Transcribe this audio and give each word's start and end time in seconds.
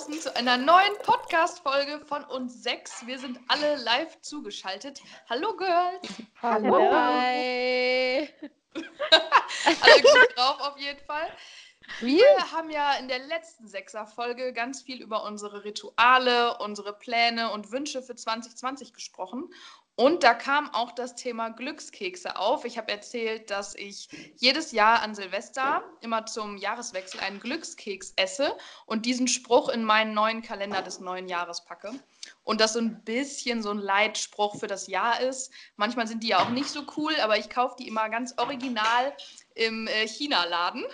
draußen 0.00 0.20
zu 0.20 0.34
einer 0.34 0.56
neuen 0.56 0.96
Podcast-Folge 1.02 2.00
von 2.06 2.24
uns 2.24 2.62
sechs. 2.62 3.06
Wir 3.06 3.18
sind 3.18 3.38
alle 3.48 3.76
live 3.76 4.18
zugeschaltet. 4.22 5.02
Hallo 5.28 5.54
Girls! 5.56 6.22
Hallo! 6.40 6.90
Hi! 6.90 8.28
alle 9.82 10.02
gut 10.02 10.36
drauf 10.36 10.60
auf 10.60 10.78
jeden 10.78 11.00
Fall. 11.00 11.28
Wir 12.00 12.24
haben 12.52 12.70
ja 12.70 12.94
in 12.94 13.08
der 13.08 13.18
letzten 13.18 13.68
Sechser-Folge 13.68 14.54
ganz 14.54 14.80
viel 14.80 15.02
über 15.02 15.24
unsere 15.24 15.64
Rituale, 15.64 16.56
unsere 16.58 16.94
Pläne 16.94 17.52
und 17.52 17.70
Wünsche 17.70 18.02
für 18.02 18.14
2020 18.14 18.94
gesprochen. 18.94 19.52
Und 20.00 20.22
da 20.22 20.32
kam 20.32 20.72
auch 20.72 20.92
das 20.92 21.14
Thema 21.14 21.50
Glückskekse 21.50 22.38
auf. 22.38 22.64
Ich 22.64 22.78
habe 22.78 22.90
erzählt, 22.90 23.50
dass 23.50 23.74
ich 23.74 24.08
jedes 24.38 24.72
Jahr 24.72 25.02
an 25.02 25.14
Silvester 25.14 25.84
immer 26.00 26.24
zum 26.24 26.56
Jahreswechsel 26.56 27.20
einen 27.20 27.38
Glückskeks 27.38 28.14
esse 28.16 28.56
und 28.86 29.04
diesen 29.04 29.28
Spruch 29.28 29.68
in 29.68 29.84
meinen 29.84 30.14
neuen 30.14 30.40
Kalender 30.40 30.80
des 30.80 31.00
neuen 31.00 31.28
Jahres 31.28 31.66
packe. 31.66 31.92
Und 32.42 32.60
das 32.60 32.72
so 32.72 32.80
ein 32.80 33.02
bisschen 33.04 33.62
so 33.62 33.70
ein 33.70 33.78
Leitspruch 33.78 34.58
für 34.58 34.66
das 34.66 34.86
Jahr 34.86 35.20
ist. 35.20 35.52
Manchmal 35.76 36.06
sind 36.06 36.22
die 36.22 36.28
ja 36.28 36.40
auch 36.40 36.50
nicht 36.50 36.68
so 36.68 36.82
cool, 36.96 37.14
aber 37.22 37.38
ich 37.38 37.50
kaufe 37.50 37.76
die 37.78 37.88
immer 37.88 38.08
ganz 38.08 38.34
original 38.38 39.14
im 39.54 39.86
äh, 39.86 40.06
China-Laden. 40.06 40.84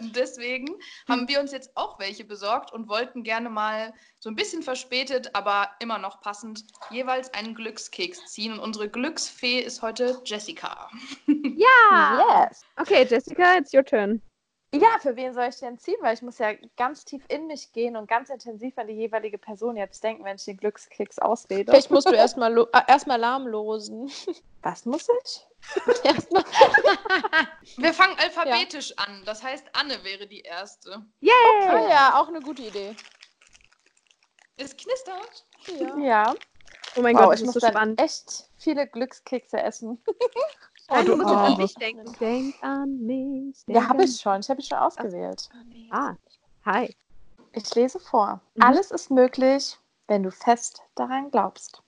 Deswegen 0.14 0.76
haben 1.08 1.28
wir 1.28 1.40
uns 1.40 1.52
jetzt 1.52 1.76
auch 1.76 1.98
welche 1.98 2.24
besorgt 2.24 2.72
und 2.72 2.88
wollten 2.88 3.22
gerne 3.22 3.50
mal 3.50 3.94
so 4.18 4.30
ein 4.30 4.36
bisschen 4.36 4.62
verspätet, 4.62 5.34
aber 5.34 5.70
immer 5.80 5.98
noch 5.98 6.20
passend 6.20 6.64
jeweils 6.90 7.32
einen 7.34 7.54
Glückskeks 7.54 8.26
ziehen. 8.26 8.52
Und 8.52 8.60
unsere 8.60 8.88
Glücksfee 8.88 9.60
ist 9.60 9.82
heute 9.82 10.20
Jessica. 10.24 10.90
Ja! 11.58 12.44
Yes! 12.48 12.62
Okay, 12.76 13.06
Jessica, 13.08 13.56
it's 13.56 13.72
your 13.72 13.84
turn. 13.84 14.20
Ja, 14.80 14.98
für 15.00 15.16
wen 15.16 15.34
soll 15.34 15.48
ich 15.48 15.58
denn 15.58 15.78
ziehen? 15.78 15.96
Weil 16.00 16.14
ich 16.14 16.22
muss 16.22 16.38
ja 16.38 16.52
ganz 16.76 17.04
tief 17.04 17.22
in 17.28 17.46
mich 17.46 17.72
gehen 17.72 17.96
und 17.96 18.08
ganz 18.08 18.30
intensiv 18.30 18.76
an 18.78 18.86
die 18.86 18.94
jeweilige 18.94 19.38
Person 19.38 19.76
jetzt 19.76 20.02
denken, 20.02 20.24
wenn 20.24 20.36
ich 20.36 20.44
den 20.44 20.56
Glückskeks 20.56 21.18
ausrede. 21.18 21.70
Vielleicht 21.70 21.90
musst 21.90 22.08
du 22.08 22.14
erstmal 22.14 22.56
äh, 22.56 22.64
erst 22.86 23.08
Alarm 23.08 23.46
losen. 23.46 24.10
Was 24.62 24.84
muss 24.84 25.08
ich? 25.24 25.46
erstmal. 26.04 26.44
Wir 27.76 27.94
fangen 27.94 28.18
alphabetisch 28.18 28.90
ja. 28.90 29.04
an. 29.04 29.22
Das 29.24 29.42
heißt, 29.42 29.64
Anne 29.72 30.02
wäre 30.02 30.26
die 30.26 30.40
erste. 30.40 31.04
Yay! 31.20 31.32
Okay. 31.60 31.84
Oh 31.84 31.88
ja, 31.88 32.20
auch 32.20 32.28
eine 32.28 32.40
gute 32.40 32.62
Idee. 32.62 32.94
Es 34.56 34.76
knistert. 34.76 35.44
Ja. 35.66 35.98
ja. 35.98 36.34
Oh 36.96 37.02
mein 37.02 37.16
wow, 37.16 37.26
Gott, 37.26 37.38
ich 37.38 37.44
muss 37.44 37.54
so 37.54 37.60
spannend. 37.60 38.00
echt 38.00 38.48
viele 38.56 38.86
Glückskekse 38.86 39.60
essen. 39.60 40.02
Oh, 40.88 41.02
du 41.04 41.16
musst 41.16 41.28
oh. 41.28 41.36
an 41.36 41.56
mich 41.56 41.74
denken. 41.74 42.12
Denk 42.20 42.54
an 42.62 43.04
mich. 43.04 43.64
Denk 43.66 43.78
ja, 43.78 43.88
habe 43.88 44.04
ich 44.04 44.20
schon. 44.20 44.40
Ich 44.40 44.50
habe 44.50 44.60
ich 44.60 44.68
schon 44.68 44.78
ausgewählt. 44.78 45.48
Ah, 45.90 46.14
hi. 46.64 46.94
Ich 47.52 47.74
lese 47.74 47.98
vor. 47.98 48.40
Mhm. 48.54 48.62
Alles 48.62 48.90
ist 48.90 49.10
möglich, 49.10 49.78
wenn 50.06 50.22
du 50.22 50.30
fest 50.30 50.82
daran 50.94 51.30
glaubst. 51.30 51.82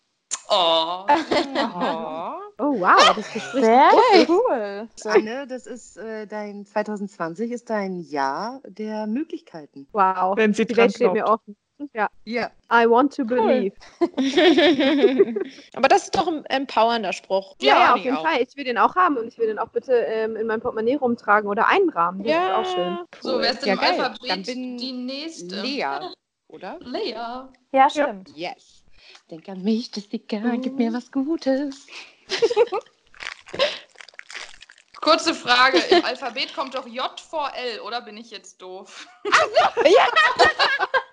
Oh. 0.51 1.05
oh. 1.07 1.07
oh 2.59 2.81
wow, 2.81 3.15
das 3.15 3.33
Gespräch 3.33 3.65
Sehr 3.65 4.29
cool. 4.29 4.89
Anne, 5.05 5.47
das 5.47 5.67
ist 5.67 5.97
äh, 5.99 6.27
dein 6.27 6.65
2020 6.65 7.51
ist 7.51 7.71
dein 7.71 8.01
Jahr 8.01 8.61
der 8.67 9.07
Möglichkeiten. 9.07 9.87
Wow. 9.93 10.37
Wenn 10.37 10.55
sie 10.55 10.67
dran 10.67 10.91
steht 10.91 11.13
mir 11.13 11.27
offen. 11.27 11.57
Ja. 11.93 12.09
Ja. 12.25 12.51
I 12.73 12.89
want 12.89 13.15
to 13.15 13.25
believe. 13.25 13.75
Aber 15.75 15.89
das 15.89 16.05
ist 16.05 16.17
doch 16.17 16.27
ein 16.27 16.45
empowernder 16.47 17.13
Spruch. 17.13 17.55
Ja, 17.61 17.75
ja, 17.75 17.81
ja 17.81 17.95
auf 17.95 18.01
jeden 18.01 18.17
auch. 18.17 18.25
Fall. 18.25 18.43
Ich 18.43 18.57
will 18.57 18.65
den 18.65 18.79
auch 18.79 18.97
haben 18.97 19.17
und 19.17 19.29
ich 19.29 19.39
will 19.39 19.47
den 19.47 19.59
auch 19.59 19.69
bitte 19.69 19.93
ähm, 19.93 20.37
in 20.37 20.47
mein 20.47 20.61
Portemonnaie 20.61 20.97
rumtragen 20.97 21.49
oder 21.49 21.69
einrahmen. 21.69 22.23
Das 22.23 22.33
ja. 22.33 22.47
ist 22.47 22.55
auch 22.69 22.75
schön. 22.75 22.99
Cool. 22.99 23.07
So, 23.21 23.41
wer 23.41 23.51
ist 23.53 23.61
denn 23.61 23.69
ja, 23.69 23.75
im 23.75 23.81
geil. 23.81 24.01
Alphabet 24.01 24.31
Dann 24.31 24.43
bin 24.43 24.77
die 24.77 24.93
nächste? 24.93 25.61
Lea, 25.61 25.87
oder? 26.49 26.79
Lea. 26.81 27.49
Ja, 27.73 27.91
stimmt. 27.91 28.31
Yes. 28.35 28.85
Denk 29.31 29.49
an 29.49 29.63
mich, 29.63 29.95
Jessica, 29.95 30.39
mm. 30.39 30.63
gib 30.63 30.75
mir 30.75 30.93
was 30.93 31.13
Gutes. 31.13 31.87
Kurze 35.01 35.35
Frage, 35.35 35.79
im 35.91 36.05
Alphabet 36.05 36.55
kommt 36.55 36.75
doch 36.75 36.87
J 36.87 37.21
vor 37.21 37.53
L, 37.55 37.81
oder 37.81 38.01
bin 38.01 38.17
ich 38.17 38.31
jetzt 38.31 38.61
doof? 38.61 39.07
Ach 39.31 39.75
so, 39.75 39.83
ja. 39.85 40.09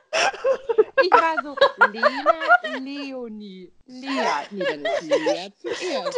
Ich 1.02 1.12
war 1.12 1.36
so, 1.44 1.56
Lena, 1.92 2.80
Leonie, 2.80 3.72
Lea. 3.86 4.10
Nee, 4.52 4.64
dann 4.64 4.86
ist 4.86 5.02
Lea 5.02 5.50
zuerst. 5.62 6.18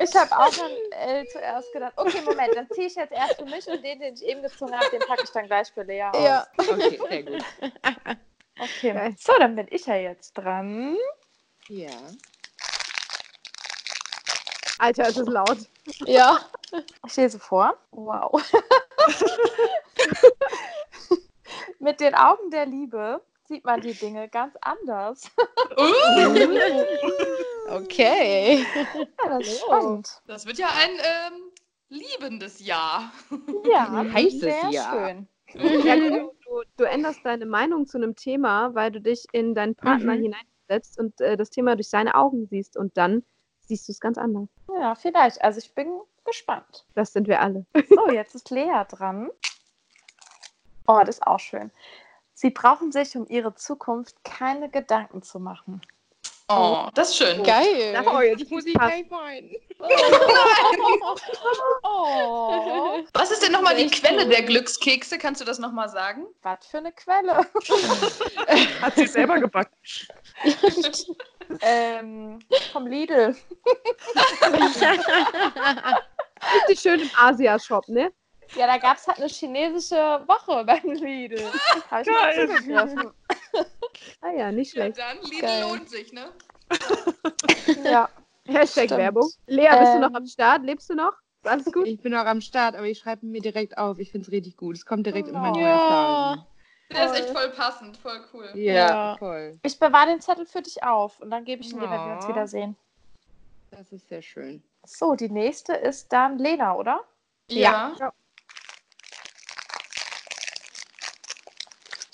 Ich 0.00 0.14
habe 0.14 0.32
auch 0.32 0.64
an 0.64 0.70
L 0.90 1.26
zuerst 1.28 1.72
gedacht. 1.72 1.92
Okay, 1.96 2.20
Moment, 2.24 2.54
dann 2.54 2.68
ziehe 2.70 2.86
ich 2.86 2.94
jetzt 2.94 3.12
erst 3.12 3.36
für 3.36 3.44
mich 3.44 3.66
und 3.66 3.82
den, 3.82 3.98
den 4.00 4.14
ich 4.14 4.24
eben 4.24 4.42
gezogen 4.42 4.78
habe, 4.78 4.90
den 4.90 5.00
packe 5.00 5.24
ich 5.24 5.30
dann 5.30 5.46
gleich 5.46 5.72
für 5.72 5.82
Lea 5.82 6.04
aus. 6.04 6.22
Ja. 6.22 6.46
Okay, 6.56 7.00
sehr 7.08 7.22
gut. 7.22 7.44
Okay, 8.60 9.14
so, 9.18 9.32
dann 9.38 9.56
bin 9.56 9.66
ich 9.70 9.86
ja 9.86 9.96
jetzt 9.96 10.32
dran. 10.32 10.96
Ja. 11.68 11.90
Alter, 14.78 15.08
es 15.08 15.16
ist 15.16 15.28
laut. 15.28 15.58
Ja. 16.06 16.40
Ich 17.06 17.16
lese 17.16 17.38
vor. 17.38 17.78
Wow. 17.92 18.42
Mit 21.78 21.98
den 22.00 22.14
Augen 22.14 22.50
der 22.50 22.66
Liebe 22.66 23.22
sieht 23.48 23.64
man 23.64 23.80
die 23.80 23.94
Dinge 23.94 24.28
ganz 24.28 24.54
anders. 24.60 25.30
okay. 27.70 28.64
Ja, 29.24 29.28
das 29.38 29.48
ist 29.48 29.60
spannend. 29.60 30.22
Das 30.26 30.46
wird 30.46 30.58
ja 30.58 30.68
ein 30.68 30.90
ähm, 30.90 31.50
liebendes 31.88 32.64
Jahr. 32.64 33.10
Ja, 33.64 34.04
heißes 34.12 34.40
sehr 34.40 34.70
Jahr. 34.70 35.08
schön. 35.08 35.26
Ja, 35.54 35.96
du, 35.96 36.30
du, 36.76 36.84
änderst 36.84 37.24
deine 37.24 37.46
Meinung 37.46 37.86
zu 37.86 37.96
einem 37.96 38.14
Thema, 38.14 38.74
weil 38.74 38.92
du 38.92 39.00
dich 39.00 39.24
in 39.32 39.54
deinen 39.54 39.74
Partner 39.74 40.14
mhm. 40.14 40.22
hineinsetzt 40.22 40.98
und 40.98 41.18
äh, 41.22 41.38
das 41.38 41.48
Thema 41.48 41.74
durch 41.74 41.88
seine 41.88 42.14
Augen 42.14 42.46
siehst 42.46 42.76
und 42.76 42.98
dann 42.98 43.24
siehst 43.60 43.88
du 43.88 43.92
es 43.92 44.00
ganz 44.00 44.18
anders. 44.18 44.48
Ja, 44.68 44.94
vielleicht. 44.94 45.42
Also 45.42 45.58
ich 45.58 45.74
bin 45.74 46.00
gespannt. 46.26 46.84
Das 46.94 47.14
sind 47.14 47.26
wir 47.28 47.40
alle. 47.40 47.64
So, 47.88 48.10
jetzt 48.10 48.34
ist 48.34 48.50
Lea 48.50 48.84
dran. 48.88 49.30
Oh, 50.86 51.00
das 51.00 51.16
ist 51.16 51.26
auch 51.26 51.40
schön. 51.40 51.70
Sie 52.40 52.50
brauchen 52.50 52.92
sich 52.92 53.16
um 53.16 53.26
ihre 53.28 53.56
Zukunft 53.56 54.22
keine 54.22 54.68
Gedanken 54.68 55.22
zu 55.22 55.40
machen. 55.40 55.80
Oh, 56.48 56.86
das 56.94 57.08
ist 57.08 57.16
schön. 57.16 57.42
Geil. 57.42 58.00
Oh, 58.06 58.20
jetzt 58.20 58.48
muss 58.48 58.64
ich 58.64 58.74
gleich 58.74 59.10
weinen. 59.10 59.56
Oh. 61.82 63.02
Was 63.12 63.32
ist 63.32 63.42
denn 63.42 63.52
nochmal 63.52 63.74
die 63.74 63.88
Quelle 63.88 64.28
der 64.28 64.42
Glückskekse? 64.42 65.18
Kannst 65.18 65.40
du 65.40 65.44
das 65.44 65.58
nochmal 65.58 65.88
sagen? 65.88 66.26
Was 66.42 66.66
für 66.66 66.78
eine 66.78 66.92
Quelle? 66.92 67.38
Hat 68.82 68.94
sie 68.94 69.06
selber 69.06 69.40
gebacken. 69.40 69.74
ähm, 71.62 72.38
vom 72.72 72.86
Lidl. 72.86 73.34
Richtig 76.54 76.80
schön 76.80 77.00
im 77.00 77.10
Asia-Shop, 77.16 77.88
ne? 77.88 78.12
Ja, 78.54 78.66
da 78.66 78.78
gab 78.78 78.96
es 78.96 79.06
halt 79.06 79.18
eine 79.18 79.28
chinesische 79.28 79.94
Woche 80.26 80.64
beim 80.66 80.90
Lidl. 80.90 81.42
Habe 81.90 82.02
ich 82.02 82.08
mal 82.08 82.34
zugegriffen. 82.34 83.10
ah 84.20 84.30
ja, 84.30 84.50
nicht 84.52 84.72
schlecht. 84.72 84.98
Ja, 84.98 85.14
dann 85.14 85.22
Lidl 85.30 85.40
Geil. 85.42 85.62
lohnt 85.62 85.88
sich, 85.90 86.12
ne? 86.12 86.32
ja. 87.84 88.08
Hashtag 88.46 88.84
Stimmt. 88.86 88.98
Werbung. 89.00 89.30
Lea, 89.46 89.68
bist 89.78 89.94
Ähm. 89.94 90.00
du 90.00 90.08
noch 90.08 90.14
am 90.14 90.26
Start? 90.26 90.62
Lebst 90.62 90.88
du 90.88 90.94
noch? 90.94 91.12
Ist 91.42 91.50
Alles 91.50 91.64
gut? 91.72 91.86
Ich 91.86 92.00
bin 92.00 92.14
auch 92.14 92.24
am 92.24 92.40
Start, 92.40 92.74
aber 92.76 92.86
ich 92.86 92.98
schreibe 92.98 93.26
mir 93.26 93.40
direkt 93.42 93.76
auf. 93.76 93.98
Ich 93.98 94.10
finde 94.10 94.26
es 94.26 94.32
richtig 94.32 94.56
gut. 94.56 94.76
Es 94.76 94.86
kommt 94.86 95.06
direkt 95.06 95.28
in 95.28 95.34
meinen 95.34 95.54
Oh. 95.56 95.60
neuen 95.60 95.86
Plan. 95.86 96.46
Der 96.90 97.04
ist 97.04 97.14
echt 97.20 97.28
voll 97.30 97.50
passend, 97.50 97.98
voll 97.98 98.24
cool. 98.32 98.48
Ja, 98.54 98.72
Ja. 98.72 99.16
voll. 99.18 99.58
Ich 99.62 99.78
bewahre 99.78 100.06
den 100.06 100.22
Zettel 100.22 100.46
für 100.46 100.62
dich 100.62 100.82
auf 100.82 101.20
und 101.20 101.30
dann 101.30 101.44
gebe 101.44 101.60
ich 101.60 101.70
ihn 101.70 101.78
dir, 101.80 101.90
wenn 101.90 102.06
wir 102.06 102.14
uns 102.14 102.24
Oh. 102.24 102.28
wiedersehen. 102.28 102.76
Das 103.70 103.92
ist 103.92 104.08
sehr 104.08 104.22
schön. 104.22 104.62
So, 104.86 105.14
die 105.14 105.28
nächste 105.28 105.74
ist 105.74 106.10
dann 106.10 106.38
Lena, 106.38 106.74
oder? 106.74 107.04
Ja. 107.50 107.94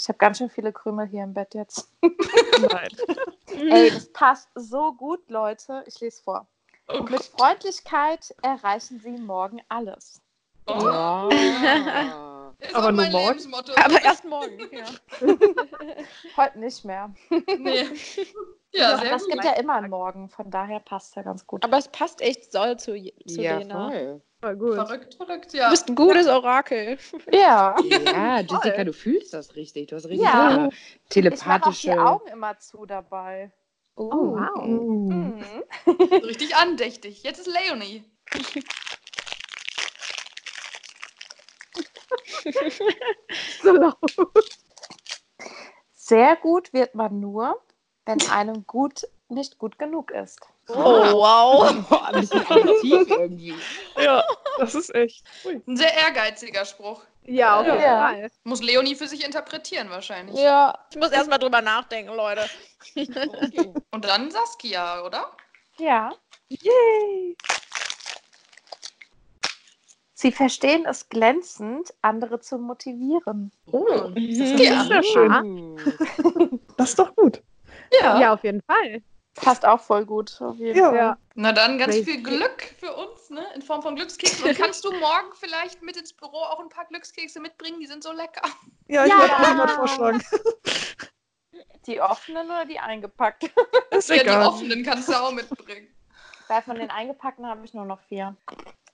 Ich 0.05 0.09
habe 0.09 0.19
ganz 0.19 0.37
schön 0.37 0.51
viele 0.51 0.71
Krümel 0.71 1.07
hier 1.07 1.25
im 1.25 1.33
Bett 1.33 1.55
jetzt. 1.55 1.91
Nein. 2.03 2.89
Ey, 3.71 3.91
das 3.91 4.13
passt 4.13 4.51
so 4.55 4.93
gut, 4.93 5.31
Leute. 5.31 5.83
Ich 5.87 5.99
lese 5.99 6.23
vor. 6.23 6.47
Oh 6.89 6.99
Mit 7.05 7.09
Gott. 7.09 7.25
Freundlichkeit 7.39 8.35
erreichen 8.43 9.01
Sie 9.01 9.13
morgen 9.13 9.63
alles. 9.71 10.21
Oh. 10.67 10.79
Ja. 10.79 12.53
Das 12.59 12.69
ist 12.69 12.75
Aber 12.77 12.93
nur 12.93 13.09
morgen? 13.09 13.55
Aber 13.55 14.05
erst 14.05 14.27
morgen. 14.27 14.59
Ja. 14.71 14.85
Heute 16.37 16.59
nicht 16.59 16.85
mehr. 16.85 17.11
Nee. 17.59 17.89
Ja, 18.73 18.99
sehr 18.99 19.15
es 19.15 19.23
gut. 19.23 19.33
gibt 19.33 19.45
ja 19.45 19.53
immer 19.53 19.75
einen 19.75 19.89
Morgen, 19.89 20.29
von 20.29 20.51
daher 20.51 20.81
passt 20.81 21.17
ja 21.17 21.23
ganz 21.23 21.47
gut. 21.47 21.65
Aber 21.65 21.79
es 21.79 21.89
passt 21.89 22.21
echt 22.21 22.53
soll 22.53 22.79
zu, 22.79 22.93
zu 22.93 23.41
ja, 23.41 23.57
Lena. 23.57 23.89
voll. 23.89 24.23
Voll 24.45 24.57
gut. 24.57 24.75
Verrückt, 24.75 25.15
verrückt, 25.15 25.55
Du 25.55 25.57
ja. 25.57 25.71
bist 25.71 25.89
ein 25.89 25.95
gutes 25.95 26.27
Orakel. 26.27 26.99
Ja. 27.33 27.75
Ja, 27.83 28.41
Jessica, 28.41 28.85
du 28.85 28.93
fühlst 28.93 29.33
das 29.33 29.57
richtig. 29.57 29.89
Du 29.89 29.97
hast 29.97 30.05
richtig 30.05 30.27
Ja. 30.27 30.49
eine 30.49 30.69
Ich 30.69 30.69
mache 30.69 30.69
auch 30.69 30.71
die 30.71 31.09
telepathische. 31.09 31.99
Augen 31.99 32.29
immer 32.29 32.59
zu 32.59 32.85
dabei. 32.85 33.51
Oh, 33.97 34.11
wow. 34.37 34.63
Mhm. 34.67 35.43
So 35.87 36.27
richtig 36.27 36.55
andächtig. 36.57 37.23
Jetzt 37.23 37.39
ist 37.39 37.47
Leonie. 37.49 38.05
So 43.63 43.73
laut. 43.73 43.97
Sehr 45.95 46.37
gut 46.37 46.71
wird 46.75 46.95
man 46.95 47.19
nur, 47.19 47.59
wenn 48.05 48.21
einem 48.29 48.67
gut 48.67 49.09
nicht 49.35 49.59
gut 49.59 49.79
genug 49.79 50.11
ist. 50.11 50.41
Oh, 50.69 50.75
wow. 50.75 51.75
Boah, 51.89 52.07
ein 52.07 52.21
bisschen 52.21 52.41
aggressiv 52.41 53.09
irgendwie. 53.11 53.55
Ja, 53.97 54.25
das 54.59 54.75
ist 54.75 54.95
echt. 54.95 55.25
Ui. 55.45 55.61
Ein 55.67 55.77
sehr 55.77 55.93
ehrgeiziger 55.95 56.65
Spruch. 56.65 57.03
Ja, 57.27 57.61
auf 57.61 57.67
jeden 57.67 57.81
Ja. 57.81 58.09
Fall. 58.09 58.31
Muss 58.45 58.63
Leonie 58.63 58.95
für 58.95 59.07
sich 59.09 59.25
interpretieren 59.25 59.91
wahrscheinlich. 59.91 60.39
Ja, 60.39 60.79
ich 60.91 60.97
muss 60.97 61.11
erst 61.11 61.29
mal 61.31 61.39
drüber 61.39 61.61
nachdenken, 61.63 62.15
Leute. 62.15 62.49
Okay. 62.97 63.09
Und 63.91 64.05
dann 64.05 64.31
Saskia, 64.31 65.03
oder? 65.05 65.31
Ja. 65.79 66.13
Yay! 66.49 67.37
Sie 70.17 70.33
verstehen 70.33 70.87
es 70.87 71.09
glänzend, 71.09 71.93
andere 72.01 72.41
zu 72.41 72.57
motivieren. 72.59 73.53
Oh, 73.71 73.87
Saskia. 74.15 74.85
sehr 74.85 75.03
schön. 75.03 75.79
Das 76.77 76.91
ist 76.91 76.99
doch 76.99 77.15
gut. 77.15 77.43
Ja. 78.01 78.33
auf 78.33 78.43
jeden 78.45 78.63
Fall. 78.63 79.03
Passt 79.35 79.65
auch 79.65 79.81
voll 79.81 80.05
gut. 80.07 80.41
Auf 80.41 80.57
jeden 80.57 80.79
Ja. 80.79 80.89
Fall. 80.91 80.97
Ja. 80.97 81.19
Na 81.35 81.53
dann 81.53 81.79
ganz 81.79 81.95
Crazy. 81.95 82.05
viel 82.13 82.23
Glück 82.23 82.63
für 82.79 82.95
uns, 82.95 83.31
ne? 83.31 83.45
In 83.55 83.63
Form 83.63 83.83
von 83.83 83.97
Glückskeksen. 83.97 84.45
Und 84.45 84.55
kannst 84.59 84.85
du 84.85 84.93
morgen 84.93 85.33
vielleicht 85.35 85.83
mit 85.83 85.97
ins 85.97 86.13
Büro 86.13 86.37
auch 86.37 86.61
ein 86.61 86.69
paar 86.69 86.85
Glückskekse 86.87 87.41
mitbringen? 87.41 87.81
Die 87.81 87.87
sind 87.87 88.03
so 88.03 88.13
lecker. 88.13 88.43
Ja, 88.87 89.05
ich 89.05 89.11
Ja. 89.13 89.19
wollte 89.19 89.37
auch 89.37 89.55
mal 89.55 89.69
vorschlagen. 89.69 90.23
Die 91.87 92.01
offenen 92.01 92.47
oder 92.47 92.65
die 92.65 92.79
eingepackten? 92.79 93.51
Ist 93.91 94.09
Ja, 94.09 94.17
die 94.17 94.23
egal. 94.23 94.47
offenen 94.47 94.83
kannst 94.83 95.09
du 95.09 95.13
auch 95.13 95.31
mitbringen. 95.33 95.87
Weil 96.49 96.63
von 96.63 96.77
den 96.77 96.91
eingepackten 96.91 97.47
habe 97.47 97.65
ich 97.65 97.75
nur 97.75 97.85
noch 97.85 98.01
vier. 98.01 98.35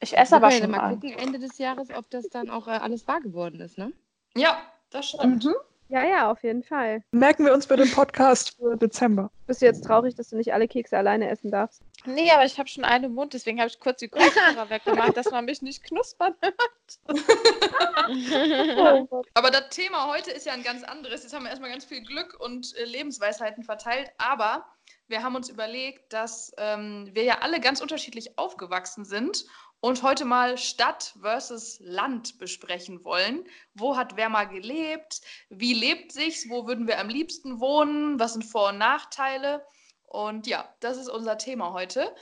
Ich 0.00 0.16
esse 0.18 0.36
aber 0.36 0.50
schon 0.50 0.70
mal 0.70 0.78
mal. 0.78 0.94
gucken, 0.94 1.12
Ende 1.16 1.38
des 1.38 1.58
Jahres, 1.58 1.90
ob 1.90 2.10
das 2.10 2.28
dann 2.30 2.50
auch 2.50 2.66
äh, 2.66 2.72
alles 2.72 3.06
wahr 3.06 3.20
geworden 3.20 3.60
ist, 3.60 3.78
ne? 3.78 3.92
Ja, 4.36 4.60
das 4.90 5.10
stimmt. 5.10 5.44
Mhm. 5.44 5.54
Ja, 5.90 6.04
ja, 6.04 6.30
auf 6.30 6.42
jeden 6.44 6.62
Fall. 6.62 7.02
Merken 7.10 7.44
wir 7.44 7.52
uns 7.52 7.66
für 7.66 7.76
den 7.76 7.90
Podcast 7.90 8.56
für 8.56 8.76
Dezember. 8.76 9.32
Bist 9.48 9.60
du 9.60 9.66
jetzt 9.66 9.84
traurig, 9.84 10.14
dass 10.14 10.28
du 10.28 10.36
nicht 10.36 10.54
alle 10.54 10.68
Kekse 10.68 10.96
alleine 10.96 11.28
essen 11.28 11.50
darfst? 11.50 11.82
Nee, 12.06 12.30
aber 12.30 12.44
ich 12.44 12.60
habe 12.60 12.68
schon 12.68 12.84
einen 12.84 13.06
im 13.06 13.14
Mund, 13.14 13.34
deswegen 13.34 13.58
habe 13.58 13.68
ich 13.68 13.80
kurz 13.80 13.98
die 13.98 14.06
Kopfhörer 14.06 14.70
weggemacht, 14.70 15.16
dass 15.16 15.32
man 15.32 15.46
mich 15.46 15.62
nicht 15.62 15.82
knuspern 15.82 16.36
hört. 16.40 16.54
Aber 19.34 19.50
das 19.50 19.68
Thema 19.70 20.08
heute 20.08 20.30
ist 20.30 20.46
ja 20.46 20.52
ein 20.52 20.62
ganz 20.62 20.84
anderes. 20.84 21.24
Jetzt 21.24 21.34
haben 21.34 21.42
wir 21.42 21.50
erstmal 21.50 21.70
ganz 21.70 21.84
viel 21.84 22.02
Glück 22.02 22.38
und 22.38 22.76
äh, 22.76 22.84
Lebensweisheiten 22.84 23.64
verteilt, 23.64 24.10
aber 24.18 24.66
wir 25.08 25.22
haben 25.22 25.34
uns 25.34 25.48
überlegt, 25.48 26.12
dass 26.12 26.52
ähm, 26.56 27.08
wir 27.12 27.24
ja 27.24 27.38
alle 27.40 27.60
ganz 27.60 27.80
unterschiedlich 27.80 28.38
aufgewachsen 28.38 29.04
sind 29.04 29.44
und 29.80 30.02
heute 30.02 30.24
mal 30.24 30.58
Stadt 30.58 31.14
versus 31.20 31.78
Land 31.80 32.38
besprechen 32.38 33.04
wollen. 33.04 33.46
Wo 33.74 33.96
hat 33.96 34.16
wer 34.16 34.28
mal 34.28 34.44
gelebt? 34.44 35.22
Wie 35.48 35.74
lebt 35.74 36.12
sich's? 36.12 36.48
Wo 36.48 36.66
würden 36.66 36.86
wir 36.86 36.98
am 36.98 37.08
liebsten 37.08 37.60
wohnen? 37.60 38.18
Was 38.20 38.34
sind 38.34 38.44
Vor- 38.44 38.70
und 38.70 38.78
Nachteile? 38.78 39.64
Und 40.04 40.46
ja, 40.46 40.68
das 40.80 40.96
ist 40.96 41.08
unser 41.08 41.38
Thema 41.38 41.72
heute. 41.72 42.14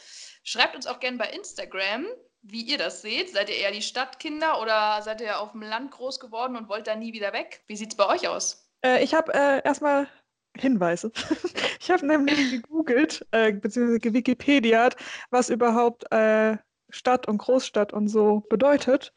Schreibt 0.44 0.76
uns 0.76 0.86
auch 0.86 1.00
gerne 1.00 1.16
bei 1.16 1.30
Instagram, 1.30 2.06
wie 2.42 2.62
ihr 2.62 2.78
das 2.78 3.02
seht. 3.02 3.30
Seid 3.30 3.48
ihr 3.48 3.56
eher 3.56 3.72
die 3.72 3.82
Stadtkinder 3.82 4.60
oder 4.60 5.00
seid 5.02 5.20
ihr 5.20 5.40
auf 5.40 5.52
dem 5.52 5.62
Land 5.62 5.90
groß 5.92 6.20
geworden 6.20 6.56
und 6.56 6.68
wollt 6.68 6.86
da 6.86 6.94
nie 6.94 7.12
wieder 7.12 7.32
weg? 7.32 7.62
Wie 7.66 7.76
sieht's 7.76 7.96
bei 7.96 8.06
euch 8.06 8.28
aus? 8.28 8.68
Äh, 8.84 9.02
ich 9.02 9.14
habe 9.14 9.32
äh, 9.34 9.62
erstmal 9.64 10.06
Hinweise. 10.56 11.10
ich 11.80 11.90
habe 11.90 12.06
nämlich 12.06 12.50
gegoogelt, 12.50 13.26
äh, 13.30 13.52
beziehungsweise 13.52 14.00
gewikipediat, 14.00 14.96
was 15.30 15.48
überhaupt 15.48 16.04
äh, 16.12 16.58
Stadt 16.90 17.28
und 17.28 17.38
Großstadt 17.38 17.92
und 17.92 18.08
so 18.08 18.40
bedeutet, 18.48 19.12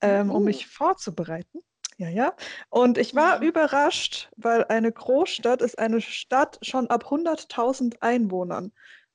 ähm, 0.00 0.30
um 0.30 0.42
Uh. 0.42 0.44
mich 0.46 0.66
vorzubereiten. 0.66 1.60
Ja, 1.98 2.08
ja. 2.08 2.34
Und 2.70 2.96
ich 2.96 3.14
war 3.14 3.38
Mhm. 3.38 3.48
überrascht, 3.48 4.30
weil 4.36 4.64
eine 4.64 4.90
Großstadt 4.90 5.60
ist 5.60 5.78
eine 5.78 6.00
Stadt 6.00 6.58
schon 6.62 6.88
ab 6.88 7.04
100.000 7.10 8.00
Einwohnern. 8.00 8.72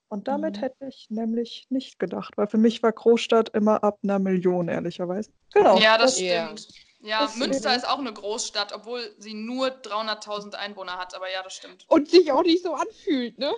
Und 0.08 0.28
damit 0.28 0.58
Mhm. 0.58 0.60
hätte 0.62 0.86
ich 0.88 1.08
nämlich 1.10 1.66
nicht 1.70 1.98
gedacht, 1.98 2.38
weil 2.38 2.48
für 2.48 2.60
mich 2.60 2.84
war 2.84 2.92
Großstadt 2.92 3.50
immer 3.50 3.84
ab 3.84 3.98
einer 4.04 4.20
Million, 4.20 4.68
ehrlicherweise. 4.68 5.32
Genau. 5.52 5.80
ja, 5.80 5.98
das 5.98 6.20
Ja. 6.20 6.46
stimmt. 6.46 6.68
Ja, 7.00 7.22
das 7.22 7.36
Münster 7.38 7.70
stimmt. 7.70 7.84
ist 7.84 7.90
auch 7.90 8.00
eine 8.00 8.14
Großstadt, 8.14 8.72
obwohl 8.74 9.02
sie 9.18 9.34
nur 9.34 9.70
300.000 9.70 10.56
Einwohner 10.56 10.98
hat. 10.98 11.16
Aber 11.16 11.32
ja, 11.32 11.42
das 11.44 11.56
stimmt. 11.56 11.86
Und 11.88 12.10
sich 12.10 12.32
auch 12.32 12.44
nicht 12.44 12.64
so 12.64 12.74
anfühlt, 12.74 13.38
ne? 13.40 13.52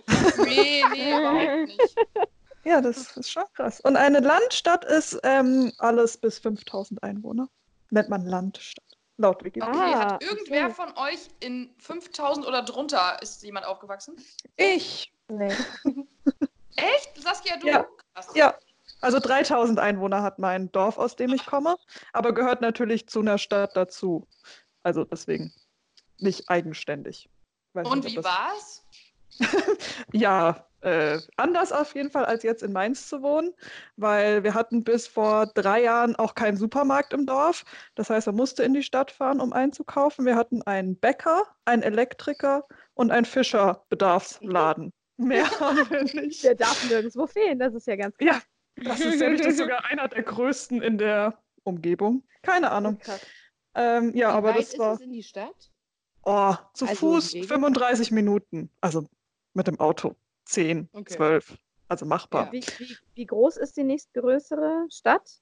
Nee, 0.46 0.86
nee, 0.90 1.18
überhaupt 1.18 1.68
nicht. 1.68 1.96
Ja, 2.68 2.82
das 2.82 3.16
ist 3.16 3.32
schon 3.32 3.44
krass. 3.54 3.80
Und 3.82 3.96
eine 3.96 4.20
Landstadt 4.20 4.84
ist 4.86 5.20
ähm, 5.24 5.72
alles 5.78 6.18
bis 6.18 6.40
5000 6.40 7.02
Einwohner. 7.02 7.48
Nennt 7.92 8.10
man 8.10 8.26
Landstadt, 8.26 8.98
laut 9.18 9.44
Wikipedia. 9.44 9.74
Okay, 9.74 9.94
Ah, 9.96 10.12
hat 10.12 10.24
irgendwer 10.24 10.66
okay. 10.66 10.74
von 10.74 10.98
euch 10.98 11.30
in 11.40 11.74
5000 11.80 12.46
oder 12.46 12.64
drunter 12.64 13.22
ist 13.22 13.42
jemand 13.44 13.66
aufgewachsen? 13.66 14.18
Ich, 14.58 15.14
Nee. 15.30 15.54
Echt? 16.76 17.22
Saskia, 17.22 17.58
du? 17.58 17.68
Ja. 17.68 17.88
Krass. 18.14 18.30
ja. 18.36 18.56
Also 19.02 19.20
3000 19.20 19.78
Einwohner 19.80 20.24
hat 20.24 20.40
mein 20.40 20.72
Dorf, 20.72 20.98
aus 20.98 21.16
dem 21.16 21.32
ich 21.34 21.46
komme, 21.46 21.78
aber 22.14 22.34
gehört 22.34 22.62
natürlich 22.62 23.08
zu 23.08 23.20
einer 23.20 23.38
Stadt 23.38 23.76
dazu. 23.76 24.28
Also 24.82 25.04
deswegen 25.04 25.54
nicht 26.18 26.50
eigenständig. 26.50 27.30
Weiß 27.74 27.88
Und 27.88 28.06
nicht, 28.06 28.18
wie 28.18 28.24
war's? 28.24 28.84
Ja, 30.14 30.66
äh, 30.88 31.20
anders 31.36 31.72
auf 31.72 31.94
jeden 31.96 32.10
Fall 32.10 32.26
als 32.26 32.44
jetzt 32.44 32.64
in 32.64 32.72
Mainz 32.72 33.08
zu 33.08 33.22
wohnen, 33.22 33.54
weil 33.98 34.44
wir 34.44 34.54
hatten 34.54 34.84
bis 34.84 35.08
vor 35.08 35.46
drei 35.48 35.84
Jahren 35.84 36.16
auch 36.16 36.34
keinen 36.34 36.58
Supermarkt 36.58 37.14
im 37.14 37.26
Dorf. 37.26 37.66
Das 37.96 38.10
heißt, 38.10 38.28
man 38.28 38.36
musste 38.36 38.64
in 38.64 38.74
die 38.74 38.84
Stadt 38.84 39.12
fahren, 39.12 39.40
um 39.42 39.54
einzukaufen. 39.54 40.26
Wir 40.26 40.36
hatten 40.36 40.62
einen 40.64 40.98
Bäcker, 40.98 41.44
einen 41.66 41.84
Elektriker 41.84 42.66
und 42.94 43.12
einen 43.12 43.26
Fischerbedarfsladen. 43.26 44.94
Mehr 45.18 45.50
haben 45.60 45.90
wir 45.90 46.04
nicht. 46.04 46.44
Der 46.44 46.56
darf 46.56 46.90
nirgendwo 46.90 47.28
fehlen, 47.28 47.60
das 47.60 47.74
ist 47.74 47.88
ja 47.88 47.96
ganz 47.96 48.16
Ja, 48.22 48.42
das 48.76 49.00
ist 49.02 49.20
nämlich 49.20 49.42
das 49.42 49.58
sogar 49.58 49.86
einer 49.86 50.08
der 50.08 50.24
größten 50.24 50.82
in 50.82 50.98
der 50.98 51.38
Umgebung. 51.64 52.24
Keine 52.44 52.72
Ahnung. 52.72 53.00
krass. 53.00 53.22
Ähm, 53.76 54.16
ja, 54.16 54.30
Wie 54.30 54.38
aber 54.38 54.50
weit 54.50 54.60
das 54.60 54.74
ist 54.74 54.80
war 54.80 54.94
es 54.94 55.02
in 55.02 55.12
die 55.12 55.24
Stadt? 55.24 55.72
oh, 56.24 56.56
zu 56.74 56.86
Also 56.86 56.96
Fuß 56.96 57.34
Wege? 57.34 57.48
35 57.48 58.12
Minuten. 58.12 58.70
Also 58.82 59.08
mit 59.54 59.68
dem 59.68 59.80
Auto 59.80 60.16
10, 60.48 60.90
Okay. 60.94 61.14
12. 61.16 61.58
Also 61.90 62.06
machbar. 62.06 62.48
Ja. 62.48 62.52
Wie, 62.52 62.66
wie, 62.80 62.98
wie 63.16 63.26
groß 63.26 63.56
ist 63.56 63.78
die 63.78 63.84
nächstgrößere 63.86 64.88
Stadt? 64.90 65.40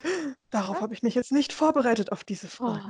Darauf 0.51 0.79
habe 0.79 0.93
ich 0.93 1.01
mich 1.01 1.15
jetzt 1.15 1.31
nicht 1.31 1.51
vorbereitet 1.51 2.11
auf 2.11 2.23
diese 2.23 2.47
Frage. 2.47 2.83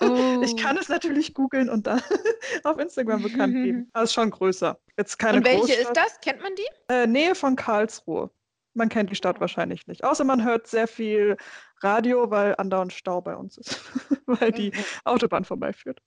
Oh. 0.00 0.40
Ich 0.44 0.56
kann 0.56 0.76
es 0.78 0.88
natürlich 0.88 1.34
googeln 1.34 1.68
und 1.68 1.86
dann 1.88 2.00
auf 2.64 2.78
Instagram 2.78 3.22
bekannt 3.22 3.54
geben. 3.54 3.90
Aber 3.92 4.04
es 4.04 4.10
ist 4.10 4.14
schon 4.14 4.30
größer. 4.30 4.78
Jetzt 4.96 5.18
keine 5.18 5.38
Und 5.38 5.44
welche 5.44 5.58
Großstadt. 5.58 5.80
ist 5.82 5.96
das? 5.96 6.20
Kennt 6.20 6.40
man 6.40 6.52
die? 6.54 6.66
Äh, 6.88 7.06
Nähe 7.08 7.34
von 7.34 7.56
Karlsruhe. 7.56 8.30
Man 8.74 8.88
kennt 8.88 9.10
die 9.10 9.16
Stadt 9.16 9.40
wahrscheinlich 9.40 9.86
nicht. 9.86 10.04
Außer 10.04 10.24
man 10.24 10.44
hört 10.44 10.66
sehr 10.66 10.86
viel 10.86 11.36
Radio, 11.82 12.30
weil 12.30 12.54
andauernd 12.56 12.92
Stau 12.92 13.20
bei 13.20 13.36
uns 13.36 13.58
ist, 13.58 13.80
weil 14.26 14.52
die 14.52 14.72
Autobahn 15.04 15.44
vorbeiführt. 15.44 16.00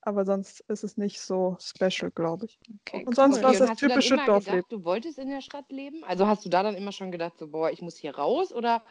Aber 0.00 0.24
sonst 0.24 0.60
ist 0.68 0.84
es 0.84 0.96
nicht 0.96 1.20
so 1.20 1.56
special, 1.60 2.10
glaube 2.10 2.46
ich. 2.46 2.58
Okay, 2.86 3.04
Und 3.06 3.14
sonst 3.14 3.36
Okay, 3.36 3.44
war 3.44 3.52
es 3.52 3.58
das 3.58 3.68
hast 3.70 3.82
du 3.82 3.86
typische 3.86 4.14
immer 4.14 4.24
Dorfleben. 4.26 4.64
gedacht, 4.64 4.72
du 4.72 4.84
wolltest 4.84 5.18
in 5.18 5.28
der 5.28 5.40
Stadt 5.40 5.70
leben? 5.70 6.02
Also 6.04 6.26
hast 6.26 6.44
du 6.44 6.48
da 6.48 6.62
dann 6.62 6.74
immer 6.74 6.92
schon 6.92 7.12
gedacht, 7.12 7.38
so, 7.38 7.48
boah, 7.48 7.70
ich 7.70 7.82
muss 7.82 7.96
hier 7.96 8.14
raus? 8.16 8.52
Oder 8.52 8.82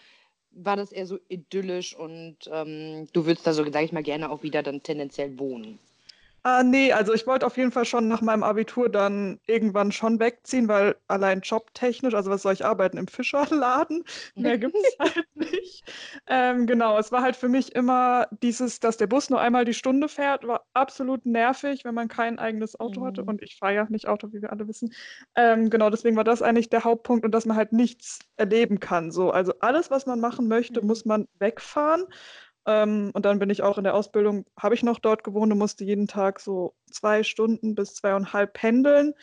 war 0.51 0.75
das 0.75 0.91
eher 0.91 1.05
so 1.05 1.19
idyllisch 1.29 1.96
und 1.96 2.38
ähm, 2.51 3.07
du 3.13 3.25
würdest 3.25 3.46
da 3.48 3.53
so, 3.53 3.63
sag 3.72 3.84
ich 3.84 3.91
mal, 3.91 4.03
gerne 4.03 4.29
auch 4.31 4.43
wieder 4.43 4.63
dann 4.63 4.84
tendenziell 4.84 5.38
wohnen? 5.39 5.79
Ah, 6.44 6.63
nee, 6.63 6.94
also 6.94 7.13
ich 7.13 7.27
wollte 7.27 7.46
auf 7.46 7.58
jeden 7.58 7.74
Fall 7.74 7.84
schon 7.84 8.08
nach 8.08 8.22
meinem 8.22 8.44
Abitur 8.44 8.88
dann 8.88 9.41
irgendwann 9.48 9.91
schon 9.91 10.17
wegziehen, 10.22 10.70
weil 10.70 10.96
allein 11.10 11.41
jobtechnisch, 11.41 12.13
also 12.13 12.29
was 12.32 12.41
soll 12.44 12.53
ich 12.53 12.63
arbeiten? 12.63 12.98
Im 12.98 13.08
Fischerladen? 13.10 14.06
Mehr 14.38 14.58
gibt 14.58 14.77
es 14.82 14.96
halt 14.98 15.27
nicht. 15.36 15.84
Ähm, 16.25 16.65
genau, 16.65 16.98
es 16.98 17.12
war 17.12 17.22
halt 17.22 17.36
für 17.36 17.50
mich 17.50 17.75
immer 17.75 18.27
dieses, 18.41 18.79
dass 18.79 18.96
der 18.96 19.08
Bus 19.08 19.29
nur 19.29 19.41
einmal 19.41 19.65
die 19.65 19.74
Stunde 19.74 20.08
fährt, 20.08 20.48
war 20.48 20.63
absolut 20.74 21.25
nervig, 21.25 21.84
wenn 21.84 21.96
man 21.96 22.08
kein 22.08 22.39
eigenes 22.39 22.79
Auto 22.79 23.03
hatte. 23.06 23.24
Mhm. 23.24 23.27
Und 23.27 23.41
ich 23.44 23.58
fahre 23.58 23.75
ja 23.75 23.88
nicht 23.89 24.08
Auto, 24.08 24.32
wie 24.32 24.41
wir 24.41 24.51
alle 24.53 24.70
wissen. 24.70 24.94
Ähm, 25.36 25.70
genau, 25.70 25.89
deswegen 25.89 26.15
war 26.15 26.24
das 26.24 26.41
eigentlich 26.41 26.70
der 26.70 26.86
Hauptpunkt 26.86 27.25
und 27.25 27.32
dass 27.32 27.46
man 27.46 27.58
halt 27.58 27.74
nichts 27.74 28.20
erleben 28.38 28.79
kann. 28.79 29.12
So, 29.12 29.32
also 29.32 29.53
alles, 29.60 29.91
was 29.91 30.06
man 30.06 30.22
machen 30.22 30.48
möchte, 30.48 30.82
Mhm. 30.82 30.88
muss 30.88 31.03
man 31.03 31.27
wegfahren. 31.39 32.06
Ähm, 32.67 33.12
und 33.13 33.25
dann 33.25 33.39
bin 33.39 33.50
ich 33.50 33.63
auch 33.63 33.77
in 33.77 33.86
der 33.86 33.95
Ausbildung, 33.95 34.45
habe 34.59 34.75
ich 34.75 34.83
noch 34.83 35.00
dort 35.00 35.24
gewohnt 35.24 35.51
und 35.51 35.57
musste 35.57 35.86
jeden 35.86 36.07
Tag 36.07 36.39
so 36.41 36.75
zwei 36.91 37.24
Stunden 37.24 37.75
bis 37.75 37.95
zweieinhalb 37.95 38.53
pendeln. 38.53 39.13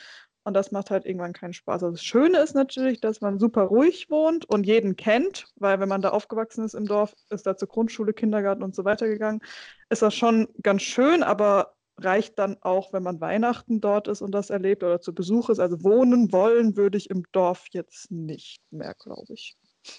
Und 0.45 0.55
das 0.55 0.73
macht 0.73 0.91
halt 0.91 1.07
irgendwann 1.07 1.33
keinen 1.33 1.55
Spaß. 1.55 1.83
Also 1.85 1.93
das 1.93 2.05
Schöne 2.05 2.39
ist 2.39 2.55
natürlich, 2.55 3.01
dass 3.01 3.21
man 3.21 3.39
super 3.39 3.63
ruhig 3.63 4.11
wohnt 4.11 4.45
und 4.47 4.67
jeden 4.67 4.97
kennt, 4.97 5.47
weil 5.57 5.81
wenn 5.81 5.89
man 5.89 6.03
da 6.03 6.11
aufgewachsen 6.11 6.65
ist 6.65 6.75
im 6.75 6.87
Dorf, 6.87 7.15
ist 7.31 7.47
da 7.47 7.57
zur 7.57 7.69
Grundschule, 7.69 8.13
Kindergarten 8.13 8.63
und 8.63 8.75
so 8.75 8.85
weiter 8.85 9.09
gegangen, 9.09 9.41
ist 9.89 10.03
das 10.03 10.15
schon 10.15 10.49
ganz 10.63 10.83
schön, 10.83 11.23
aber 11.23 11.75
reicht 11.99 12.39
dann 12.39 12.57
auch, 12.61 12.93
wenn 12.93 13.03
man 13.03 13.21
Weihnachten 13.21 13.81
dort 13.81 14.09
ist 14.09 14.21
und 14.23 14.33
das 14.33 14.51
erlebt 14.51 14.83
oder 14.83 15.01
zu 15.01 15.15
Besuch 15.15 15.49
ist. 15.51 15.61
Also 15.61 15.83
wohnen 15.83 16.33
wollen 16.33 16.77
würde 16.77 16.99
ich 16.99 17.11
im 17.11 17.25
Dorf 17.33 17.67
jetzt 17.71 18.11
nicht 18.11 18.61
mehr, 18.71 18.95
glaube 18.95 19.33
ich. 19.35 19.57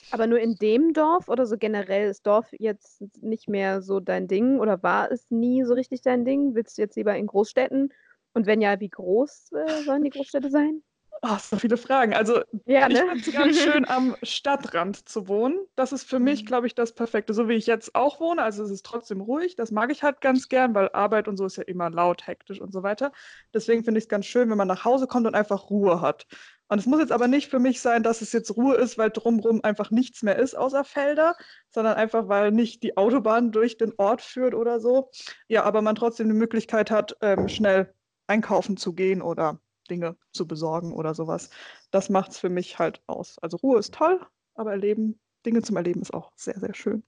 Aber 0.09 0.27
nur 0.27 0.39
in 0.39 0.55
dem 0.57 0.93
Dorf 0.93 1.27
oder 1.29 1.45
so 1.45 1.57
generell 1.57 2.09
ist 2.09 2.25
Dorf 2.27 2.47
jetzt 2.57 3.03
nicht 3.21 3.47
mehr 3.49 3.81
so 3.81 3.99
dein 3.99 4.27
Ding 4.27 4.59
oder 4.59 4.81
war 4.83 5.11
es 5.11 5.29
nie 5.29 5.63
so 5.63 5.73
richtig 5.73 6.01
dein 6.01 6.25
Ding? 6.25 6.55
Willst 6.55 6.77
du 6.77 6.81
jetzt 6.81 6.95
lieber 6.95 7.15
in 7.15 7.27
Großstädten 7.27 7.93
Und 8.33 8.45
wenn 8.47 8.61
ja, 8.61 8.79
wie 8.79 8.89
groß 8.89 9.51
äh, 9.53 9.83
sollen 9.83 10.03
die 10.03 10.09
Großstädte 10.11 10.49
sein? 10.49 10.83
Oh, 11.21 11.37
so 11.39 11.57
viele 11.57 11.77
Fragen. 11.77 12.13
Also 12.13 12.41
Ja, 12.65 12.87
ich 12.87 12.89
ne? 12.89 13.03
finde 13.03 13.21
es 13.25 13.31
ganz 13.31 13.57
schön, 13.57 13.87
am 13.87 14.15
Stadtrand 14.21 15.09
zu 15.09 15.27
wohnen. 15.27 15.57
Das 15.75 15.91
ist 15.91 16.03
für 16.07 16.19
mich, 16.19 16.45
Mhm. 16.45 16.45
glaube 16.45 16.67
ich, 16.67 16.75
das 16.75 16.93
Perfekte. 16.93 17.33
So 17.33 17.47
wie 17.49 17.53
ich 17.55 17.65
jetzt 17.65 17.95
auch 17.95 18.19
wohne. 18.19 18.43
Also 18.43 18.63
es 18.63 18.69
ist 18.69 18.85
trotzdem 18.85 19.21
ruhig. 19.21 19.55
Das 19.55 19.71
mag 19.71 19.91
ich 19.91 20.03
halt 20.03 20.21
ganz 20.21 20.49
gern, 20.49 20.75
weil 20.75 20.89
Arbeit 20.93 21.27
und 21.27 21.37
so 21.37 21.45
ist 21.45 21.55
ja 21.55 21.63
immer 21.63 21.89
laut, 21.89 22.27
hektisch 22.27 22.61
und 22.61 22.71
so 22.71 22.83
weiter. 22.83 23.11
Deswegen 23.53 23.83
finde 23.83 23.97
ich 23.97 24.03
es 24.05 24.09
ganz 24.09 24.25
schön, 24.27 24.49
wenn 24.51 24.57
man 24.57 24.67
nach 24.67 24.85
Hause 24.85 25.07
kommt 25.07 25.25
und 25.25 25.33
einfach 25.35 25.69
Ruhe 25.71 25.99
hat. 26.01 26.27
Und 26.67 26.79
es 26.79 26.85
muss 26.85 26.99
jetzt 26.99 27.11
aber 27.11 27.27
nicht 27.27 27.49
für 27.49 27.59
mich 27.59 27.79
sein, 27.79 28.01
dass 28.01 28.21
es 28.21 28.31
jetzt 28.31 28.55
Ruhe 28.55 28.75
ist, 28.75 28.97
weil 28.97 29.11
drumherum 29.11 29.63
einfach 29.63 29.91
nichts 29.91 30.23
mehr 30.23 30.37
ist 30.37 30.55
außer 30.55 30.83
Felder, 30.83 31.35
sondern 31.69 31.95
einfach, 31.95 32.27
weil 32.27 32.51
nicht 32.51 32.81
die 32.81 32.97
Autobahn 32.97 33.51
durch 33.51 33.77
den 33.77 33.93
Ort 33.97 34.21
führt 34.21 34.55
oder 34.55 34.79
so. 34.79 35.11
Ja, 35.47 35.63
aber 35.63 35.81
man 35.81 35.95
trotzdem 35.95 36.27
die 36.27 36.33
Möglichkeit 36.35 36.89
hat, 36.89 37.15
ähm, 37.21 37.47
schnell 37.49 37.93
einkaufen 38.27 38.77
zu 38.77 38.93
gehen 38.93 39.21
oder 39.21 39.59
Dinge 39.89 40.17
zu 40.33 40.47
besorgen 40.47 40.93
oder 40.93 41.13
sowas. 41.13 41.49
Das 41.91 42.09
macht 42.09 42.31
es 42.31 42.39
für 42.39 42.49
mich 42.49 42.79
halt 42.79 43.01
aus. 43.05 43.37
Also 43.39 43.57
Ruhe 43.57 43.79
ist 43.79 43.93
toll, 43.93 44.25
aber 44.55 44.71
Erleben, 44.71 45.19
Dinge 45.45 45.61
zum 45.61 45.77
Erleben 45.77 46.01
ist 46.01 46.13
auch 46.13 46.31
sehr, 46.35 46.59
sehr 46.59 46.73
schön. 46.73 47.03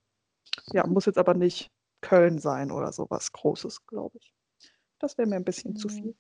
Ja, 0.72 0.86
muss 0.86 1.06
jetzt 1.06 1.18
aber 1.18 1.34
nicht 1.34 1.72
Köln 2.02 2.38
sein 2.38 2.72
oder 2.72 2.92
sowas 2.94 3.32
Großes, 3.32 3.88
glaube 3.88 4.18
ich. 4.20 4.37
Das 5.00 5.18
wäre 5.18 5.28
mir 5.28 5.36
ein 5.36 5.44
bisschen 5.44 5.76
zu 5.76 5.90
viel. 5.90 6.16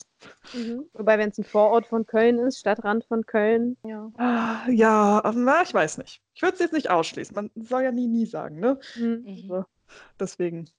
Mhm. 0.53 0.85
Wobei, 0.93 1.17
wenn 1.17 1.29
es 1.29 1.37
ein 1.37 1.43
Vorort 1.43 1.87
von 1.87 2.05
Köln 2.05 2.37
ist, 2.39 2.59
Stadtrand 2.59 3.05
von 3.05 3.25
Köln, 3.25 3.77
ja. 3.83 4.11
Ah, 4.17 4.69
Ja, 4.69 5.23
aber 5.23 5.37
na, 5.37 5.63
ich 5.63 5.73
weiß 5.73 5.97
nicht. 5.97 6.21
Ich 6.35 6.41
würde 6.41 6.53
es 6.53 6.59
jetzt 6.59 6.73
nicht 6.73 6.89
ausschließen. 6.89 7.35
Man 7.35 7.49
soll 7.55 7.83
ja 7.83 7.91
nie, 7.91 8.07
nie 8.07 8.25
sagen, 8.25 8.59
ne? 8.59 8.79
Mhm. 8.95 9.25
Also, 9.27 9.65
deswegen, 10.19 10.69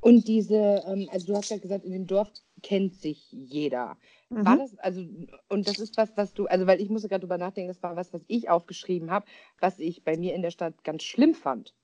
Und 0.00 0.28
diese, 0.28 0.84
ähm, 0.86 1.08
also 1.10 1.26
du 1.26 1.36
hast 1.36 1.50
ja 1.50 1.58
gesagt, 1.58 1.84
in 1.84 1.90
dem 1.90 2.06
Dorf 2.06 2.30
kennt 2.62 2.94
sich 2.94 3.26
jeder. 3.32 3.96
War 4.28 4.54
mhm. 4.54 4.58
das, 4.60 4.78
also, 4.78 5.02
und 5.48 5.66
das 5.66 5.78
ist 5.80 5.96
was, 5.96 6.16
was 6.16 6.32
du, 6.32 6.46
also 6.46 6.66
weil 6.68 6.80
ich 6.80 6.90
musste 6.90 7.08
gerade 7.08 7.22
drüber 7.22 7.38
nachdenken, 7.38 7.68
das 7.68 7.82
war 7.82 7.96
was, 7.96 8.12
was 8.12 8.22
ich 8.28 8.48
aufgeschrieben 8.48 9.10
habe, 9.10 9.26
was 9.60 9.80
ich 9.80 10.04
bei 10.04 10.16
mir 10.16 10.34
in 10.34 10.42
der 10.42 10.52
Stadt 10.52 10.84
ganz 10.84 11.02
schlimm 11.02 11.34
fand. 11.34 11.74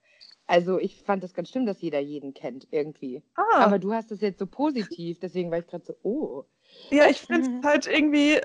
Also 0.52 0.78
ich 0.78 1.02
fand 1.02 1.22
das 1.22 1.32
ganz 1.32 1.48
schlimm, 1.48 1.64
dass 1.64 1.80
jeder 1.80 1.98
jeden 1.98 2.34
kennt, 2.34 2.68
irgendwie. 2.70 3.22
Ah, 3.36 3.64
Aber 3.64 3.78
du 3.78 3.94
hast 3.94 4.10
das 4.10 4.20
jetzt 4.20 4.38
so 4.38 4.46
positiv, 4.46 5.18
deswegen 5.18 5.50
war 5.50 5.56
ich 5.56 5.66
gerade 5.66 5.82
so, 5.82 5.94
oh. 6.02 6.44
Ja, 6.90 7.08
ich 7.08 7.22
finde 7.22 7.48
es 7.58 7.64
halt 7.64 7.86
irgendwie 7.86 8.38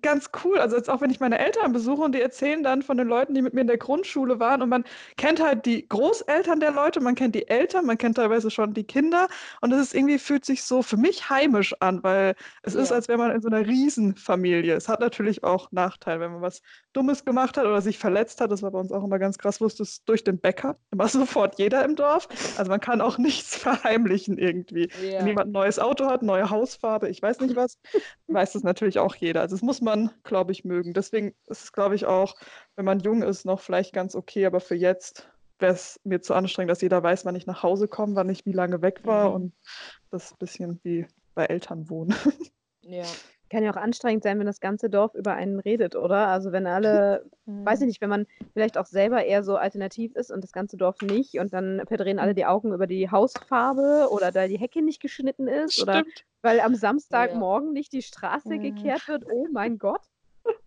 ganz 0.00 0.30
cool. 0.44 0.58
Also 0.58 0.76
jetzt 0.76 0.88
auch 0.88 1.00
wenn 1.00 1.10
ich 1.10 1.20
meine 1.20 1.38
Eltern 1.38 1.72
besuche 1.72 2.02
und 2.02 2.12
die 2.14 2.20
erzählen 2.20 2.62
dann 2.62 2.82
von 2.82 2.96
den 2.96 3.06
Leuten, 3.06 3.34
die 3.34 3.42
mit 3.42 3.52
mir 3.54 3.60
in 3.62 3.66
der 3.66 3.76
Grundschule 3.78 4.40
waren 4.40 4.62
und 4.62 4.68
man 4.70 4.84
kennt 5.16 5.42
halt 5.42 5.66
die 5.66 5.86
Großeltern 5.88 6.60
der 6.60 6.70
Leute, 6.72 7.00
man 7.00 7.14
kennt 7.14 7.34
die 7.34 7.48
Eltern, 7.48 7.84
man 7.86 7.98
kennt 7.98 8.16
teilweise 8.16 8.50
schon 8.50 8.72
die 8.74 8.84
Kinder 8.84 9.28
und 9.60 9.72
es 9.72 9.80
ist 9.80 9.94
irgendwie 9.94 10.18
fühlt 10.18 10.44
sich 10.44 10.62
so 10.64 10.82
für 10.82 10.96
mich 10.96 11.28
heimisch 11.28 11.74
an, 11.80 12.02
weil 12.02 12.34
es 12.62 12.74
ist, 12.74 12.90
Ja. 12.90 12.96
als 12.96 13.08
wäre 13.08 13.18
man 13.18 13.30
in 13.32 13.42
so 13.42 13.48
einer 13.48 13.66
Riesenfamilie. 13.66 14.74
Es 14.74 14.88
hat 14.88 15.00
natürlich 15.00 15.44
auch 15.44 15.70
Nachteile, 15.72 16.20
wenn 16.20 16.32
man 16.32 16.42
was 16.42 16.62
Dummes 16.94 17.24
gemacht 17.24 17.56
hat 17.56 17.66
oder 17.66 17.82
sich 17.82 17.98
verletzt 17.98 18.40
hat. 18.40 18.50
Das 18.50 18.62
war 18.62 18.70
bei 18.70 18.78
uns 18.78 18.92
auch 18.92 19.04
immer 19.04 19.18
ganz 19.18 19.38
krass, 19.38 19.60
wusste 19.60 19.82
es 19.82 20.04
durch 20.04 20.24
den 20.24 20.38
Bäcker 20.40 20.78
immer 20.92 21.08
sofort 21.08 21.58
jeder 21.58 21.84
im 21.84 21.96
Dorf. 21.96 22.28
Also 22.56 22.70
man 22.70 22.80
kann 22.80 23.00
auch 23.00 23.18
nichts 23.18 23.56
verheimlichen 23.56 24.38
irgendwie. 24.38 24.88
Wenn 25.18 25.26
jemand 25.26 25.48
ein 25.48 25.52
neues 25.52 25.78
Auto 25.78 26.06
hat, 26.06 26.22
neue 26.22 26.48
Hausfarbe, 26.50 27.08
ich 27.08 27.20
weiß 27.20 27.40
nicht 27.40 27.54
was, 27.56 27.78
weiß 28.28 28.52
das 28.52 28.62
natürlich 28.62 28.98
auch 28.98 29.14
jeder. 29.16 29.40
Also 29.42 29.56
das 29.56 29.62
muss 29.62 29.73
man, 29.80 30.10
glaube 30.24 30.52
ich, 30.52 30.64
mögen. 30.64 30.92
Deswegen 30.92 31.34
ist 31.46 31.64
es, 31.64 31.72
glaube 31.72 31.94
ich, 31.94 32.06
auch, 32.06 32.34
wenn 32.76 32.84
man 32.84 33.00
jung 33.00 33.22
ist, 33.22 33.44
noch 33.44 33.60
vielleicht 33.60 33.92
ganz 33.92 34.14
okay, 34.14 34.46
aber 34.46 34.60
für 34.60 34.74
jetzt 34.74 35.28
wäre 35.58 35.72
es 35.74 36.00
mir 36.04 36.20
zu 36.20 36.34
anstrengend, 36.34 36.70
dass 36.70 36.80
jeder 36.80 37.02
weiß, 37.02 37.24
wann 37.24 37.36
ich 37.36 37.46
nach 37.46 37.62
Hause 37.62 37.88
komme, 37.88 38.16
wann 38.16 38.28
ich 38.28 38.44
wie 38.44 38.52
lange 38.52 38.82
weg 38.82 39.00
war 39.04 39.28
Mhm. 39.30 39.34
und 39.34 39.54
das 40.10 40.24
ist 40.26 40.32
ein 40.32 40.38
bisschen 40.38 40.80
wie 40.82 41.06
bei 41.34 41.46
Eltern 41.46 41.88
wohnen. 41.90 42.14
Ja. 42.86 43.06
Kann 43.54 43.62
ja 43.62 43.70
auch 43.70 43.76
anstrengend 43.76 44.24
sein, 44.24 44.40
wenn 44.40 44.46
das 44.46 44.58
ganze 44.58 44.90
Dorf 44.90 45.14
über 45.14 45.34
einen 45.34 45.60
redet, 45.60 45.94
oder? 45.94 46.26
Also 46.26 46.50
wenn 46.50 46.66
alle, 46.66 47.24
weiß 47.46 47.82
ich 47.82 47.86
nicht, 47.86 48.00
wenn 48.00 48.10
man 48.10 48.26
vielleicht 48.52 48.76
auch 48.76 48.86
selber 48.86 49.24
eher 49.24 49.44
so 49.44 49.56
alternativ 49.56 50.16
ist 50.16 50.32
und 50.32 50.42
das 50.42 50.50
ganze 50.50 50.76
Dorf 50.76 51.00
nicht 51.02 51.38
und 51.38 51.54
dann 51.54 51.80
verdrehen 51.86 52.18
alle 52.18 52.34
die 52.34 52.46
Augen 52.46 52.72
über 52.72 52.88
die 52.88 53.12
Hausfarbe 53.12 54.08
oder 54.10 54.32
da 54.32 54.48
die 54.48 54.58
Hecke 54.58 54.82
nicht 54.82 55.00
geschnitten 55.00 55.46
ist 55.46 55.78
oder 55.80 56.00
Stimmt. 56.00 56.24
weil 56.42 56.58
am 56.58 56.74
Samstagmorgen 56.74 57.72
nicht 57.72 57.92
die 57.92 58.02
Straße 58.02 58.54
Mhm. 58.54 58.60
gekehrt 58.60 59.06
wird. 59.06 59.24
Oh 59.24 59.46
mein 59.52 59.78
Gott. 59.78 60.02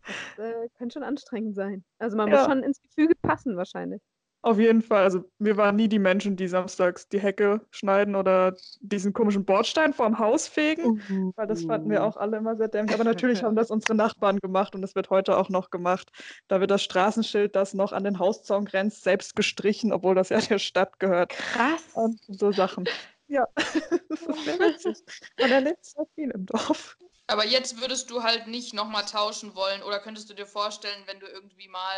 Das 0.08 0.38
äh, 0.38 0.70
könnte 0.78 0.94
schon 0.94 1.04
anstrengend 1.04 1.56
sein. 1.56 1.84
Also 2.00 2.16
man 2.16 2.30
muss 2.30 2.40
Ja. 2.40 2.46
schon 2.46 2.64
ins 2.64 2.82
Gefüge 2.82 3.16
passen 3.22 3.58
wahrscheinlich. 3.58 4.02
Auf 4.48 4.60
jeden 4.60 4.82
Fall. 4.82 5.04
Also 5.04 5.26
wir 5.40 5.58
waren 5.58 5.76
nie 5.76 5.90
die 5.90 6.00
Menschen, 6.00 6.38
die 6.38 6.48
samstags 6.48 7.10
die 7.10 7.20
Hecke 7.20 7.60
schneiden 7.70 8.16
oder 8.16 8.56
diesen 8.80 9.12
komischen 9.12 9.44
Bordstein 9.44 9.94
vorm 9.94 10.20
Haus 10.20 10.48
fegen. 10.48 11.04
Weil 11.36 11.48
das 11.48 11.66
fanden 11.66 11.90
wir 11.90 12.02
auch 12.02 12.16
alle 12.16 12.38
immer 12.38 12.56
sehr 12.56 12.70
dämlich. 12.70 12.96
Aber 12.96 13.04
natürlich 13.04 13.44
haben 13.44 13.58
das 13.58 13.70
unsere 13.70 13.94
Nachbarn 13.94 14.40
gemacht 14.40 14.74
und 14.74 14.82
das 14.82 14.96
wird 14.96 15.10
heute 15.10 15.36
auch 15.36 15.50
noch 15.50 15.70
gemacht. 15.70 16.14
Da 16.48 16.62
wird 16.62 16.72
das 16.72 16.82
Straßenschild, 16.82 17.58
das 17.58 17.74
noch 17.74 17.92
an 17.92 18.06
den 18.06 18.20
Hauszaun 18.20 18.64
grenzt, 18.64 19.04
selbst 19.04 19.36
gestrichen, 19.36 19.92
obwohl 19.92 20.16
das 20.16 20.30
ja 20.30 20.40
der 20.40 20.60
Stadt 20.60 20.98
gehört. 20.98 21.32
Krass. 21.32 21.84
Und 21.94 22.18
so 22.30 22.54
Sachen. 22.54 22.88
Ja, 23.28 23.46
das 23.56 23.76
ist 23.76 24.46
sehr 24.46 24.60
witzig. 24.60 24.98
Man 25.42 25.52
erlebt 25.52 25.84
so 25.84 26.08
viel 26.16 26.32
im 26.32 26.46
Dorf. 26.46 26.96
Aber 27.28 27.46
jetzt 27.46 27.82
würdest 27.82 28.10
du 28.12 28.24
halt 28.24 28.48
nicht 28.48 28.74
nochmal 28.74 29.04
tauschen 29.04 29.56
wollen 29.56 29.84
oder 29.84 30.00
könntest 30.00 30.30
du 30.30 30.34
dir 30.34 30.46
vorstellen, 30.46 31.04
wenn 31.06 31.20
du 31.20 31.28
irgendwie 31.28 31.68
mal 31.68 31.98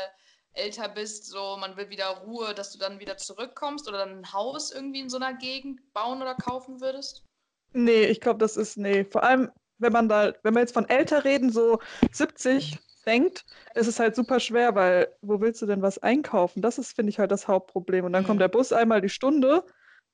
älter 0.60 0.90
bist, 0.90 1.26
so 1.28 1.58
man 1.58 1.78
will 1.78 1.90
wieder 1.90 2.08
Ruhe, 2.10 2.54
dass 2.54 2.72
du 2.72 2.80
dann 2.80 3.00
wieder 3.00 3.18
zurückkommst 3.18 3.88
oder 3.88 4.00
dann 4.00 4.20
ein 4.20 4.34
Haus 4.34 4.72
irgendwie 4.72 5.00
in 5.02 5.10
so 5.10 5.18
einer 5.18 5.34
Gegend 5.34 5.82
bauen 5.94 6.22
oder 6.22 6.36
kaufen 6.36 6.82
würdest? 6.82 7.26
Nee, 7.74 8.06
ich 8.06 8.20
glaube, 8.22 8.40
das 8.40 8.58
ist, 8.58 8.78
nee. 8.78 9.06
Vor 9.06 9.24
allem, 9.24 9.52
wenn 9.78 9.94
man 9.94 10.10
da, 10.10 10.34
wenn 10.44 10.54
wir 10.54 10.62
jetzt 10.62 10.74
von 10.74 10.90
älter 10.90 11.24
reden, 11.24 11.52
so 11.52 11.80
70 12.12 12.80
denkt, 13.06 13.46
ist 13.76 13.88
es 13.88 14.00
halt 14.00 14.16
super 14.16 14.40
schwer, 14.40 14.76
weil 14.76 15.16
wo 15.22 15.40
willst 15.40 15.62
du 15.62 15.66
denn 15.66 15.82
was 15.82 15.98
einkaufen? 16.00 16.62
Das 16.62 16.78
ist, 16.78 16.94
finde 16.96 17.12
ich, 17.12 17.20
halt 17.20 17.32
das 17.32 17.48
Hauptproblem. 17.48 18.06
Und 18.06 18.14
dann 18.14 18.24
kommt 18.24 18.40
Mhm. 18.40 18.40
der 18.40 18.48
Bus 18.50 18.74
einmal 18.74 19.02
die 19.02 19.10
Stunde. 19.10 19.64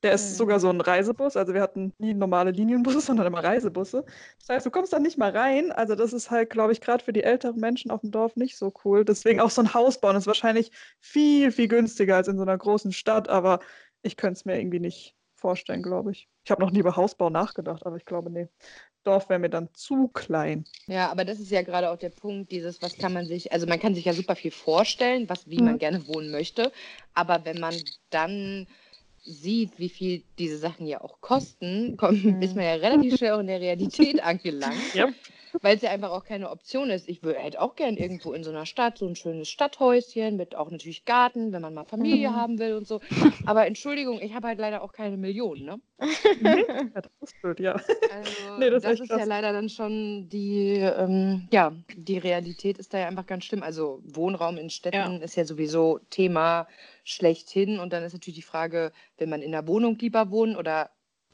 Der 0.04 0.14
ist 0.14 0.32
Mhm. 0.32 0.36
sogar 0.36 0.60
so 0.60 0.70
ein 0.70 0.82
Reisebus. 0.82 1.36
Also 1.38 1.54
wir 1.54 1.62
hatten 1.62 1.94
nie 1.98 2.14
normale 2.14 2.52
Linienbusse, 2.52 3.02
sondern 3.20 3.28
immer 3.28 3.44
Reisebusse. 3.44 4.06
Das 4.40 4.50
heißt, 4.50 4.66
du 4.66 4.72
kommst 4.72 4.94
dann 4.94 5.02
nicht 5.02 5.18
mal 5.18 5.32
rein. 5.32 5.72
Also 5.72 5.96
das 5.96 6.14
ist 6.14 6.30
halt, 6.32 6.50
glaube 6.50 6.74
ich, 6.74 6.82
gerade 6.82 7.04
für 7.04 7.14
die 7.14 7.24
älteren 7.24 7.60
Menschen 7.60 7.92
auf 7.92 8.02
dem 8.02 8.12
Dorf 8.12 8.36
nicht 8.36 8.58
so 8.58 8.74
cool. 8.84 9.04
Deswegen 9.06 9.40
auch 9.40 9.50
so 9.50 9.62
ein 9.62 9.74
Haus 9.74 10.00
bauen 10.00 10.16
ist 10.16 10.28
wahrscheinlich 10.28 10.72
viel, 11.00 11.52
viel 11.52 11.68
günstiger 11.68 12.18
als 12.18 12.28
in 12.28 12.38
so 12.38 12.44
einer 12.44 12.58
großen 12.58 12.92
Stadt. 12.92 13.30
Aber 13.30 13.60
ich 14.04 14.18
könnte 14.18 14.34
es 14.38 14.46
mir 14.46 14.60
irgendwie 14.60 14.80
nicht 14.80 15.16
vorstellen, 15.36 15.82
glaube 15.84 16.12
ich. 16.12 16.30
Ich 16.44 16.52
habe 16.52 16.62
noch 16.62 16.72
nie 16.72 16.80
über 16.80 16.96
Hausbau 16.96 17.30
nachgedacht, 17.30 17.86
aber 17.86 17.98
ich 17.98 18.06
glaube, 18.06 18.30
nee. 18.30 18.48
Dorf 19.04 19.30
wäre 19.30 19.40
mir 19.40 19.50
dann 19.50 19.70
zu 19.74 20.08
klein. 20.10 20.66
Ja, 20.88 21.12
aber 21.12 21.26
das 21.26 21.40
ist 21.40 21.52
ja 21.52 21.62
gerade 21.62 21.90
auch 21.90 21.98
der 21.98 22.10
Punkt, 22.10 22.52
dieses, 22.52 22.82
was 22.82 22.98
kann 22.98 23.14
man 23.14 23.26
sich, 23.28 23.52
also 23.52 23.66
man 23.68 23.80
kann 23.80 23.96
sich 23.96 24.06
ja 24.06 24.14
super 24.14 24.36
viel 24.36 24.52
vorstellen, 24.52 25.30
was, 25.30 25.48
wie 25.50 25.62
man 25.62 25.76
Mhm. 25.76 25.80
gerne 25.80 26.08
wohnen 26.08 26.32
möchte, 26.32 26.72
aber 27.14 27.46
wenn 27.46 27.60
man 27.60 27.76
dann 28.10 28.68
sieht, 29.26 29.80
wie 29.80 29.90
viel 29.90 30.24
diese 30.40 30.58
Sachen 30.58 30.86
ja 30.88 31.02
auch 31.02 31.20
kosten, 31.22 31.98
kommt, 31.98 32.24
Mhm. 32.24 32.42
ist 32.42 32.56
man 32.56 32.64
ja 32.66 32.74
relativ 32.76 33.18
schnell 33.18 33.32
auch 33.34 33.40
in 33.40 33.48
der 33.48 33.60
Realität 33.60 34.20
angelangt, 34.24 34.94
Ja. 34.94 35.10
Weil 35.62 35.76
es 35.76 35.82
ja 35.82 35.92
einfach 35.92 36.12
auch 36.12 36.24
keine 36.24 36.50
Option 36.50 36.90
ist. 36.90 37.08
Ich 37.10 37.22
wür- 37.22 37.34
hätte 37.36 37.62
auch 37.62 37.76
gern 37.76 37.98
irgendwo 37.98 38.34
in 38.34 38.44
so 38.44 38.50
einer 38.52 38.66
Stadt 38.66 38.98
so 38.98 39.08
ein 39.08 39.16
schönes 39.16 39.50
Stadthäuschen 39.50 40.36
mit 40.38 40.56
auch 40.56 40.70
natürlich 40.72 41.06
Garten, 41.06 41.52
wenn 41.54 41.62
man 41.62 41.74
mal 41.74 41.86
Familie 41.86 42.30
Mhm. 42.32 42.36
haben 42.36 42.60
will 42.60 42.74
und 42.74 42.88
so. 42.88 43.00
Aber 43.46 43.66
Entschuldigung, 43.68 44.20
ich 44.22 44.34
habe 44.34 44.48
halt 44.48 44.60
leider 44.60 44.82
auch 44.82 44.92
keine 44.92 45.18
Millionen, 45.18 45.66
ne? 45.66 45.80
Ja, 46.42 47.02
das 47.02 47.12
ist 47.22 47.42
blöd, 47.42 47.60
ja. 47.60 47.74
Also 47.74 48.32
Nee, 48.60 48.70
das 48.70 48.84
das, 48.84 48.94
ist 48.94 49.02
ist 49.02 49.10
ja 49.12 49.18
krass. 49.18 49.28
leider 49.28 49.54
dann 49.54 49.70
schon 49.70 50.28
die, 50.30 50.74
ähm, 50.80 51.48
ja, 51.52 51.74
die 51.96 52.18
Realität 52.18 52.78
ist 52.78 52.94
da 52.94 53.00
ja 53.00 53.08
einfach 53.08 53.26
ganz 53.26 53.46
schlimm. 53.46 53.64
Also 53.64 54.02
Wohnraum 54.04 54.58
in 54.58 54.70
Städten 54.70 55.22
ist 55.22 55.36
ja 55.36 55.46
sowieso 55.46 56.00
Thema 56.10 56.68
schlechthin. 57.04 57.80
Und 57.80 57.94
dann 57.94 58.04
ist 58.04 58.14
natürlich 58.14 58.36
die 58.38 58.42
Frage, 58.42 58.92
will 59.18 59.28
man 59.28 59.42
in 59.42 59.52
der 59.52 59.68
Wohnung 59.68 59.98
lieber 60.00 60.30
wohnen 60.32 60.56
oder 60.58 60.90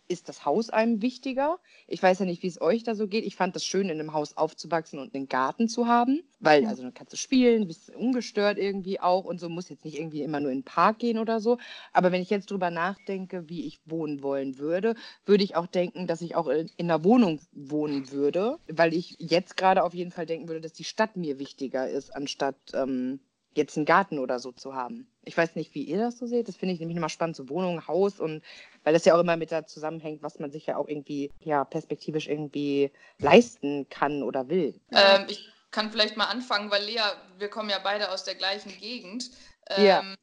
ist 0.08 0.30
das 0.30 0.46
Haus 0.46 0.70
einem 0.70 1.02
wichtiger? 1.02 1.60
Ich 1.88 2.02
weiß 2.04 2.20
ja 2.20 2.26
nicht, 2.26 2.44
wie 2.44 2.48
es 2.48 2.62
euch 2.62 2.84
da 2.84 2.96
so 2.96 3.08
geht. 3.08 3.26
Ich 3.26 3.36
fand 3.36 3.56
das 3.56 3.66
schön, 3.66 3.90
in 3.90 4.00
einem 4.00 4.14
Haus 4.14 4.36
aufzuwachsen 4.36 5.00
und 5.00 5.16
einen 5.16 5.28
Garten 5.28 5.68
zu 5.68 5.88
haben, 5.88 6.22
weil 6.40 6.66
also 6.66 6.84
dann 6.84 6.94
kannst 6.94 7.14
du 7.14 7.18
spielen, 7.18 7.68
bist 7.68 7.96
ungestört 7.96 8.58
irgendwie 8.58 9.00
auch 9.00 9.26
und 9.26 9.40
so 9.40 9.50
muss 9.50 9.70
jetzt 9.70 9.86
nicht 9.86 9.98
irgendwie 9.98 10.22
immer 10.22 10.40
nur 10.40 10.52
in 10.52 10.60
den 10.60 10.64
Park 10.66 11.00
gehen 11.00 11.18
oder 11.18 11.40
so. 11.40 11.58
Aber 11.94 12.12
wenn 12.12 12.22
ich 12.22 12.30
jetzt 12.30 12.52
drüber 12.52 12.72
nachdenke, 12.72 13.50
wie 13.50 13.66
ich 13.66 13.80
wohnen 13.86 14.22
wollen 14.22 14.58
würde, 14.58 14.96
würde 15.26 15.44
ich 15.44 15.56
auch 15.56 15.68
denken, 15.68 16.08
dass 16.08 16.22
ich 16.22 16.36
auch 16.36 16.48
in, 16.48 16.70
in 16.78 16.92
einer 16.92 17.04
Wohnung 17.04 17.40
wohnen 17.52 18.12
würde, 18.12 18.58
weil 18.68 18.94
ich 18.94 19.16
jetzt 19.20 19.58
gerade 19.58 19.84
auf 19.84 19.94
jeden 19.94 20.12
Fall 20.12 20.26
denken 20.26 20.48
würde, 20.48 20.62
dass 20.62 20.74
die 20.74 20.84
Stadt 20.84 21.16
mir 21.16 21.40
wichtiger 21.40 21.90
ist, 21.90 22.10
anstatt 22.16 22.58
ähm, 22.74 23.20
jetzt 23.54 23.78
einen 23.78 23.86
Garten 23.86 24.20
oder 24.20 24.40
so 24.40 24.52
zu 24.52 24.76
haben. 24.76 25.08
Ich 25.24 25.38
weiß 25.38 25.56
nicht, 25.56 25.76
wie 25.76 25.84
ihr 25.84 25.98
das 25.98 26.18
so 26.18 26.26
seht. 26.26 26.48
Das 26.48 26.56
finde 26.56 26.74
ich 26.74 26.80
nämlich 26.80 26.98
immer 26.98 27.10
spannend, 27.10 27.36
so 27.36 27.50
Wohnung, 27.50 27.88
Haus 27.88 28.20
und 28.20 28.42
weil 28.84 28.94
das 28.94 29.06
ja 29.06 29.16
auch 29.16 29.20
immer 29.20 29.38
mit 29.38 29.52
da 29.52 29.66
zusammenhängt, 29.66 30.24
was 30.24 30.40
man 30.40 30.52
sich 30.52 30.66
ja 30.66 30.78
auch 30.78 30.88
irgendwie, 30.88 31.32
ja, 31.40 31.64
perspektivisch 31.64 32.28
irgendwie 32.28 32.92
leisten 33.20 33.88
kann 33.90 34.24
oder 34.24 34.50
will. 34.50 34.80
Ähm, 34.92 35.26
ich 35.28 35.50
kann 35.72 35.92
vielleicht 35.92 36.18
mal 36.18 36.26
anfangen, 36.26 36.72
weil 36.72 36.84
Lea, 36.84 37.02
wir 37.38 37.50
kommen 37.50 37.70
ja 37.70 37.80
beide 37.80 38.12
aus 38.12 38.24
der 38.24 38.36
gleichen 38.36 38.72
Gegend. 38.80 39.30
Ähm, 39.70 39.86
Ja. 39.86 40.16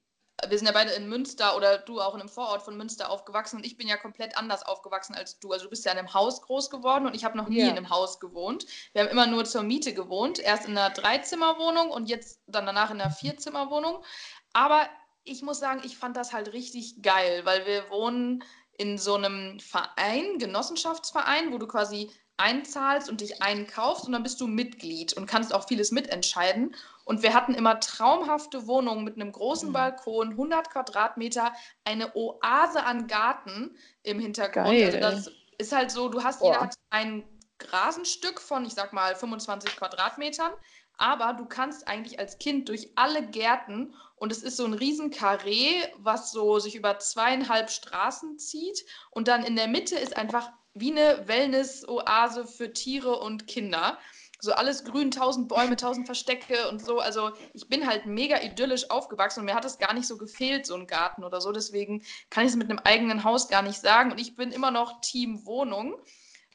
Wir 0.47 0.57
sind 0.57 0.67
ja 0.67 0.73
beide 0.73 0.93
in 0.93 1.09
Münster 1.09 1.57
oder 1.57 1.79
du 1.79 2.01
auch 2.01 2.15
in 2.15 2.21
einem 2.21 2.29
Vorort 2.29 2.63
von 2.63 2.77
Münster 2.77 3.11
aufgewachsen 3.11 3.57
und 3.57 3.67
ich 3.67 3.77
bin 3.77 3.89
ja 3.89 3.97
komplett 3.97 4.37
anders 4.37 4.65
aufgewachsen 4.65 5.15
als 5.15 5.41
du. 5.41 5.51
Also 5.51 5.65
du 5.65 5.71
bist 5.71 5.85
ja 5.85 5.93
in 5.93 5.99
einem 5.99 6.15
Haus 6.15 6.43
groß 6.43 6.71
geworden 6.71 7.07
und 7.07 7.15
ich 7.15 7.25
habe 7.25 7.37
noch 7.37 7.49
nie 7.49 7.59
ja. 7.59 7.67
in 7.67 7.77
einem 7.77 7.91
Haus 7.91 8.21
gewohnt. 8.21 8.67
Wir 8.93 9.03
haben 9.03 9.09
immer 9.09 9.27
nur 9.27 9.45
zur 9.45 9.63
Miete 9.63 9.95
gewohnt. 9.95 10.39
Erst 10.39 10.67
in 10.67 10.79
einer 10.79 10.91
Dreizimmerwohnung 10.91 11.91
und 11.91 12.09
jetzt 12.09 12.41
dann 12.47 12.67
danach 12.67 12.91
in 12.91 13.01
einer 13.01 13.11
Vierzimmerwohnung. 13.11 14.05
Aber 14.53 14.89
ich 15.25 15.43
muss 15.43 15.59
sagen, 15.59 15.83
ich 15.85 15.97
fand 15.97 16.17
das 16.17 16.33
halt 16.33 16.53
richtig 16.53 17.03
geil, 17.03 17.45
weil 17.45 17.67
wir 17.67 17.91
wohnen 17.91 18.45
in 18.77 18.97
so 18.97 19.15
einem 19.15 19.59
Verein, 19.59 20.39
Genossenschaftsverein, 20.39 21.53
wo 21.53 21.59
du 21.59 21.67
quasi 21.67 22.11
einzahlst 22.39 23.11
und 23.11 23.21
dich 23.21 23.43
einkaufst 23.43 24.07
und 24.07 24.13
dann 24.13 24.23
bist 24.23 24.41
du 24.41 24.47
Mitglied 24.47 25.13
und 25.15 25.27
kannst 25.27 25.53
auch 25.53 25.67
vieles 25.67 25.91
mitentscheiden. 25.91 26.75
Und 27.09 27.23
wir 27.23 27.33
hatten 27.33 27.55
immer 27.55 27.81
traumhafte 27.81 28.67
Wohnungen 28.67 29.03
mit 29.03 29.17
einem 29.17 29.33
großen 29.33 29.71
mhm. 29.71 29.73
Balkon, 29.73 30.33
100 30.33 30.69
Quadratmeter, 30.69 31.55
eine 31.83 32.15
Oase 32.15 32.85
an 32.85 33.07
Garten 33.07 33.75
im 34.03 34.21
Hintergrund. 34.21 34.67
Also 34.67 34.91
Geil. 34.91 35.03
Also 35.03 35.31
das 35.31 35.37
ist 35.57 35.73
halt 35.75 35.91
so, 35.91 36.11
du 36.11 36.23
hast, 36.23 36.41
Boah. 36.41 36.49
jeder 36.49 36.61
hat 36.61 36.75
ein 36.91 37.25
Rasenstück 37.71 38.43
von, 38.43 38.67
ich 38.67 38.75
sag 38.75 38.93
mal, 38.93 39.17
25 39.17 39.75
Quadratmetern, 39.77 40.53
aber 40.99 41.33
du 41.33 41.47
kannst 41.47 41.89
eigentlich 41.89 42.19
als 42.19 42.37
Kind 42.37 42.69
durch 42.69 42.93
alle 42.97 43.27
Gärten 43.27 43.95
und 44.17 44.31
es 44.31 44.43
ist 44.43 44.59
so 44.59 44.67
ein 44.67 44.75
riesen 44.75 45.11
Karree, 45.11 45.83
was 45.97 46.31
so 46.31 46.59
sich 46.59 46.75
über 46.75 46.99
zweieinhalb 46.99 47.71
Straßen 47.71 48.39
zieht 48.39 48.85
und 49.11 49.29
dann 49.29 49.45
in 49.45 49.57
der 49.57 49.69
Mitte 49.69 49.97
ist 49.97 50.15
einfach 50.15 50.53
wie 50.75 50.91
eine 50.91 51.27
Wellness-Oase 51.27 52.47
für 52.47 52.75
Tiere 52.75 53.19
und 53.19 53.47
Kinder. 53.47 53.97
So 54.41 54.53
alles 54.53 54.85
grün, 54.85 55.11
tausend 55.11 55.49
Bäume, 55.49 55.77
tausend 55.77 56.07
Verstecke 56.07 56.69
und 56.69 56.85
so. 56.85 57.01
Also 57.01 57.33
ich 57.55 57.69
bin 57.69 57.87
halt 57.87 58.07
mega 58.07 58.41
idyllisch 58.41 58.91
aufgewachsen 58.91 59.41
und 59.41 59.47
mir 59.47 59.55
hat 59.55 59.65
es 59.65 59.79
gar 59.79 59.95
nicht 59.95 60.07
so 60.07 60.17
gefehlt, 60.17 60.67
so 60.67 60.75
ein 60.75 60.87
Garten 60.87 61.25
oder 61.25 61.41
so. 61.41 61.51
Deswegen 61.51 62.05
kann 62.31 62.45
ich 62.45 62.51
es 62.51 62.57
mit 62.57 62.71
einem 62.71 62.79
eigenen 62.79 63.25
Haus 63.25 63.49
gar 63.49 63.63
nicht 63.63 63.81
sagen. 63.81 64.13
Und 64.13 64.21
ich 64.21 64.37
bin 64.37 64.53
immer 64.53 64.71
noch 64.71 65.01
Team 65.01 65.45
Wohnung. 65.45 65.97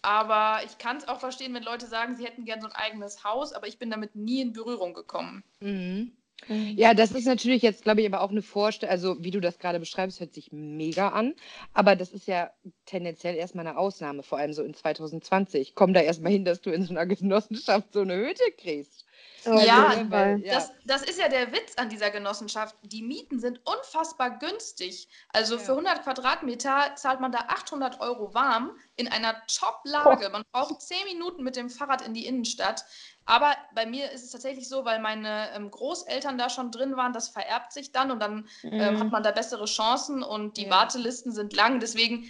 Aber 0.01 0.59
ich 0.65 0.77
kann 0.77 0.97
es 0.97 1.07
auch 1.07 1.21
verstehen, 1.21 1.53
wenn 1.53 1.63
Leute 1.63 1.87
sagen, 1.87 2.17
sie 2.17 2.25
hätten 2.25 2.43
gern 2.43 2.59
so 2.59 2.67
ein 2.67 2.73
eigenes 2.73 3.23
Haus, 3.23 3.53
aber 3.53 3.67
ich 3.67 3.79
bin 3.79 3.89
damit 3.89 4.15
nie 4.15 4.41
in 4.41 4.51
Berührung 4.51 4.93
gekommen. 4.93 5.45
Mhm. 5.61 6.11
Mhm. 6.47 6.75
Ja, 6.77 6.93
das 6.93 7.12
ist 7.12 7.25
natürlich 7.25 7.62
jetzt, 7.62 7.83
glaube 7.83 8.01
ich, 8.01 8.07
aber 8.07 8.21
auch 8.21 8.31
eine 8.31 8.41
Vorstellung, 8.41 8.91
also 8.91 9.23
wie 9.23 9.31
du 9.31 9.39
das 9.39 9.59
gerade 9.59 9.79
beschreibst, 9.79 10.19
hört 10.19 10.33
sich 10.33 10.51
mega 10.51 11.09
an. 11.09 11.33
Aber 11.73 11.95
das 11.95 12.12
ist 12.12 12.27
ja 12.27 12.51
tendenziell 12.85 13.35
erstmal 13.35 13.67
eine 13.67 13.77
Ausnahme, 13.77 14.23
vor 14.23 14.38
allem 14.38 14.53
so 14.53 14.63
in 14.63 14.73
2020. 14.73 15.75
Komm 15.75 15.93
da 15.93 16.01
erstmal 16.01 16.31
hin, 16.31 16.45
dass 16.45 16.62
du 16.62 16.71
in 16.71 16.83
so 16.83 16.91
einer 16.91 17.05
Genossenschaft 17.15 17.93
so 17.93 18.01
eine 18.01 18.15
Hütte 18.15 18.43
kriegst. 18.57 19.05
Oh, 19.45 19.57
ja, 19.57 19.93
ja, 19.93 20.05
weil, 20.09 20.39
ja. 20.39 20.53
Das, 20.53 20.71
das, 20.85 21.03
ist 21.03 21.19
ja 21.19 21.27
der 21.27 21.51
Witz 21.51 21.75
an 21.75 21.89
dieser 21.89 22.12
Genossenschaft. 22.12 22.75
Die 22.83 23.01
Mieten 23.01 23.39
sind 23.39 23.59
unfassbar 23.65 24.39
günstig. 24.39 25.09
Also 25.29 25.55
ja. 25.55 25.62
für 25.62 25.71
100 25.71 26.03
Quadratmeter 26.03 26.95
zahlt 26.95 27.19
man 27.19 27.31
da 27.31 27.39
800 27.50 28.00
Euro 28.00 28.33
warm 28.33 28.71
in 28.95 29.09
einer 29.09 29.35
Top-Lage. 29.47 30.29
Man 30.29 30.43
braucht 30.51 30.81
10 30.81 30.97
Minuten 31.05 31.43
mit 31.43 31.57
dem 31.57 31.69
Fahrrad 31.69 32.05
in 32.05 32.13
die 32.13 32.25
Innenstadt. 32.25 32.85
Aber 33.25 33.56
bei 33.74 33.86
mir 33.86 34.12
ist 34.12 34.24
es 34.24 34.32
tatsächlich 34.32 34.68
so, 34.68 34.84
weil 34.86 35.00
meine 35.00 35.51
ähm, 35.56 35.72
Großeltern 35.72 36.38
da 36.38 36.50
schon 36.50 36.72
drin 36.72 36.98
waren, 36.98 37.13
das 37.13 37.30
vererbt 37.30 37.72
sich 37.72 37.92
dann 37.92 38.12
und 38.12 38.20
dann 38.20 38.48
ähm, 38.63 38.98
hat 39.00 39.06
mhm. 39.06 39.12
man 39.12 39.24
da 39.24 39.32
bessere 39.32 39.65
Chancen 39.65 40.24
und 40.24 40.58
die 40.58 40.65
ja. 40.65 40.72
Wartelisten 40.72 41.32
sind 41.32 41.53
lang. 41.56 41.80
Deswegen 41.80 42.30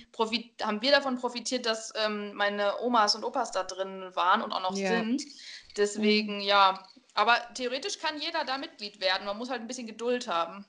haben 0.62 0.82
wir 0.82 0.92
davon 0.92 1.18
profitiert, 1.18 1.66
dass 1.66 1.94
ähm, 2.04 2.34
meine 2.34 2.80
Omas 2.82 3.16
und 3.16 3.24
Opas 3.24 3.52
da 3.52 3.64
drin 3.64 4.12
waren 4.14 4.42
und 4.42 4.52
auch 4.52 4.62
noch 4.62 4.78
ja. 4.78 4.90
sind. 4.90 5.24
Deswegen, 5.78 6.38
mhm. 6.38 6.42
ja. 6.42 6.84
Aber 7.16 7.38
theoretisch 7.54 8.00
kann 8.00 8.20
jeder 8.20 8.44
da 8.44 8.58
Mitglied 8.58 9.00
werden. 9.00 9.26
Man 9.26 9.38
muss 9.38 9.50
halt 9.50 9.62
ein 9.62 9.68
bisschen 9.68 9.88
Geduld 9.88 10.28
haben. 10.28 10.66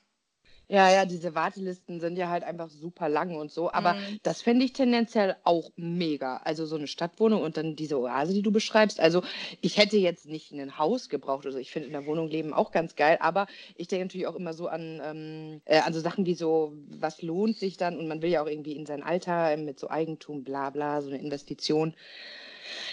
Ja, 0.67 0.91
ja, 0.91 1.05
diese 1.05 1.35
Wartelisten 1.35 1.99
sind 1.99 2.17
ja 2.17 2.29
halt 2.29 2.43
einfach 2.43 2.69
super 2.69 3.07
lang 3.07 3.35
und 3.35 3.51
so. 3.51 3.71
Aber 3.71 3.93
mhm. 3.93 4.19
das 4.23 4.41
fände 4.41 4.65
ich 4.65 4.73
tendenziell 4.73 5.35
auch 5.43 5.71
mega. 5.75 6.37
Also 6.37 6.65
so 6.65 6.75
eine 6.75 6.87
Stadtwohnung 6.87 7.41
und 7.41 7.57
dann 7.57 7.75
diese 7.75 7.99
Oase, 7.99 8.33
die 8.33 8.41
du 8.41 8.51
beschreibst. 8.51 8.99
Also 8.99 9.23
ich 9.61 9.77
hätte 9.77 9.97
jetzt 9.97 10.27
nicht 10.27 10.51
ein 10.51 10.77
Haus 10.77 11.09
gebraucht. 11.09 11.45
Also 11.45 11.59
ich 11.59 11.71
finde 11.71 11.87
in 11.87 11.93
der 11.93 12.05
Wohnung 12.05 12.27
leben 12.27 12.53
auch 12.53 12.71
ganz 12.71 12.95
geil. 12.95 13.17
Aber 13.21 13.47
ich 13.75 13.87
denke 13.87 14.05
natürlich 14.05 14.27
auch 14.27 14.35
immer 14.35 14.53
so 14.53 14.67
an, 14.67 15.01
ähm, 15.03 15.61
äh, 15.65 15.79
an 15.79 15.93
so 15.93 15.99
Sachen 15.99 16.25
wie 16.25 16.35
so, 16.35 16.73
was 16.89 17.21
lohnt 17.21 17.57
sich 17.57 17.77
dann? 17.77 17.97
Und 17.97 18.07
man 18.07 18.21
will 18.21 18.31
ja 18.31 18.41
auch 18.41 18.47
irgendwie 18.47 18.75
in 18.75 18.85
sein 18.85 19.03
Alter 19.03 19.55
mit 19.57 19.79
so 19.79 19.89
Eigentum, 19.89 20.43
bla 20.43 20.71
bla, 20.71 21.01
so 21.01 21.09
eine 21.09 21.19
Investition. 21.19 21.93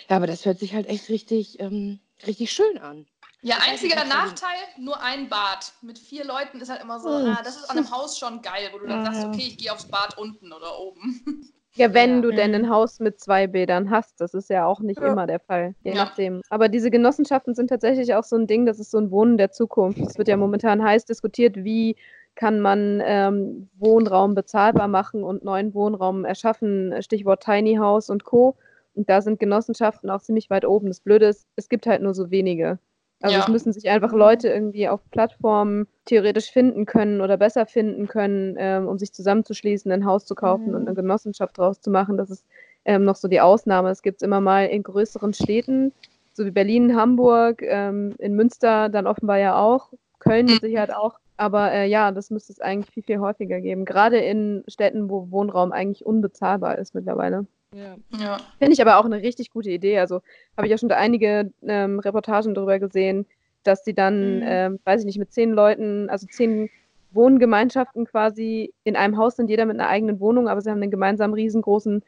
Ja, 0.09 0.17
aber 0.17 0.27
das 0.27 0.45
hört 0.45 0.59
sich 0.59 0.75
halt 0.75 0.89
echt 0.89 1.09
richtig, 1.09 1.59
ähm, 1.61 2.01
richtig 2.27 2.53
schön 2.53 2.79
an. 2.79 3.07
Ja, 3.45 3.57
einziger 3.69 4.05
Nachteil, 4.05 4.57
nur 4.79 5.03
ein 5.03 5.29
Bad. 5.29 5.73
Mit 5.83 5.99
vier 5.99 6.25
Leuten 6.25 6.61
ist 6.61 6.71
halt 6.71 6.81
immer 6.81 7.01
so, 7.01 7.09
ah, 7.09 7.41
das 7.45 7.57
ist 7.57 7.69
an 7.69 7.77
einem 7.77 7.91
Haus 7.91 8.17
schon 8.17 8.41
geil, 8.41 8.71
wo 8.73 8.79
du 8.79 8.87
dann 8.87 9.05
sagst, 9.05 9.25
okay, 9.25 9.49
ich 9.49 9.59
gehe 9.59 9.73
aufs 9.73 9.87
Bad 9.87 10.17
unten 10.17 10.53
oder 10.53 10.79
oben. 10.79 11.51
Ja, 11.75 11.95
wenn 11.95 12.17
ja. 12.17 12.21
du 12.21 12.31
denn 12.33 12.55
ein 12.55 12.69
Haus 12.69 13.01
mit 13.01 13.19
zwei 13.19 13.47
Bädern 13.47 13.91
hast, 13.91 14.21
das 14.21 14.35
ist 14.35 14.51
ja 14.51 14.67
auch 14.67 14.81
nicht 14.81 15.01
ja. 15.01 15.11
immer 15.11 15.27
der 15.27 15.41
Fall, 15.41 15.75
je 15.83 15.93
ja. 15.93 16.05
nachdem. 16.05 16.43
Aber 16.51 16.69
diese 16.69 16.91
Genossenschaften 16.91 17.55
sind 17.55 17.69
tatsächlich 17.69 18.15
auch 18.15 18.25
so 18.25 18.37
ein 18.37 18.47
Ding, 18.47 18.67
das 18.67 18.79
ist 18.79 18.91
so 18.91 18.99
ein 18.99 19.11
Wohnen 19.11 19.39
der 19.39 19.53
Zukunft. 19.53 19.99
Es 19.99 20.19
wird 20.19 20.29
ja 20.29 20.37
momentan 20.37 20.83
heiß 20.85 21.07
diskutiert, 21.07 21.57
wie 21.57 21.97
kann 22.35 22.61
man 22.61 23.03
ähm, 23.05 23.71
Wohnraum 23.79 24.35
bezahlbar 24.35 24.87
machen 24.87 25.25
und 25.25 25.45
neuen 25.45 25.73
Wohnraum 25.73 26.27
erschaffen, 26.27 26.95
Stichwort 27.01 27.43
Tiny 27.43 27.77
House 27.77 28.11
und 28.11 28.25
Co. 28.25 28.57
Und 28.95 29.09
da 29.09 29.23
sind 29.23 29.41
Genossenschaften 29.41 30.11
auch 30.11 30.21
ziemlich 30.21 30.51
weit 30.51 30.67
oben. 30.67 30.89
Das 30.89 31.01
Blöde 31.01 31.27
ist, 31.27 31.47
es 31.57 31.71
gibt 31.71 31.87
halt 31.87 32.03
nur 32.03 32.13
so 32.13 32.31
wenige. 32.31 32.79
Also 33.23 33.37
ja. 33.37 33.43
es 33.43 33.49
müssen 33.49 33.73
sich 33.73 33.89
einfach 33.89 34.13
Leute 34.13 34.49
irgendwie 34.49 34.89
auf 34.89 35.01
Plattformen 35.11 35.87
theoretisch 36.05 36.51
finden 36.51 36.87
können 36.87 37.21
oder 37.21 37.37
besser 37.37 37.67
finden 37.67 38.09
können, 38.09 38.57
ähm, 38.59 38.89
um 38.89 38.99
sich 38.99 39.13
zusammenzuschließen, 39.13 39.91
ein 39.93 40.05
Haus 40.05 40.27
zu 40.27 40.35
kaufen 40.35 40.71
mhm. 40.71 40.75
und 40.75 40.87
eine 40.87 40.95
Genossenschaft 40.95 41.57
draus 41.57 41.81
zu 41.81 41.91
machen. 41.91 42.17
Das 42.17 42.31
ist 42.31 42.45
ähm, 42.85 43.05
noch 43.05 43.15
so 43.15 43.29
die 43.29 43.41
Ausnahme. 43.41 43.91
Es 43.91 44.03
gibt 44.03 44.21
es 44.21 44.27
immer 44.27 44.41
mal 44.41 44.67
in 44.67 44.83
größeren 44.83 45.33
Städten, 45.35 45.93
so 46.33 46.45
wie 46.45 46.51
Berlin, 46.51 46.97
Hamburg, 46.97 47.63
ähm, 47.63 48.15
in 48.19 48.35
Münster 48.35 48.89
dann 48.89 49.07
offenbar 49.07 49.39
ja 49.39 49.57
auch, 49.57 49.93
Köln 50.19 50.47
mit 50.47 50.63
mhm. 50.63 50.67
Sicherheit 50.67 50.93
auch. 50.93 51.19
Aber 51.37 51.73
äh, 51.73 51.87
ja, 51.89 52.11
das 52.11 52.31
müsste 52.31 52.53
es 52.53 52.61
eigentlich 52.61 52.93
viel, 52.93 53.03
viel 53.03 53.19
häufiger 53.19 53.61
geben. 53.61 53.85
Gerade 53.85 54.19
in 54.19 54.65
Städten, 54.69 55.09
wo 55.09 55.31
Wohnraum 55.31 55.73
eigentlich 55.73 56.05
unbezahlbar 56.05 56.79
ist 56.79 56.95
mittlerweile. 56.95 57.47
Ja. 57.75 57.97
ja. 58.19 58.39
Finde 58.59 58.73
ich 58.73 58.81
aber 58.81 58.99
auch 58.99 59.05
eine 59.05 59.23
richtig 59.23 59.51
gute 59.51 59.71
Idee. 59.71 59.99
Also 59.99 60.23
habe 60.57 60.67
ich 60.67 60.71
ja 60.71 60.79
schon 60.79 60.89
da 60.89 60.97
einige 60.97 61.53
ähm, 61.67 61.99
Reportagen 61.99 62.55
darüber 62.55 62.79
gesehen, 62.79 63.27
dass 63.63 63.85
sie 63.85 63.95
dann, 63.95 64.37
mhm. 64.37 64.43
ähm, 64.45 64.81
weiß 64.85 65.01
ich 65.01 65.07
nicht, 65.07 65.19
mit 65.19 65.33
zehn 65.33 65.53
Leuten, 65.53 66.11
also 66.11 66.27
zehn 66.27 66.71
Wohngemeinschaften 67.13 68.07
quasi 68.07 68.73
in 68.85 68.97
einem 68.97 69.17
Haus 69.17 69.37
sind, 69.37 69.51
jeder 69.51 69.67
mit 69.67 69.79
einer 69.79 69.89
eigenen 69.89 70.21
Wohnung, 70.21 70.49
aber 70.49 70.61
sie 70.61 70.71
haben 70.71 70.81
einen 70.81 70.91
gemeinsamen 70.91 71.35
riesengroßen 71.35 72.03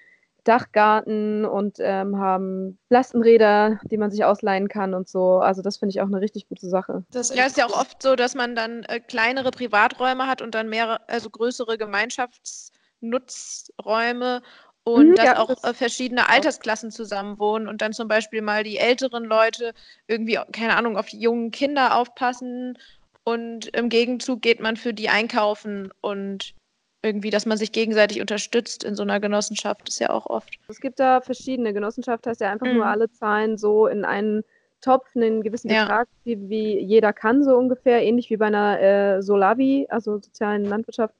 Dachgarten 0.44 1.44
und 1.46 1.78
ähm, 1.80 2.18
haben 2.18 2.78
Lastenräder, 2.90 3.80
die 3.90 3.96
man 3.96 4.10
sich 4.10 4.24
ausleihen 4.24 4.68
kann 4.68 4.92
und 4.94 5.08
so. 5.08 5.38
Also 5.38 5.62
das 5.62 5.78
finde 5.78 5.90
ich 5.90 6.02
auch 6.02 6.06
eine 6.06 6.20
richtig 6.20 6.48
gute 6.48 6.68
Sache. 6.68 7.02
Das 7.10 7.34
ja, 7.34 7.46
ist 7.46 7.56
ja 7.56 7.64
auch 7.66 7.80
oft 7.80 8.02
so, 8.02 8.14
dass 8.14 8.34
man 8.34 8.54
dann 8.54 8.82
äh, 8.84 9.00
kleinere 9.00 9.50
Privaträume 9.50 10.26
hat 10.26 10.42
und 10.42 10.54
dann 10.54 10.68
mehrere, 10.68 11.00
also 11.08 11.30
größere 11.30 11.78
Gemeinschaftsnutzräume 11.78 14.42
und 14.84 15.10
mhm, 15.10 15.14
dass 15.14 15.24
ja, 15.24 15.38
auch 15.38 15.48
das 15.48 15.64
äh, 15.64 15.74
verschiedene 15.74 16.28
Altersklassen 16.28 16.90
zusammenwohnen 16.90 17.68
und 17.68 17.82
dann 17.82 17.92
zum 17.92 18.06
Beispiel 18.06 18.42
mal 18.42 18.62
die 18.64 18.78
älteren 18.78 19.24
Leute 19.24 19.72
irgendwie, 20.06 20.38
keine 20.52 20.76
Ahnung, 20.76 20.96
auf 20.96 21.06
die 21.06 21.18
jungen 21.18 21.50
Kinder 21.50 21.96
aufpassen 21.96 22.78
und 23.24 23.66
im 23.68 23.88
Gegenzug 23.88 24.42
geht 24.42 24.60
man 24.60 24.76
für 24.76 24.92
die 24.92 25.08
einkaufen 25.08 25.90
und 26.02 26.54
irgendwie, 27.02 27.30
dass 27.30 27.46
man 27.46 27.58
sich 27.58 27.72
gegenseitig 27.72 28.20
unterstützt 28.20 28.82
in 28.84 28.94
so 28.94 29.02
einer 29.02 29.20
Genossenschaft, 29.20 29.88
ist 29.88 30.00
ja 30.00 30.10
auch 30.10 30.26
oft. 30.26 30.58
Es 30.68 30.80
gibt 30.80 30.98
da 30.98 31.20
verschiedene. 31.20 31.74
Genossenschaft 31.74 32.26
heißt 32.26 32.40
ja 32.40 32.50
einfach 32.50 32.66
mhm. 32.66 32.74
nur 32.74 32.86
alle 32.86 33.10
zahlen 33.10 33.58
so 33.58 33.86
in 33.86 34.04
einen 34.04 34.42
Topf 34.80 35.06
einen 35.14 35.42
gewissen 35.42 35.70
ja. 35.70 35.84
Betrag, 35.84 36.08
wie, 36.24 36.48
wie, 36.48 36.78
jeder 36.78 37.12
kann, 37.12 37.42
so 37.42 37.56
ungefähr, 37.56 38.02
ähnlich 38.02 38.30
wie 38.30 38.36
bei 38.36 38.46
einer 38.46 38.80
äh, 38.80 39.22
Solavi, 39.22 39.86
also 39.88 40.18
sozialen 40.18 40.64
Landwirtschaft. 40.64 41.14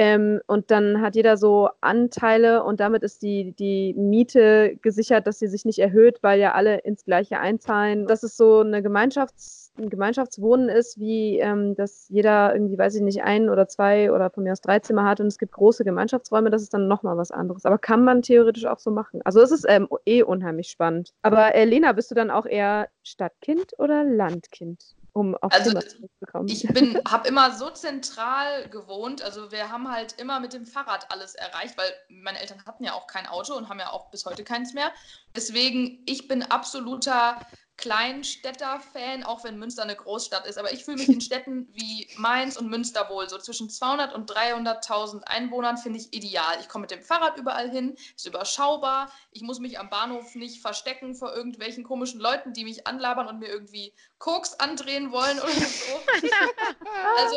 Ähm, 0.00 0.40
und 0.46 0.70
dann 0.70 1.00
hat 1.00 1.16
jeder 1.16 1.36
so 1.36 1.70
Anteile 1.80 2.62
und 2.62 2.78
damit 2.78 3.02
ist 3.02 3.20
die, 3.20 3.50
die 3.58 3.94
Miete 3.94 4.76
gesichert, 4.80 5.26
dass 5.26 5.40
sie 5.40 5.48
sich 5.48 5.64
nicht 5.64 5.80
erhöht, 5.80 6.22
weil 6.22 6.38
ja 6.38 6.52
alle 6.52 6.78
ins 6.78 7.04
Gleiche 7.04 7.40
einzahlen. 7.40 8.06
Dass 8.06 8.22
es 8.22 8.36
so 8.36 8.60
eine 8.60 8.80
Gemeinschafts-, 8.80 9.72
ein 9.76 9.90
Gemeinschaftswohnen 9.90 10.68
ist, 10.68 11.00
wie 11.00 11.40
ähm, 11.40 11.74
dass 11.74 12.08
jeder 12.10 12.54
irgendwie, 12.54 12.78
weiß 12.78 12.94
ich 12.94 13.02
nicht, 13.02 13.24
ein 13.24 13.50
oder 13.50 13.66
zwei 13.66 14.12
oder 14.12 14.30
von 14.30 14.44
mir 14.44 14.52
aus 14.52 14.60
drei 14.60 14.78
Zimmer 14.78 15.04
hat 15.04 15.20
und 15.20 15.26
es 15.26 15.38
gibt 15.38 15.50
große 15.50 15.82
Gemeinschaftsräume, 15.82 16.50
das 16.50 16.62
ist 16.62 16.72
dann 16.72 16.86
nochmal 16.86 17.16
was 17.16 17.32
anderes. 17.32 17.64
Aber 17.64 17.78
kann 17.78 18.04
man 18.04 18.22
theoretisch 18.22 18.66
auch 18.66 18.78
so 18.78 18.92
machen. 18.92 19.20
Also 19.24 19.40
es 19.40 19.50
ist 19.50 19.66
ähm, 19.68 19.88
eh 20.06 20.22
unheimlich 20.22 20.68
spannend. 20.68 21.12
Aber 21.22 21.56
äh, 21.56 21.64
Lena, 21.64 21.90
bist 21.90 22.12
du 22.12 22.14
dann 22.14 22.30
auch 22.30 22.46
eher 22.46 22.88
Stadtkind 23.02 23.74
oder 23.78 24.04
Landkind? 24.04 24.94
Um 25.18 25.34
auf 25.36 25.52
also, 25.52 25.70
Thema 25.70 25.80
zurückzukommen. 25.80 26.48
Ich 26.48 26.66
bin, 26.68 27.00
habe 27.08 27.28
immer 27.28 27.52
so 27.52 27.70
zentral 27.70 28.68
gewohnt. 28.68 29.22
Also 29.22 29.50
wir 29.50 29.70
haben 29.70 29.90
halt 29.90 30.14
immer 30.20 30.38
mit 30.40 30.52
dem 30.52 30.64
Fahrrad 30.64 31.10
alles 31.10 31.34
erreicht, 31.34 31.76
weil 31.76 31.92
meine 32.08 32.38
Eltern 32.38 32.64
hatten 32.64 32.84
ja 32.84 32.92
auch 32.92 33.06
kein 33.06 33.26
Auto 33.26 33.54
und 33.54 33.68
haben 33.68 33.80
ja 33.80 33.90
auch 33.90 34.10
bis 34.10 34.24
heute 34.24 34.44
keins 34.44 34.74
mehr. 34.74 34.92
Deswegen, 35.34 36.02
ich 36.06 36.28
bin 36.28 36.42
absoluter 36.42 37.40
Kleinstädter-Fan, 37.78 39.22
auch 39.22 39.44
wenn 39.44 39.58
Münster 39.58 39.84
eine 39.84 39.96
Großstadt 39.96 40.46
ist. 40.46 40.58
Aber 40.58 40.72
ich 40.72 40.84
fühle 40.84 40.98
mich 40.98 41.08
in 41.08 41.20
Städten 41.22 41.68
wie 41.72 42.08
Mainz 42.16 42.56
und 42.56 42.68
Münster 42.68 43.08
wohl. 43.08 43.28
So 43.28 43.38
zwischen 43.38 43.70
200 43.70 44.14
und 44.14 44.30
300.000 44.30 45.22
Einwohnern 45.22 45.78
finde 45.78 46.00
ich 46.00 46.12
ideal. 46.12 46.58
Ich 46.60 46.68
komme 46.68 46.82
mit 46.82 46.90
dem 46.90 47.02
Fahrrad 47.02 47.38
überall 47.38 47.70
hin, 47.70 47.96
ist 48.16 48.26
überschaubar. 48.26 49.10
Ich 49.30 49.42
muss 49.42 49.60
mich 49.60 49.78
am 49.78 49.88
Bahnhof 49.88 50.34
nicht 50.34 50.60
verstecken 50.60 51.14
vor 51.14 51.34
irgendwelchen 51.34 51.84
komischen 51.84 52.20
Leuten, 52.20 52.52
die 52.52 52.64
mich 52.64 52.86
anlabern 52.86 53.28
und 53.28 53.38
mir 53.38 53.48
irgendwie 53.48 53.94
Koks 54.18 54.54
andrehen 54.54 55.12
wollen 55.12 55.38
oder 55.38 55.50
so. 55.52 55.92
also, 57.16 57.36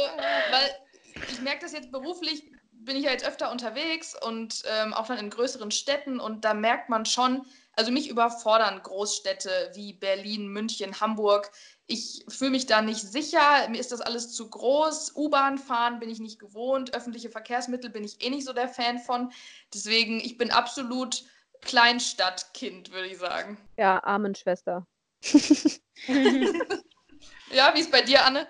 weil 0.52 0.76
ich 1.32 1.42
merke 1.42 1.62
das 1.62 1.72
jetzt 1.72 1.92
beruflich, 1.92 2.52
bin 2.72 2.96
ich 2.96 3.04
ja 3.04 3.12
jetzt 3.12 3.28
öfter 3.28 3.52
unterwegs 3.52 4.16
und 4.20 4.64
ähm, 4.66 4.94
auch 4.94 5.06
dann 5.06 5.20
in 5.20 5.30
größeren 5.30 5.70
Städten 5.70 6.20
und 6.20 6.44
da 6.44 6.56
merkt 6.56 6.90
man 6.90 7.06
schon, 7.06 7.46
also 7.82 7.92
mich 7.92 8.12
überfordern 8.12 8.80
Großstädte 8.84 9.72
wie 9.74 9.94
Berlin, 9.94 10.50
München, 10.50 11.02
Hamburg. 11.02 11.50
Ich 11.88 12.24
fühle 12.28 12.52
mich 12.52 12.68
da 12.68 12.84
nicht 12.84 13.02
sicher. 13.02 13.42
Mir 13.70 13.80
ist 13.80 13.92
das 13.92 14.02
alles 14.02 14.36
zu 14.36 14.52
groß. 14.52 15.16
U-Bahn 15.16 15.58
fahren 15.58 15.98
bin 15.98 16.12
ich 16.12 16.20
nicht 16.20 16.38
gewohnt. 16.38 16.94
Öffentliche 16.94 17.32
Verkehrsmittel 17.32 17.90
bin 17.90 18.04
ich 18.04 18.24
eh 18.24 18.30
nicht 18.30 18.46
so 18.46 18.54
der 18.54 18.68
Fan 18.68 19.00
von. 19.00 19.32
Deswegen, 19.74 20.20
ich 20.20 20.38
bin 20.38 20.52
absolut 20.52 21.24
Kleinstadtkind, 21.62 22.92
würde 22.92 23.08
ich 23.08 23.18
sagen. 23.18 23.58
Ja, 23.78 24.04
Armenschwester. 24.04 24.86
ja, 27.52 27.74
wie 27.74 27.80
ist 27.80 27.92
bei 27.92 28.04
dir, 28.04 28.24
Anne? 28.24 28.46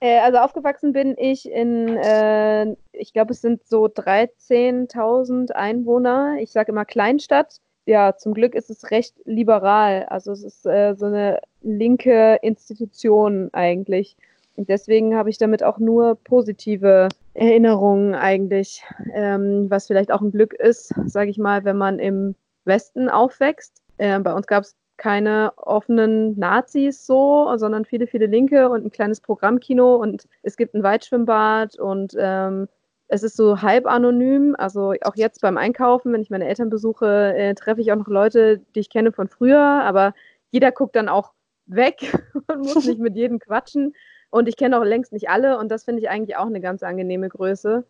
Äh, 0.00 0.18
also 0.18 0.36
aufgewachsen 0.36 0.92
bin 0.92 1.16
ich 1.16 1.50
in, 1.50 1.96
äh, 1.96 2.76
ich 2.92 3.14
glaube, 3.14 3.32
es 3.32 3.40
sind 3.40 3.66
so 3.66 3.86
13.000 3.86 5.52
Einwohner. 5.52 6.36
Ich 6.40 6.52
sage 6.52 6.72
immer 6.72 6.84
Kleinstadt 6.84 7.62
ja, 7.88 8.14
zum 8.16 8.34
Glück 8.34 8.54
ist 8.54 8.68
es 8.68 8.90
recht 8.90 9.14
liberal. 9.24 10.04
Also 10.10 10.30
es 10.32 10.44
ist 10.44 10.66
äh, 10.66 10.94
so 10.94 11.06
eine 11.06 11.40
linke 11.62 12.38
Institution 12.42 13.48
eigentlich. 13.54 14.14
Und 14.56 14.68
deswegen 14.68 15.16
habe 15.16 15.30
ich 15.30 15.38
damit 15.38 15.62
auch 15.62 15.78
nur 15.78 16.16
positive 16.16 17.08
Erinnerungen 17.32 18.14
eigentlich, 18.14 18.84
ähm, 19.14 19.70
was 19.70 19.86
vielleicht 19.86 20.12
auch 20.12 20.20
ein 20.20 20.32
Glück 20.32 20.52
ist, 20.52 20.92
sage 21.06 21.30
ich 21.30 21.38
mal, 21.38 21.64
wenn 21.64 21.78
man 21.78 21.98
im 21.98 22.34
Westen 22.66 23.08
aufwächst. 23.08 23.82
Äh, 23.96 24.20
bei 24.20 24.34
uns 24.34 24.46
gab 24.46 24.64
es 24.64 24.76
keine 24.98 25.52
offenen 25.56 26.38
Nazis 26.38 27.06
so, 27.06 27.50
sondern 27.56 27.86
viele, 27.86 28.06
viele 28.06 28.26
Linke 28.26 28.68
und 28.68 28.84
ein 28.84 28.90
kleines 28.90 29.22
Programmkino 29.22 29.96
und 29.96 30.28
es 30.42 30.58
gibt 30.58 30.74
ein 30.74 30.82
Weitschwimmbad 30.82 31.78
und 31.78 32.14
ähm, 32.18 32.68
es 33.08 33.22
ist 33.22 33.36
so 33.36 33.62
halb 33.62 33.86
anonym. 33.86 34.54
Also 34.58 34.94
auch 35.02 35.16
jetzt 35.16 35.40
beim 35.40 35.56
Einkaufen, 35.56 36.12
wenn 36.12 36.22
ich 36.22 36.30
meine 36.30 36.46
Eltern 36.46 36.70
besuche, 36.70 37.34
äh, 37.34 37.54
treffe 37.54 37.80
ich 37.80 37.90
auch 37.90 37.96
noch 37.96 38.08
Leute, 38.08 38.60
die 38.74 38.80
ich 38.80 38.90
kenne 38.90 39.12
von 39.12 39.28
früher, 39.28 39.58
aber 39.60 40.14
jeder 40.50 40.72
guckt 40.72 40.94
dann 40.96 41.08
auch 41.08 41.32
weg 41.66 42.12
und 42.48 42.58
muss 42.58 42.86
nicht 42.86 43.00
mit 43.00 43.16
jedem 43.16 43.38
quatschen. 43.38 43.94
Und 44.30 44.46
ich 44.48 44.56
kenne 44.56 44.78
auch 44.78 44.84
längst 44.84 45.12
nicht 45.12 45.30
alle 45.30 45.58
und 45.58 45.70
das 45.70 45.84
finde 45.84 46.02
ich 46.02 46.10
eigentlich 46.10 46.36
auch 46.36 46.46
eine 46.46 46.60
ganz 46.60 46.82
angenehme 46.82 47.28
Größe. 47.30 47.84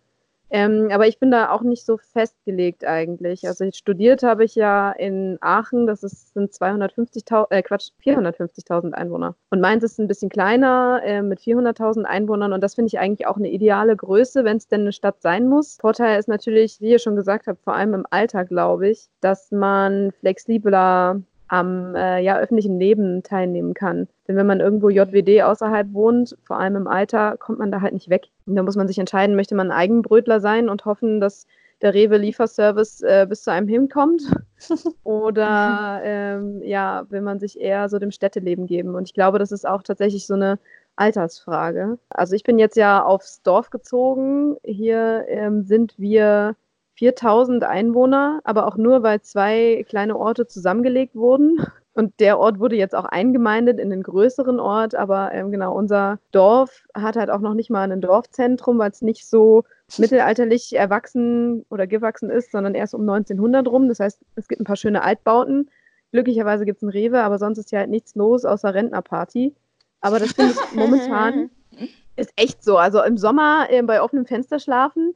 Ähm, 0.51 0.89
aber 0.93 1.07
ich 1.07 1.19
bin 1.19 1.31
da 1.31 1.51
auch 1.51 1.63
nicht 1.63 1.85
so 1.85 1.99
festgelegt 1.99 2.85
eigentlich. 2.85 3.47
Also 3.47 3.69
studiert 3.73 4.23
habe 4.23 4.45
ich 4.45 4.55
ja 4.55 4.93
in 4.93 5.39
Aachen, 5.41 5.87
das 5.87 6.03
ist, 6.03 6.35
sind 6.35 6.53
250.000, 6.53 7.47
äh 7.51 7.63
Quatsch, 7.63 7.91
450.000 8.05 8.93
Einwohner. 8.93 9.35
Und 9.51 9.61
Mainz 9.61 9.85
ist 9.85 9.99
ein 9.99 10.09
bisschen 10.09 10.31
kleiner 10.31 11.01
äh, 11.05 11.23
mit 11.23 11.41
400.000 11.41 12.05
Einwohnern 12.05 12.53
und 12.53 12.63
das 12.63 12.75
finde 12.75 12.89
ich 12.89 12.99
eigentlich 12.99 13.27
auch 13.27 13.37
eine 13.37 13.51
ideale 13.51 13.97
Größe, 13.97 14.45
wenn 14.45 14.57
es 14.57 14.69
denn 14.69 14.83
eine 14.83 14.93
Stadt 14.93 15.21
sein 15.21 15.49
muss. 15.49 15.77
Vorteil 15.81 16.19
ist 16.19 16.29
natürlich, 16.29 16.81
wie 16.81 16.91
ihr 16.91 16.99
schon 16.99 17.17
gesagt 17.17 17.47
habt, 17.47 17.63
vor 17.63 17.75
allem 17.75 17.95
im 17.95 18.07
Alter, 18.11 18.45
glaube 18.45 18.89
ich, 18.89 19.09
dass 19.21 19.51
man 19.51 20.13
flexibler 20.21 21.23
am 21.49 21.95
äh, 21.95 22.21
ja, 22.21 22.39
öffentlichen 22.39 22.79
Leben 22.79 23.23
teilnehmen 23.23 23.75
kann. 23.75 24.09
Denn 24.27 24.37
wenn 24.37 24.47
man 24.47 24.61
irgendwo 24.61 24.91
JWD 24.91 25.43
außerhalb 25.43 25.93
wohnt, 25.93 26.37
vor 26.45 26.59
allem 26.59 26.77
im 26.77 26.87
Alter, 26.87 27.37
kommt 27.39 27.59
man 27.59 27.73
da 27.73 27.81
halt 27.81 27.95
nicht 27.95 28.11
weg. 28.11 28.27
Und 28.47 28.57
da 28.57 28.63
muss 28.63 28.77
man 28.77 28.87
sich 28.87 28.99
entscheiden, 28.99 29.37
möchte 29.37 29.55
man 29.55 29.71
ein 29.71 29.77
Eigenbrötler 29.77 30.41
sein 30.41 30.69
und 30.69 30.85
hoffen, 30.85 31.21
dass 31.21 31.47
der 31.81 31.95
Rewe-Lieferservice 31.95 33.03
äh, 33.03 33.27
bis 33.29 33.43
zu 33.43 33.53
einem 33.53 33.69
hinkommt? 33.69 34.23
Oder 35.05 36.01
ähm, 36.03 36.63
ja, 36.63 37.07
will 37.11 37.21
man 37.21 37.39
sich 37.39 37.61
eher 37.61 37.89
so 37.89 37.99
dem 37.99 38.11
Städteleben 38.11 38.67
geben? 38.67 38.95
Und 38.95 39.09
ich 39.09 39.15
glaube, 39.15 39.39
das 39.39 39.53
ist 39.53 39.67
auch 39.67 39.83
tatsächlich 39.83 40.27
so 40.27 40.35
eine 40.35 40.59
Altersfrage. 40.97 41.99
Also 42.11 42.35
ich 42.35 42.43
bin 42.43 42.59
jetzt 42.59 42.77
ja 42.77 43.03
aufs 43.05 43.43
Dorf 43.43 43.71
gezogen. 43.71 44.57
Hier 44.65 45.25
ähm, 45.29 45.63
sind 45.63 45.95
wir 45.99 46.57
4000 46.99 47.63
Einwohner, 47.63 48.41
aber 48.43 48.67
auch 48.67 48.77
nur, 48.77 49.05
weil 49.05 49.21
zwei 49.23 49.85
kleine 49.89 50.17
Orte 50.17 50.49
zusammengelegt 50.49 51.15
wurden. 51.15 51.65
Und 51.95 52.19
der 52.19 52.39
Ort 52.39 52.59
wurde 52.59 52.77
jetzt 52.77 52.95
auch 52.95 53.05
eingemeindet 53.05 53.79
in 53.79 53.91
den 53.91 54.03
größeren 54.03 54.59
Ort, 54.59 54.97
aber 54.97 55.33
ähm, 55.33 55.53
genau, 55.53 55.75
unser 55.75 56.19
Dorf 56.33 56.87
hat 56.95 57.17
halt 57.17 57.31
auch 57.31 57.41
noch 57.41 57.55
nicht 57.55 57.71
mal 57.71 57.91
ein 57.91 58.01
Dorfzentrum, 58.01 58.79
weil 58.79 58.91
es 58.91 59.03
nicht 59.03 59.29
so 59.29 59.65
mittelalterlich 59.97 60.75
erwachsen 60.77 61.65
oder 61.71 61.87
gewachsen 61.87 62.31
ist, 62.31 62.51
sondern 62.51 62.75
erst 62.75 62.95
um 62.95 63.03
1900 63.03 63.69
rum. 63.69 63.89
Das 63.89 64.01
heißt, 64.01 64.21
es 64.35 64.49
gibt 64.49 64.61
ein 64.61 64.65
paar 64.65 64.77
schöne 64.77 65.03
Altbauten. 65.03 65.71
Glücklicherweise 66.11 66.65
gibt 66.65 66.79
es 66.79 66.83
ein 66.83 66.89
Rewe, 66.89 67.23
aber 67.23 67.39
sonst 67.39 67.59
ist 67.59 67.71
ja 67.71 67.81
halt 67.81 67.91
nichts 67.91 68.17
los 68.17 68.45
außer 68.45 68.75
Rentnerparty. 68.75 69.55
Aber 70.01 70.19
das 70.19 70.33
finde 70.33 70.53
ich 70.53 70.77
momentan 70.77 71.51
ist 72.17 72.33
echt 72.37 72.63
so. 72.63 72.77
Also 72.77 73.03
im 73.03 73.17
Sommer 73.17 73.69
äh, 73.71 73.83
bei 73.83 74.03
offenem 74.03 74.27
Fenster 74.27 74.59
schlafen, 74.59 75.15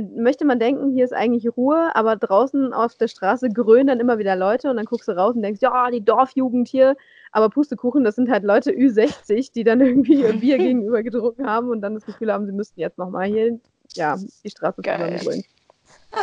möchte 0.00 0.44
man 0.44 0.58
denken, 0.58 0.90
hier 0.92 1.04
ist 1.04 1.12
eigentlich 1.12 1.56
Ruhe, 1.56 1.94
aber 1.94 2.16
draußen 2.16 2.72
auf 2.72 2.94
der 2.94 3.08
Straße 3.08 3.48
grönen 3.50 3.88
dann 3.88 4.00
immer 4.00 4.18
wieder 4.18 4.36
Leute 4.36 4.70
und 4.70 4.76
dann 4.76 4.86
guckst 4.86 5.08
du 5.08 5.12
raus 5.12 5.34
und 5.34 5.42
denkst, 5.42 5.60
ja, 5.60 5.90
die 5.90 6.04
Dorfjugend 6.04 6.68
hier, 6.68 6.96
aber 7.30 7.50
Pustekuchen, 7.50 8.04
das 8.04 8.16
sind 8.16 8.30
halt 8.30 8.44
Leute 8.44 8.70
Ü60, 8.70 9.52
die 9.52 9.64
dann 9.64 9.80
irgendwie 9.80 10.22
ihr 10.22 10.32
Bier 10.32 10.58
gegenüber 10.58 11.02
gedruckt 11.02 11.42
haben 11.42 11.70
und 11.70 11.80
dann 11.80 11.94
das 11.94 12.06
Gefühl 12.06 12.32
haben, 12.32 12.46
sie 12.46 12.52
müssten 12.52 12.80
jetzt 12.80 12.98
nochmal 12.98 13.26
hier, 13.26 13.58
ja, 13.94 14.16
die 14.44 14.50
Straße 14.50 14.82
zusammengrölen. 14.82 15.44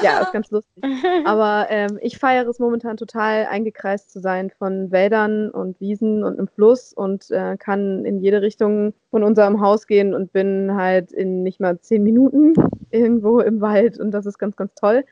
Ja, 0.02 0.20
ist 0.20 0.32
ganz 0.32 0.50
lustig. 0.52 0.84
Aber 1.26 1.68
ähm, 1.70 2.00
ich 2.02 2.18
feiere 2.18 2.48
es 2.48 2.60
momentan 2.60 2.98
total, 2.98 3.46
eingekreist 3.46 4.12
zu 4.12 4.20
sein 4.20 4.50
von 4.50 4.92
Wäldern 4.92 5.50
und 5.50 5.80
Wiesen 5.80 6.24
und 6.24 6.38
einem 6.38 6.48
Fluss 6.48 6.94
und 6.94 7.30
äh, 7.32 7.58
kann 7.58 8.06
in 8.06 8.20
jede 8.20 8.42
Richtung 8.42 8.94
von 9.12 9.24
unserem 9.24 9.62
Haus 9.62 9.88
gehen 9.88 10.14
und 10.14 10.32
bin 10.32 10.76
halt 10.76 11.12
in 11.12 11.44
nicht 11.44 11.60
mal 11.60 11.80
zehn 11.80 12.04
Minuten 12.04 12.54
irgendwo 12.92 13.40
im 13.40 13.62
Wald 13.62 14.00
und 14.00 14.12
das 14.12 14.26
ist 14.26 14.38
ganz, 14.38 14.56
ganz 14.56 14.74
toll. 14.76 15.04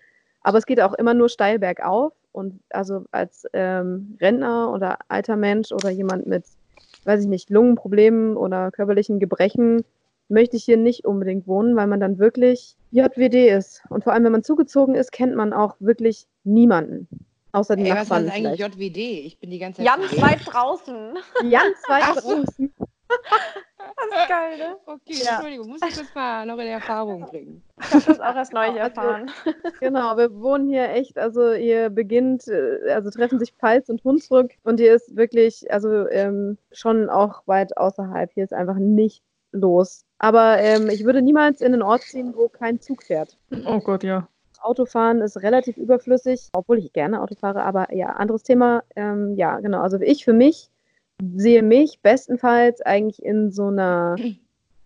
Aber 0.41 0.57
es 0.57 0.65
geht 0.65 0.81
auch 0.81 0.93
immer 0.93 1.13
nur 1.13 1.29
steil 1.29 1.59
bergauf 1.59 2.13
und 2.31 2.59
also 2.69 3.03
als 3.11 3.45
ähm, 3.53 4.17
Rentner 4.21 4.71
oder 4.71 4.99
alter 5.07 5.35
Mensch 5.35 5.71
oder 5.71 5.89
jemand 5.89 6.27
mit, 6.27 6.45
weiß 7.03 7.21
ich 7.21 7.27
nicht, 7.27 7.49
Lungenproblemen 7.49 8.37
oder 8.37 8.71
körperlichen 8.71 9.19
Gebrechen 9.19 9.83
möchte 10.29 10.57
ich 10.57 10.63
hier 10.63 10.77
nicht 10.77 11.05
unbedingt 11.05 11.47
wohnen, 11.47 11.75
weil 11.75 11.87
man 11.87 11.99
dann 11.99 12.19
wirklich 12.19 12.75
JWD 12.91 13.49
ist. 13.49 13.83
Und 13.89 14.03
vor 14.03 14.13
allem, 14.13 14.23
wenn 14.23 14.31
man 14.31 14.43
zugezogen 14.43 14.95
ist, 14.95 15.11
kennt 15.11 15.35
man 15.35 15.53
auch 15.53 15.75
wirklich 15.79 16.27
niemanden. 16.43 17.07
Außer 17.51 17.75
den 17.75 17.85
Ey, 17.85 17.93
Nachbarn. 17.93 18.27
Was 18.27 18.35
ist 18.35 18.45
eigentlich 18.45 18.59
JWD? 18.59 18.97
Ich 19.25 19.39
bin 19.39 19.49
die 19.49 19.59
ganze 19.59 19.83
Zeit. 19.83 19.99
Ganz 19.99 20.21
weit 20.21 20.39
draußen. 20.45 21.13
Ganz 21.49 21.77
weit 21.87 22.03
Ach, 22.03 22.15
draußen. 22.15 22.73
Das 23.07 24.21
ist 24.21 24.27
geil, 24.27 24.57
ne? 24.57 24.77
Okay, 24.85 25.23
ja. 25.23 25.35
Entschuldigung, 25.35 25.69
muss 25.69 25.81
ich 25.87 25.95
das 25.95 26.13
mal 26.13 26.45
noch 26.45 26.57
in 26.57 26.67
Erfahrung 26.67 27.25
bringen. 27.25 27.63
Ich 27.79 27.93
habe 27.93 28.03
das 28.05 28.19
auch 28.19 28.35
erst 28.35 28.53
neulich 28.53 28.81
also, 28.81 29.01
erfahren. 29.01 29.31
genau, 29.79 30.17
wir 30.17 30.33
wohnen 30.39 30.67
hier 30.67 30.89
echt, 30.89 31.17
also 31.17 31.53
hier 31.53 31.89
beginnt, 31.89 32.47
äh, 32.47 32.91
also 32.91 33.09
treffen 33.09 33.39
sich 33.39 33.53
Pfalz 33.53 33.89
und 33.89 34.03
Hunsrück 34.03 34.51
und 34.63 34.79
hier 34.79 34.93
ist 34.93 35.15
wirklich, 35.15 35.71
also 35.71 36.07
ähm, 36.09 36.57
schon 36.71 37.09
auch 37.09 37.43
weit 37.47 37.77
außerhalb. 37.77 38.31
Hier 38.33 38.43
ist 38.43 38.53
einfach 38.53 38.77
nicht 38.77 39.23
los. 39.51 40.05
Aber 40.19 40.57
ähm, 40.59 40.89
ich 40.89 41.05
würde 41.05 41.21
niemals 41.21 41.61
in 41.61 41.73
einen 41.73 41.83
Ort 41.83 42.03
ziehen, 42.03 42.33
wo 42.35 42.47
kein 42.49 42.79
Zug 42.79 43.03
fährt. 43.03 43.37
Oh 43.65 43.79
Gott, 43.79 44.03
ja. 44.03 44.27
Autofahren 44.61 45.21
ist 45.21 45.37
relativ 45.43 45.77
überflüssig, 45.77 46.49
obwohl 46.53 46.79
ich 46.79 46.91
gerne 46.93 47.21
Auto 47.21 47.35
fahre, 47.35 47.63
aber 47.63 47.93
ja, 47.93 48.07
anderes 48.07 48.43
Thema. 48.43 48.83
Ähm, 48.95 49.35
ja, 49.35 49.59
genau. 49.59 49.81
Also 49.81 49.99
ich 49.99 50.25
für 50.25 50.33
mich 50.33 50.69
sehe 51.35 51.63
mich 51.63 52.01
bestenfalls 52.01 52.81
eigentlich 52.81 53.23
in 53.23 53.51
so 53.51 53.67
einer, 53.67 54.15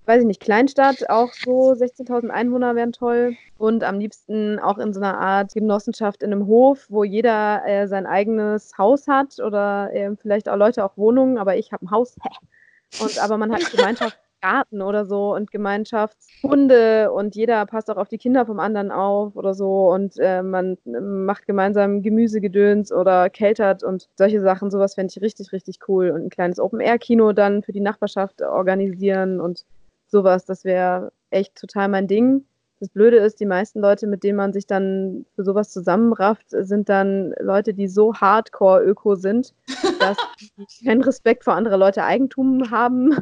weiß 0.05 0.21
ich 0.21 0.27
nicht, 0.27 0.41
Kleinstadt, 0.41 1.09
auch 1.09 1.33
so 1.33 1.71
16.000 1.71 2.29
Einwohner 2.29 2.75
wären 2.75 2.91
toll. 2.91 3.35
Und 3.57 3.83
am 3.83 3.99
liebsten 3.99 4.59
auch 4.59 4.77
in 4.77 4.93
so 4.93 4.99
einer 4.99 5.19
Art 5.19 5.53
Genossenschaft 5.53 6.23
in 6.23 6.31
einem 6.31 6.47
Hof, 6.47 6.87
wo 6.89 7.03
jeder 7.03 7.65
äh, 7.65 7.87
sein 7.87 8.05
eigenes 8.05 8.77
Haus 8.77 9.07
hat 9.07 9.39
oder 9.39 9.93
äh, 9.93 10.15
vielleicht 10.17 10.49
auch 10.49 10.57
Leute 10.57 10.83
auch 10.83 10.97
Wohnungen, 10.97 11.37
aber 11.37 11.57
ich 11.57 11.71
habe 11.71 11.85
ein 11.85 11.91
Haus. 11.91 12.15
Und 13.01 13.19
aber 13.19 13.37
man 13.37 13.53
hat 13.53 13.71
Gemeinschaft 13.71 14.17
Garten 14.41 14.81
oder 14.81 15.05
so 15.05 15.33
und 15.35 15.51
Gemeinschaftshunde 15.51 17.11
und 17.11 17.35
jeder 17.35 17.65
passt 17.65 17.89
auch 17.89 17.97
auf 17.97 18.09
die 18.09 18.17
Kinder 18.17 18.45
vom 18.45 18.59
anderen 18.59 18.91
auf 18.91 19.35
oder 19.35 19.53
so 19.53 19.91
und 19.91 20.17
äh, 20.17 20.41
man 20.41 20.77
macht 20.85 21.45
gemeinsam 21.45 22.01
Gemüsegedöns 22.01 22.91
oder 22.91 23.29
keltert 23.29 23.83
und 23.83 24.09
solche 24.15 24.41
Sachen. 24.41 24.71
Sowas 24.71 24.95
fände 24.95 25.13
ich 25.15 25.21
richtig, 25.21 25.51
richtig 25.51 25.79
cool. 25.87 26.11
Und 26.11 26.25
ein 26.25 26.29
kleines 26.29 26.59
Open-Air-Kino 26.59 27.33
dann 27.33 27.63
für 27.63 27.71
die 27.71 27.79
Nachbarschaft 27.81 28.41
organisieren 28.41 29.39
und 29.39 29.65
sowas. 30.07 30.45
Das 30.45 30.63
wäre 30.65 31.11
echt 31.29 31.55
total 31.55 31.87
mein 31.87 32.07
Ding. 32.07 32.45
Das 32.79 32.89
Blöde 32.89 33.17
ist, 33.17 33.39
die 33.39 33.45
meisten 33.45 33.79
Leute, 33.79 34.07
mit 34.07 34.23
denen 34.23 34.37
man 34.37 34.53
sich 34.53 34.65
dann 34.65 35.27
für 35.35 35.43
sowas 35.43 35.69
zusammenrafft, 35.69 36.47
sind 36.49 36.89
dann 36.89 37.33
Leute, 37.39 37.75
die 37.75 37.87
so 37.87 38.15
hardcore-öko 38.15 39.13
sind, 39.15 39.53
dass 39.99 40.17
die 40.39 40.85
keinen 40.85 41.03
Respekt 41.03 41.43
vor 41.43 41.53
anderer 41.53 41.77
Leute 41.77 42.03
Eigentum 42.03 42.71
haben. 42.71 43.15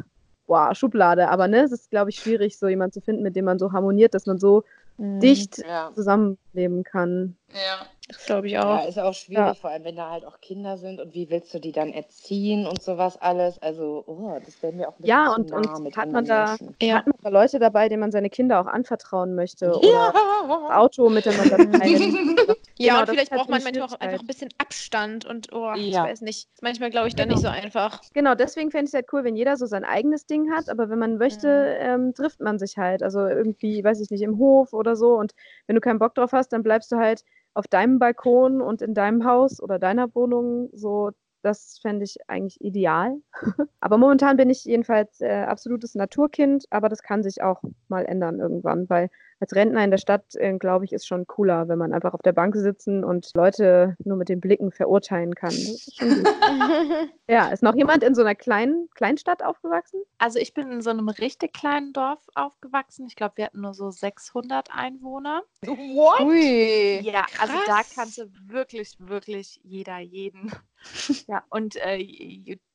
Boah, 0.50 0.74
Schublade. 0.74 1.28
Aber 1.28 1.46
ne, 1.46 1.62
es 1.62 1.70
ist, 1.70 1.90
glaube 1.90 2.10
ich, 2.10 2.18
schwierig, 2.18 2.58
so 2.58 2.66
jemanden 2.66 2.94
zu 2.94 3.00
finden, 3.00 3.22
mit 3.22 3.36
dem 3.36 3.44
man 3.44 3.60
so 3.60 3.70
harmoniert, 3.70 4.14
dass 4.14 4.26
man 4.26 4.40
so 4.40 4.64
mhm. 4.98 5.20
dicht 5.20 5.58
ja. 5.58 5.92
zusammenleben 5.94 6.82
kann. 6.82 7.36
Ja. 7.52 7.86
Das 8.12 8.26
glaube 8.26 8.48
ich 8.48 8.58
auch. 8.58 8.80
Ja, 8.80 8.88
ist 8.88 8.98
auch 8.98 9.14
schwierig, 9.14 9.38
ja. 9.38 9.54
vor 9.54 9.70
allem 9.70 9.84
wenn 9.84 9.96
da 9.96 10.10
halt 10.10 10.24
auch 10.24 10.40
Kinder 10.40 10.76
sind 10.76 11.00
und 11.00 11.14
wie 11.14 11.30
willst 11.30 11.54
du 11.54 11.60
die 11.60 11.72
dann 11.72 11.92
erziehen 11.92 12.66
und 12.66 12.82
sowas 12.82 13.16
alles. 13.20 13.60
Also, 13.62 14.02
oh, 14.06 14.38
das 14.44 14.62
wäre 14.62 14.72
mir 14.72 14.88
auch 14.88 14.92
ein 14.92 15.02
bisschen 15.02 15.08
Ja, 15.08 15.34
und, 15.34 15.50
nah 15.50 15.76
und 15.76 15.96
hat 15.96 16.10
man 16.10 16.24
da 16.24 16.56
ja. 16.82 16.96
hat 16.96 17.06
man 17.06 17.16
da 17.22 17.28
Leute 17.28 17.58
dabei, 17.58 17.88
denen 17.88 18.00
man 18.00 18.10
seine 18.10 18.30
Kinder 18.30 18.60
auch 18.60 18.66
anvertrauen 18.66 19.34
möchte 19.34 19.76
oder 19.76 19.88
ja. 19.88 20.12
das 20.12 20.76
Auto 20.76 21.08
miteinander 21.08 21.56
teilen. 21.78 22.36
ja, 22.78 22.94
genau, 22.94 23.00
und 23.00 23.08
vielleicht 23.10 23.30
braucht 23.30 23.48
man 23.48 23.62
manchmal 23.62 23.88
auch 23.88 24.00
einfach 24.00 24.20
ein 24.20 24.26
bisschen 24.26 24.50
Abstand 24.58 25.24
und 25.24 25.52
oh, 25.52 25.72
ich 25.76 25.94
weiß 25.94 26.22
nicht. 26.22 26.48
Manchmal 26.62 26.90
glaube 26.90 27.08
ich 27.08 27.14
dann 27.14 27.28
genau. 27.28 27.40
nicht 27.40 27.46
so 27.46 27.52
einfach. 27.52 28.00
Genau, 28.12 28.34
deswegen 28.34 28.70
fände 28.70 28.84
ich 28.84 28.90
es 28.90 28.94
halt 28.94 29.06
cool, 29.12 29.24
wenn 29.24 29.36
jeder 29.36 29.56
so 29.56 29.66
sein 29.66 29.84
eigenes 29.84 30.26
Ding 30.26 30.50
hat, 30.52 30.68
aber 30.68 30.90
wenn 30.90 30.98
man 30.98 31.16
möchte, 31.16 31.46
mhm. 31.46 32.06
ähm, 32.06 32.14
trifft 32.14 32.40
man 32.40 32.58
sich 32.58 32.76
halt. 32.76 33.02
Also 33.02 33.26
irgendwie, 33.26 33.84
weiß 33.84 34.00
ich 34.00 34.10
nicht, 34.10 34.22
im 34.22 34.38
Hof 34.38 34.72
oder 34.72 34.96
so. 34.96 35.14
Und 35.14 35.34
wenn 35.66 35.76
du 35.76 35.80
keinen 35.80 35.98
Bock 35.98 36.14
drauf 36.14 36.32
hast, 36.32 36.48
dann 36.48 36.62
bleibst 36.62 36.90
du 36.92 36.96
halt 36.96 37.24
auf 37.54 37.66
deinem 37.66 37.98
Balkon 37.98 38.60
und 38.60 38.82
in 38.82 38.94
deinem 38.94 39.24
Haus 39.24 39.60
oder 39.60 39.78
deiner 39.78 40.14
Wohnung 40.14 40.70
so 40.72 41.10
das 41.42 41.78
fände 41.80 42.04
ich 42.04 42.18
eigentlich 42.28 42.60
ideal. 42.60 43.16
aber 43.80 43.98
momentan 43.98 44.36
bin 44.36 44.50
ich 44.50 44.64
jedenfalls 44.64 45.20
äh, 45.20 45.44
absolutes 45.46 45.94
Naturkind, 45.94 46.64
aber 46.70 46.88
das 46.88 47.02
kann 47.02 47.22
sich 47.22 47.42
auch 47.42 47.62
mal 47.88 48.04
ändern 48.04 48.40
irgendwann, 48.40 48.88
weil 48.88 49.10
als 49.40 49.54
Rentner 49.54 49.82
in 49.82 49.90
der 49.90 49.98
Stadt, 49.98 50.34
äh, 50.34 50.56
glaube 50.58 50.84
ich, 50.84 50.92
ist 50.92 51.06
schon 51.06 51.26
cooler, 51.26 51.68
wenn 51.68 51.78
man 51.78 51.92
einfach 51.92 52.12
auf 52.14 52.22
der 52.22 52.32
Bank 52.32 52.54
sitzen 52.54 53.04
und 53.04 53.30
Leute 53.34 53.96
nur 54.04 54.16
mit 54.16 54.28
den 54.28 54.40
Blicken 54.40 54.70
verurteilen 54.70 55.34
kann. 55.34 55.54
ja, 57.28 57.48
ist 57.48 57.62
noch 57.62 57.74
jemand 57.74 58.04
in 58.04 58.14
so 58.14 58.20
einer 58.20 58.34
kleinen 58.34 58.88
Kleinstadt 58.94 59.42
aufgewachsen? 59.42 60.02
Also 60.18 60.38
ich 60.38 60.52
bin 60.52 60.70
in 60.70 60.82
so 60.82 60.90
einem 60.90 61.08
richtig 61.08 61.54
kleinen 61.54 61.92
Dorf 61.92 62.20
aufgewachsen. 62.34 63.06
Ich 63.08 63.16
glaube, 63.16 63.38
wir 63.38 63.46
hatten 63.46 63.62
nur 63.62 63.72
so 63.72 63.90
600 63.90 64.68
Einwohner. 64.70 65.42
What? 65.62 66.20
Ui, 66.20 67.00
ja, 67.00 67.22
krass. 67.22 67.50
also 67.50 67.54
da 67.66 67.80
kannte 67.94 68.30
wirklich, 68.46 68.96
wirklich 68.98 69.60
jeder 69.64 69.98
jeden. 69.98 70.52
ja, 71.28 71.44
und 71.50 71.76
äh, 71.76 71.98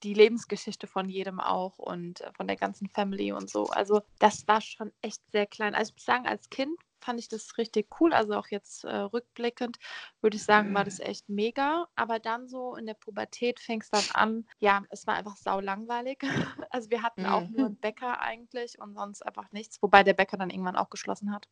die 0.03 0.13
Lebensgeschichte 0.13 0.87
von 0.87 1.09
jedem 1.09 1.39
auch 1.39 1.77
und 1.77 2.21
äh, 2.21 2.31
von 2.33 2.47
der 2.47 2.55
ganzen 2.55 2.87
Family 2.89 3.31
und 3.31 3.49
so. 3.49 3.65
Also 3.67 4.01
das 4.19 4.47
war 4.47 4.61
schon 4.61 4.91
echt 5.01 5.21
sehr 5.31 5.45
klein. 5.45 5.75
Also 5.75 5.89
ich 5.89 5.95
muss 5.95 6.05
sagen, 6.05 6.27
als 6.27 6.49
Kind 6.55 6.79
fand 7.01 7.19
ich 7.19 7.27
das 7.27 7.57
richtig 7.57 7.99
cool. 7.99 8.13
Also 8.13 8.33
auch 8.35 8.47
jetzt 8.47 8.85
äh, 8.85 8.95
rückblickend 8.95 9.77
würde 10.21 10.37
ich 10.37 10.43
sagen, 10.45 10.73
war 10.73 10.85
das 10.85 11.01
echt 11.01 11.27
mega. 11.27 11.87
Aber 11.95 12.19
dann 12.19 12.47
so 12.47 12.77
in 12.77 12.85
der 12.85 12.93
Pubertät 12.93 13.59
fing 13.59 13.81
es 13.81 13.89
dann 13.89 14.05
an, 14.13 14.47
ja, 14.59 14.83
es 14.89 15.05
war 15.05 15.15
einfach 15.15 15.35
sau 15.35 15.59
langweilig. 15.59 16.21
Also 16.69 16.89
wir 16.89 17.03
hatten 17.03 17.25
auch 17.25 17.47
nur 17.49 17.67
einen 17.67 17.77
Bäcker 17.77 18.21
eigentlich 18.21 18.79
und 18.79 18.95
sonst 18.95 19.21
einfach 19.21 19.51
nichts, 19.51 19.81
wobei 19.81 20.03
der 20.03 20.13
Bäcker 20.13 20.37
dann 20.37 20.49
irgendwann 20.49 20.75
auch 20.75 20.89
geschlossen 20.89 21.33
hat. 21.33 21.47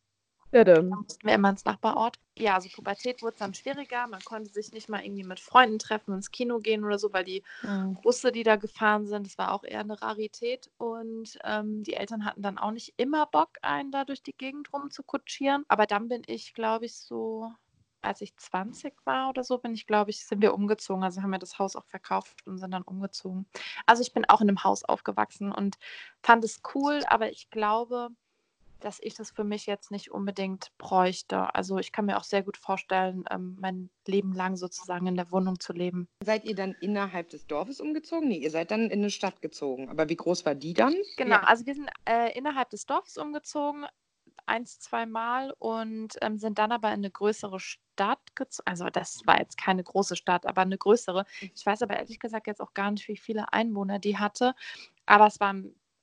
Ja, 0.54 0.62
dann. 0.62 0.88
Da 0.88 0.96
mussten 0.96 1.26
wir 1.26 1.34
immer 1.34 1.50
ins 1.50 1.64
Nachbarort. 1.64 2.16
Ja, 2.38 2.54
also 2.54 2.68
Pubertät 2.68 3.22
wurde 3.22 3.36
dann 3.40 3.54
schwieriger. 3.54 4.06
Man 4.06 4.20
konnte 4.20 4.52
sich 4.52 4.72
nicht 4.72 4.88
mal 4.88 5.04
irgendwie 5.04 5.24
mit 5.24 5.40
Freunden 5.40 5.80
treffen, 5.80 6.14
ins 6.14 6.30
Kino 6.30 6.60
gehen 6.60 6.84
oder 6.84 6.96
so, 6.96 7.12
weil 7.12 7.24
die 7.24 7.42
mhm. 7.62 7.98
Busse, 8.02 8.30
die 8.30 8.44
da 8.44 8.54
gefahren 8.54 9.08
sind, 9.08 9.26
das 9.26 9.36
war 9.36 9.52
auch 9.52 9.64
eher 9.64 9.80
eine 9.80 10.00
Rarität. 10.00 10.70
Und 10.76 11.36
ähm, 11.42 11.82
die 11.82 11.94
Eltern 11.94 12.24
hatten 12.24 12.42
dann 12.42 12.58
auch 12.58 12.70
nicht 12.70 12.94
immer 12.96 13.26
Bock, 13.26 13.50
einen 13.62 13.90
da 13.90 14.04
durch 14.04 14.22
die 14.22 14.36
Gegend 14.36 14.72
rum 14.72 14.92
zu 14.92 15.02
kutschieren. 15.02 15.64
Aber 15.66 15.86
dann 15.86 16.06
bin 16.06 16.22
ich, 16.26 16.54
glaube 16.54 16.84
ich, 16.84 16.94
so 16.94 17.50
als 18.00 18.20
ich 18.20 18.36
20 18.36 18.94
war 19.04 19.30
oder 19.30 19.42
so, 19.42 19.58
bin 19.58 19.74
ich, 19.74 19.88
glaube 19.88 20.10
ich, 20.10 20.24
sind 20.24 20.40
wir 20.40 20.54
umgezogen. 20.54 21.02
Also 21.02 21.20
haben 21.20 21.30
wir 21.30 21.38
das 21.40 21.58
Haus 21.58 21.74
auch 21.74 21.86
verkauft 21.86 22.46
und 22.46 22.58
sind 22.58 22.70
dann 22.70 22.82
umgezogen. 22.82 23.46
Also 23.86 24.02
ich 24.02 24.12
bin 24.12 24.24
auch 24.26 24.40
in 24.40 24.48
einem 24.48 24.62
Haus 24.62 24.84
aufgewachsen 24.84 25.50
und 25.50 25.78
fand 26.22 26.44
es 26.44 26.60
cool, 26.74 27.00
aber 27.08 27.30
ich 27.30 27.50
glaube, 27.50 28.10
dass 28.80 28.98
ich 29.00 29.14
das 29.14 29.30
für 29.30 29.44
mich 29.44 29.66
jetzt 29.66 29.90
nicht 29.90 30.10
unbedingt 30.10 30.72
bräuchte. 30.78 31.54
Also 31.54 31.78
ich 31.78 31.92
kann 31.92 32.06
mir 32.06 32.18
auch 32.18 32.24
sehr 32.24 32.42
gut 32.42 32.56
vorstellen, 32.56 33.24
ähm, 33.30 33.56
mein 33.60 33.90
Leben 34.06 34.32
lang 34.32 34.56
sozusagen 34.56 35.06
in 35.06 35.16
der 35.16 35.30
Wohnung 35.30 35.58
zu 35.58 35.72
leben. 35.72 36.08
Seid 36.24 36.44
ihr 36.44 36.54
dann 36.54 36.74
innerhalb 36.80 37.30
des 37.30 37.46
Dorfes 37.46 37.80
umgezogen? 37.80 38.28
Nee, 38.28 38.38
ihr 38.38 38.50
seid 38.50 38.70
dann 38.70 38.90
in 38.90 39.00
eine 39.00 39.10
Stadt 39.10 39.40
gezogen. 39.40 39.88
Aber 39.88 40.08
wie 40.08 40.16
groß 40.16 40.44
war 40.44 40.54
die 40.54 40.74
dann? 40.74 40.94
Genau, 41.16 41.38
also 41.38 41.66
wir 41.66 41.74
sind 41.74 41.90
äh, 42.04 42.36
innerhalb 42.36 42.70
des 42.70 42.86
Dorfes 42.86 43.16
umgezogen, 43.16 43.86
eins, 44.46 44.78
zweimal 44.78 45.54
und 45.58 46.16
ähm, 46.20 46.38
sind 46.38 46.58
dann 46.58 46.72
aber 46.72 46.88
in 46.88 46.94
eine 46.94 47.10
größere 47.10 47.60
Stadt 47.60 48.36
gezogen. 48.36 48.66
Also 48.66 48.90
das 48.90 49.22
war 49.24 49.38
jetzt 49.38 49.56
keine 49.56 49.82
große 49.82 50.16
Stadt, 50.16 50.46
aber 50.46 50.62
eine 50.62 50.78
größere. 50.78 51.24
Ich 51.54 51.64
weiß 51.64 51.82
aber 51.82 51.96
ehrlich 51.96 52.20
gesagt 52.20 52.46
jetzt 52.46 52.60
auch 52.60 52.74
gar 52.74 52.90
nicht, 52.90 53.08
wie 53.08 53.16
viele 53.16 53.52
Einwohner 53.52 53.98
die 53.98 54.18
hatte. 54.18 54.54
Aber 55.06 55.26
es 55.26 55.40
war 55.40 55.54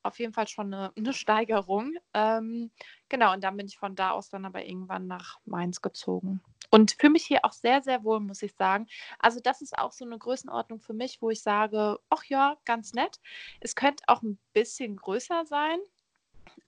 auf 0.04 0.20
jeden 0.20 0.34
Fall 0.34 0.48
schon 0.48 0.74
eine, 0.74 0.92
eine 0.96 1.14
Steigerung. 1.14 1.94
Ähm, 2.14 2.72
genau, 3.10 3.34
und 3.34 3.44
dann 3.44 3.58
bin 3.58 3.68
ich 3.68 3.78
von 3.78 3.96
da 3.96 4.12
aus 4.12 4.30
dann 4.30 4.46
aber 4.46 4.66
irgendwann 4.66 5.08
nach 5.08 5.40
Mainz 5.46 5.82
gezogen. 5.82 6.42
Und 6.70 6.96
fühle 7.00 7.12
mich 7.12 7.26
hier 7.26 7.44
auch 7.44 7.52
sehr, 7.52 7.82
sehr 7.82 8.04
wohl, 8.04 8.20
muss 8.20 8.42
ich 8.42 8.54
sagen. 8.56 8.88
Also 9.20 9.40
das 9.42 9.62
ist 9.62 9.78
auch 9.78 9.92
so 9.92 10.06
eine 10.06 10.18
Größenordnung 10.18 10.80
für 10.80 10.94
mich, 10.94 11.22
wo 11.22 11.30
ich 11.30 11.42
sage, 11.42 12.00
ach 12.10 12.24
ja, 12.26 12.58
ganz 12.66 12.94
nett. 12.94 13.20
Es 13.60 13.76
könnte 13.76 14.04
auch 14.08 14.22
ein 14.22 14.40
bisschen 14.54 14.96
größer 14.96 15.46
sein, 15.46 15.80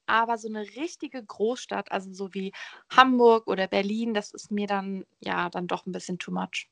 aber 0.06 0.38
so 0.38 0.50
eine 0.50 0.62
richtige 0.62 1.24
Großstadt, 1.24 1.91
also 1.91 2.12
so 2.12 2.34
wie 2.34 2.52
Hamburg 2.89 3.48
oder 3.48 3.67
Berlin, 3.67 4.13
das 4.13 4.34
ist 4.34 4.52
mir 4.52 4.67
dann 4.67 5.06
ja 5.22 5.50
dann 5.50 5.67
doch 5.67 5.86
ein 5.86 5.93
bisschen 5.93 6.19
too 6.19 6.32
much. 6.32 6.69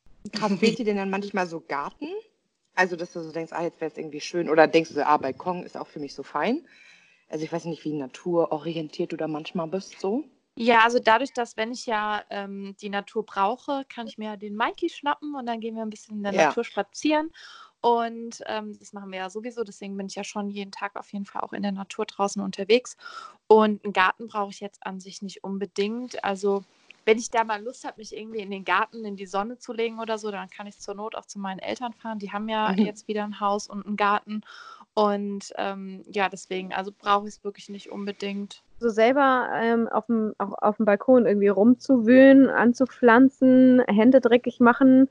Fehlt 0.60 0.78
dir 0.80 0.86
denn 0.86 0.98
dann 0.98 1.10
manchmal 1.10 1.48
so 1.48 1.62
Garten? 1.62 2.08
Also, 2.76 2.96
dass 2.96 3.14
du 3.14 3.22
so 3.22 3.32
denkst, 3.32 3.52
ah, 3.54 3.64
jetzt 3.64 3.82
wäre 3.82 3.92
es 3.92 3.98
irgendwie 3.98 4.22
schön. 4.22 4.50
Oder 4.50 4.68
denkst 4.68 4.90
du, 4.90 4.96
so, 4.96 5.04
ah, 5.04 5.18
Balkon 5.18 5.64
ist 5.64 5.78
auch 5.78 5.88
für 5.88 6.00
mich 6.00 6.14
so 6.14 6.24
fein. 6.24 6.66
Also 7.32 7.46
ich 7.46 7.52
weiß 7.52 7.66
nicht, 7.66 7.86
wie 7.86 7.94
naturorientiert 7.94 9.14
du 9.14 9.18
da 9.18 9.28
manchmal 9.28 9.68
bist 9.68 10.00
so. 10.00 10.26
Ja, 10.56 10.84
also 10.84 11.00
dadurch, 11.00 11.32
dass 11.32 11.56
wenn 11.56 11.72
ich 11.72 11.86
ja 11.86 12.24
ähm, 12.30 12.76
die 12.82 12.90
Natur 12.90 13.26
brauche, 13.26 13.86
kann 13.88 14.06
ich 14.06 14.18
mir 14.18 14.36
den 14.36 14.56
Mikey 14.56 14.90
schnappen 14.90 15.34
und 15.36 15.46
dann 15.46 15.62
gehen 15.62 15.76
wir 15.76 15.82
ein 15.82 15.90
bisschen 15.90 16.18
in 16.18 16.24
der 16.24 16.34
ja. 16.34 16.48
Natur 16.48 16.66
spazieren. 16.66 17.32
Und 17.80 18.44
ähm, 18.46 18.78
das 18.78 18.94
machen 18.94 19.12
wir 19.12 19.20
ja 19.20 19.30
sowieso, 19.30 19.64
deswegen 19.64 19.98
bin 19.98 20.06
ich 20.06 20.16
ja 20.16 20.24
schon 20.24 20.52
jeden 20.52 20.72
Tag 20.72 20.96
auf 20.98 21.12
jeden 21.14 21.26
Fall 21.26 21.42
auch 21.42 21.54
in 21.54 21.64
der 21.64 21.72
Natur 21.72 22.06
draußen 22.06 22.42
unterwegs. 22.42 22.96
Und 23.48 23.84
einen 23.84 23.94
Garten 23.94 24.28
brauche 24.28 24.52
ich 24.52 24.60
jetzt 24.60 24.86
an 24.86 25.00
sich 25.00 25.22
nicht 25.22 25.44
unbedingt. 25.44 26.24
Also 26.24 26.64
wenn 27.06 27.18
ich 27.18 27.30
da 27.30 27.44
mal 27.44 27.62
Lust 27.64 27.86
habe, 27.86 27.96
mich 27.98 28.16
irgendwie 28.16 28.40
in 28.40 28.52
den 28.52 28.64
Garten, 28.64 29.06
in 29.06 29.16
die 29.16 29.26
Sonne 29.26 29.58
zu 29.58 29.74
legen 29.74 30.00
oder 30.00 30.18
so, 30.18 30.32
dann 30.32 30.50
kann 30.50 30.68
ich 30.68 30.80
zur 30.80 30.96
Not 30.96 31.16
auch 31.16 31.26
zu 31.26 31.40
meinen 31.40 31.60
Eltern 31.60 31.94
fahren. 31.94 32.20
Die 32.20 32.32
haben 32.32 32.50
ja 32.50 32.72
mhm. 32.72 32.80
jetzt 32.80 33.08
wieder 33.08 33.24
ein 33.24 33.40
Haus 33.40 33.68
und 33.68 33.86
einen 33.86 33.98
Garten. 33.98 34.42
Und 34.94 35.54
ähm, 35.58 36.04
ja, 36.08 36.28
deswegen, 36.30 36.74
also 36.74 36.92
brauche 36.92 37.28
ich 37.28 37.36
es 37.36 37.44
wirklich 37.44 37.70
nicht 37.70 37.92
unbedingt. 37.92 38.62
So 38.80 38.90
selber 38.90 39.50
ähm, 39.54 39.88
auf, 39.88 40.08
dem, 40.08 40.34
auch 40.38 40.54
auf 40.62 40.78
dem 40.78 40.86
Balkon 40.86 41.26
irgendwie 41.26 41.48
rumzuwühlen, 41.48 42.50
anzupflanzen, 42.50 43.82
Hände 43.88 44.20
dreckig 44.20 44.60
machen. 44.60 45.10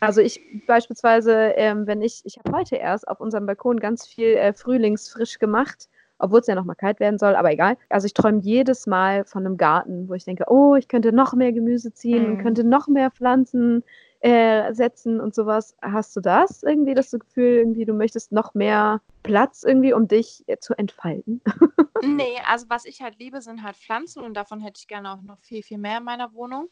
Also 0.00 0.20
ich 0.20 0.40
beispielsweise, 0.66 1.32
ähm, 1.56 1.86
wenn 1.86 2.02
ich, 2.02 2.22
ich 2.24 2.38
habe 2.38 2.56
heute 2.56 2.76
erst 2.76 3.06
auf 3.06 3.20
unserem 3.20 3.46
Balkon 3.46 3.78
ganz 3.78 4.06
viel 4.06 4.34
äh, 4.34 4.52
Frühlingsfrisch 4.52 5.38
gemacht 5.38 5.88
obwohl 6.22 6.40
es 6.40 6.46
ja 6.46 6.54
noch 6.54 6.64
mal 6.64 6.74
kalt 6.74 7.00
werden 7.00 7.18
soll, 7.18 7.34
aber 7.34 7.52
egal. 7.52 7.76
Also 7.88 8.06
ich 8.06 8.14
träume 8.14 8.40
jedes 8.40 8.86
Mal 8.86 9.24
von 9.24 9.44
einem 9.44 9.56
Garten, 9.56 10.08
wo 10.08 10.14
ich 10.14 10.24
denke, 10.24 10.44
oh, 10.48 10.76
ich 10.76 10.88
könnte 10.88 11.12
noch 11.12 11.34
mehr 11.34 11.52
Gemüse 11.52 11.92
ziehen, 11.92 12.34
mhm. 12.34 12.38
könnte 12.38 12.64
noch 12.64 12.86
mehr 12.86 13.10
Pflanzen 13.10 13.82
äh, 14.20 14.72
setzen 14.72 15.20
und 15.20 15.34
sowas. 15.34 15.76
Hast 15.82 16.14
du 16.14 16.20
das 16.20 16.62
irgendwie, 16.62 16.94
das 16.94 17.10
Gefühl, 17.10 17.56
irgendwie 17.56 17.84
du 17.84 17.92
möchtest 17.92 18.30
noch 18.30 18.54
mehr 18.54 19.00
Platz 19.24 19.64
irgendwie, 19.64 19.92
um 19.92 20.06
dich 20.06 20.44
zu 20.60 20.78
entfalten? 20.78 21.40
nee, 22.02 22.38
also 22.48 22.66
was 22.68 22.84
ich 22.84 23.02
halt 23.02 23.18
liebe, 23.18 23.40
sind 23.40 23.64
halt 23.64 23.76
Pflanzen 23.76 24.22
und 24.22 24.34
davon 24.34 24.60
hätte 24.60 24.78
ich 24.78 24.86
gerne 24.86 25.12
auch 25.12 25.22
noch 25.22 25.40
viel, 25.40 25.64
viel 25.64 25.78
mehr 25.78 25.98
in 25.98 26.04
meiner 26.04 26.32
Wohnung. 26.34 26.68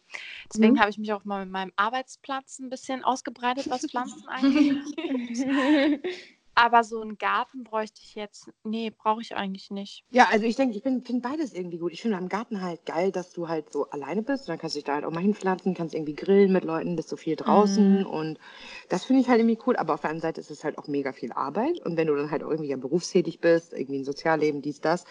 Deswegen 0.53 0.75
mhm. 0.75 0.81
habe 0.81 0.91
ich 0.91 0.99
mich 0.99 1.13
auch 1.13 1.25
mal 1.25 1.45
mit 1.45 1.53
meinem 1.53 1.73
Arbeitsplatz 1.75 2.61
ein 2.61 2.71
bisschen 2.71 3.03
ausgebreitet, 3.03 3.69
was 3.69 3.85
Pflanzen 3.85 4.23
angeht. 4.29 4.85
Aber 6.55 6.85
so 6.85 7.01
einen 7.01 7.17
Garten 7.17 7.65
bräuchte 7.65 8.01
ich 8.03 8.15
jetzt. 8.15 8.51
Nee, 8.65 8.91
brauche 8.91 9.23
ich 9.23 9.35
eigentlich 9.35 9.71
nicht. 9.71 10.05
Ja, 10.11 10.29
also 10.31 10.45
ich 10.45 10.57
denke, 10.57 10.77
ich 10.77 10.83
finde 10.83 11.21
beides 11.21 11.53
irgendwie 11.53 11.79
gut. 11.79 11.93
Ich 11.93 12.03
finde 12.03 12.17
am 12.19 12.29
Garten 12.29 12.61
halt 12.61 12.85
geil, 12.85 13.13
dass 13.13 13.33
du 13.33 13.49
halt 13.49 13.73
so 13.73 13.89
alleine 13.91 14.23
bist. 14.23 14.43
Und 14.43 14.49
dann 14.49 14.59
kannst 14.59 14.75
du 14.75 14.79
dich 14.79 14.85
da 14.85 14.95
halt 14.95 15.05
auch 15.05 15.11
mal 15.11 15.21
hinpflanzen, 15.21 15.75
kannst 15.75 15.95
irgendwie 15.95 16.15
grillen 16.15 16.53
mit 16.53 16.65
Leuten, 16.65 16.97
bist 16.97 17.09
so 17.09 17.17
viel 17.17 17.37
draußen. 17.37 18.01
Mhm. 18.01 18.07
Und 18.07 18.39
das 18.89 19.05
finde 19.05 19.23
ich 19.23 19.29
halt 19.29 19.41
irgendwie 19.41 19.59
cool. 19.67 19.77
Aber 19.77 19.95
auf 19.95 20.01
der 20.01 20.11
anderen 20.11 20.29
Seite 20.29 20.41
ist 20.41 20.51
es 20.51 20.65
halt 20.65 20.77
auch 20.77 20.89
mega 20.89 21.13
viel 21.13 21.33
Arbeit. 21.33 21.81
Und 21.81 21.97
wenn 21.97 22.09
du 22.09 22.17
dann 22.17 22.31
halt 22.31 22.43
auch 22.43 22.51
irgendwie 22.51 22.71
ja 22.71 22.77
berufstätig 22.77 23.41
bist, 23.41 23.73
irgendwie 23.73 24.01
ein 24.01 24.05
Sozialleben, 24.05 24.61
dies, 24.61 24.81
das, 24.81 25.05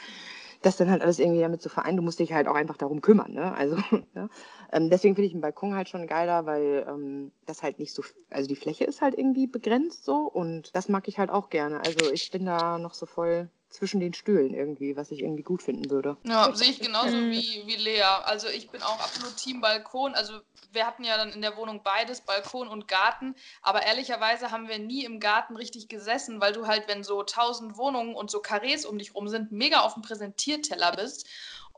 das 0.61 0.77
dann 0.77 0.89
halt 0.89 1.01
alles 1.01 1.19
irgendwie 1.19 1.41
damit 1.41 1.61
zu 1.61 1.69
vereinen. 1.69 1.97
Du 1.97 2.03
musst 2.03 2.19
dich 2.19 2.33
halt 2.33 2.47
auch 2.47 2.55
einfach 2.55 2.77
darum 2.77 3.01
kümmern. 3.01 3.33
Ne? 3.33 3.53
Also, 3.53 3.77
ja. 4.15 4.29
ähm, 4.71 4.89
deswegen 4.89 5.15
finde 5.15 5.27
ich 5.27 5.33
einen 5.33 5.41
Balkon 5.41 5.75
halt 5.75 5.89
schon 5.89 6.07
geiler, 6.07 6.45
weil 6.45 6.85
ähm, 6.87 7.31
das 7.45 7.63
halt 7.63 7.79
nicht 7.79 7.93
so, 7.93 8.03
also 8.29 8.47
die 8.47 8.55
Fläche 8.55 8.83
ist 8.83 9.01
halt 9.01 9.17
irgendwie 9.17 9.47
begrenzt 9.47 10.03
so 10.03 10.17
und 10.17 10.75
das 10.75 10.89
mag 10.89 11.07
ich 11.07 11.17
halt 11.17 11.29
auch 11.29 11.49
gerne. 11.49 11.79
Also 11.79 12.11
ich 12.11 12.29
bin 12.31 12.45
da 12.45 12.77
noch 12.77 12.93
so 12.93 13.05
voll 13.05 13.49
zwischen 13.69 13.99
den 13.99 14.13
Stühlen 14.13 14.53
irgendwie, 14.53 14.97
was 14.97 15.11
ich 15.11 15.21
irgendwie 15.21 15.43
gut 15.43 15.61
finden 15.61 15.89
würde. 15.91 16.17
Ja, 16.23 16.53
sehe 16.55 16.69
ich 16.69 16.79
genauso 16.79 17.15
mhm. 17.15 17.31
wie, 17.31 17.63
wie 17.65 17.75
Lea. 17.75 18.01
Also 18.01 18.47
ich 18.47 18.69
bin 18.69 18.81
auch 18.81 18.99
absolut 18.99 19.37
Team 19.37 19.61
Balkon. 19.61 20.15
Also 20.15 20.33
wir 20.71 20.85
hatten 20.85 21.03
ja 21.03 21.17
dann 21.17 21.31
in 21.31 21.41
der 21.41 21.55
Wohnung 21.55 21.81
beides, 21.83 22.21
Balkon 22.21 22.67
und 22.67 22.87
Garten. 22.87 23.35
Aber 23.61 23.83
ehrlicherweise 23.83 24.51
haben 24.51 24.67
wir 24.67 24.79
nie 24.79 25.05
im 25.05 25.19
Garten 25.19 25.55
richtig 25.55 25.87
gesessen, 25.87 26.41
weil 26.41 26.53
du 26.53 26.67
halt, 26.67 26.87
wenn 26.87 27.03
so 27.03 27.21
tausend 27.23 27.77
Wohnungen 27.77 28.15
und 28.15 28.31
so 28.31 28.39
Karrees 28.39 28.85
um 28.85 28.97
dich 28.97 29.13
rum 29.13 29.27
sind, 29.27 29.51
mega 29.51 29.81
auf 29.81 29.93
dem 29.93 30.01
Präsentierteller 30.01 30.93
bist. 30.93 31.27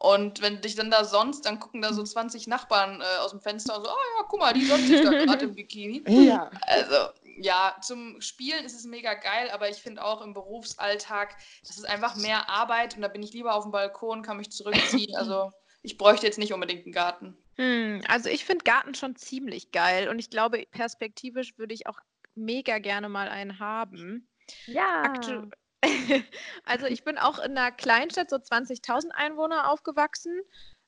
Und 0.01 0.41
wenn 0.41 0.61
dich 0.61 0.73
dann 0.73 0.89
da 0.89 1.05
sonst, 1.05 1.45
dann 1.45 1.59
gucken 1.59 1.83
da 1.83 1.93
so 1.93 2.01
20 2.01 2.47
Nachbarn 2.47 3.01
äh, 3.01 3.19
aus 3.19 3.31
dem 3.31 3.39
Fenster 3.39 3.77
und 3.77 3.83
so, 3.83 3.91
ah 3.91 3.95
oh 3.95 4.19
ja, 4.19 4.25
guck 4.27 4.39
mal, 4.39 4.51
die 4.51 4.65
sonst 4.65 4.87
sich 4.87 4.99
da 4.99 5.09
gerade 5.25 5.45
im 5.45 5.53
Bikini. 5.53 6.03
Ja. 6.07 6.49
Also, 6.61 7.13
ja, 7.37 7.75
zum 7.81 8.19
Spielen 8.21 8.65
ist 8.65 8.75
es 8.75 8.85
mega 8.85 9.13
geil, 9.13 9.49
aber 9.51 9.69
ich 9.69 9.77
finde 9.77 10.03
auch 10.03 10.21
im 10.21 10.33
Berufsalltag, 10.33 11.35
das 11.65 11.77
ist 11.77 11.85
einfach 11.85 12.15
mehr 12.15 12.49
Arbeit 12.49 12.95
und 12.95 13.01
da 13.01 13.07
bin 13.07 13.23
ich 13.23 13.33
lieber 13.33 13.55
auf 13.55 13.63
dem 13.63 13.71
Balkon, 13.71 14.21
kann 14.21 14.37
mich 14.37 14.51
zurückziehen. 14.51 15.15
Also, 15.15 15.51
ich 15.83 15.97
bräuchte 15.97 16.25
jetzt 16.25 16.39
nicht 16.39 16.53
unbedingt 16.53 16.85
einen 16.85 16.93
Garten. 16.93 17.37
Hm, 17.55 18.01
also, 18.07 18.29
ich 18.29 18.45
finde 18.45 18.63
Garten 18.63 18.95
schon 18.95 19.15
ziemlich 19.15 19.71
geil 19.71 20.09
und 20.09 20.19
ich 20.19 20.29
glaube, 20.29 20.65
perspektivisch 20.71 21.57
würde 21.57 21.73
ich 21.73 21.87
auch 21.87 21.99
mega 22.35 22.79
gerne 22.79 23.09
mal 23.09 23.27
einen 23.27 23.59
haben. 23.59 24.27
Ja. 24.65 25.03
Aktu 25.03 25.49
also 26.63 26.85
ich 26.85 27.03
bin 27.03 27.17
auch 27.17 27.39
in 27.39 27.57
einer 27.57 27.71
Kleinstadt, 27.71 28.29
so 28.29 28.35
20.000 28.35 29.09
Einwohner 29.09 29.71
aufgewachsen, 29.71 30.39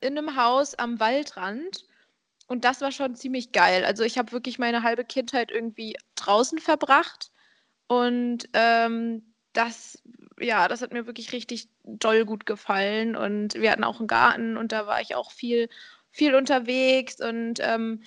in 0.01 0.17
einem 0.17 0.35
Haus 0.35 0.75
am 0.75 0.99
Waldrand. 0.99 1.85
Und 2.53 2.65
das 2.65 2.81
war 2.81 2.91
schon 2.91 3.15
ziemlich 3.15 3.51
geil. 3.51 3.83
Also 3.83 4.03
ich 4.03 4.19
habe 4.19 4.31
wirklich 4.31 4.59
meine 4.59 4.83
halbe 4.83 5.03
Kindheit 5.03 5.49
irgendwie 5.49 5.95
draußen 6.13 6.59
verbracht. 6.59 7.31
Und 7.87 8.47
ähm, 8.53 9.33
das, 9.53 10.03
ja, 10.39 10.67
das 10.67 10.83
hat 10.83 10.93
mir 10.93 11.07
wirklich 11.07 11.33
richtig 11.33 11.67
doll 11.83 12.25
gut 12.25 12.45
gefallen. 12.45 13.15
Und 13.15 13.55
wir 13.55 13.71
hatten 13.71 13.83
auch 13.83 13.97
einen 13.97 14.07
Garten 14.07 14.55
und 14.55 14.71
da 14.71 14.85
war 14.85 15.01
ich 15.01 15.15
auch 15.15 15.31
viel, 15.31 15.67
viel 16.11 16.35
unterwegs. 16.35 17.19
Und 17.19 17.55
ähm, 17.59 18.03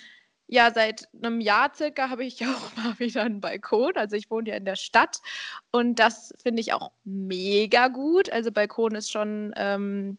ja, 0.47 0.71
seit 0.73 1.09
einem 1.21 1.41
Jahr 1.41 1.75
circa 1.75 2.09
habe 2.09 2.25
ich 2.25 2.41
auch 2.47 2.77
mal 2.77 2.97
wieder 3.01 3.23
einen 3.23 3.41
Balkon. 3.41 3.97
Also 3.97 4.15
ich 4.15 4.31
wohne 4.31 4.51
ja 4.51 4.55
in 4.55 4.65
der 4.65 4.77
Stadt 4.77 5.19
und 5.73 5.99
das 5.99 6.33
finde 6.41 6.61
ich 6.61 6.73
auch 6.73 6.93
mega 7.03 7.89
gut. 7.89 8.31
Also 8.31 8.53
Balkon 8.53 8.95
ist 8.95 9.11
schon, 9.11 9.53
ähm, 9.57 10.19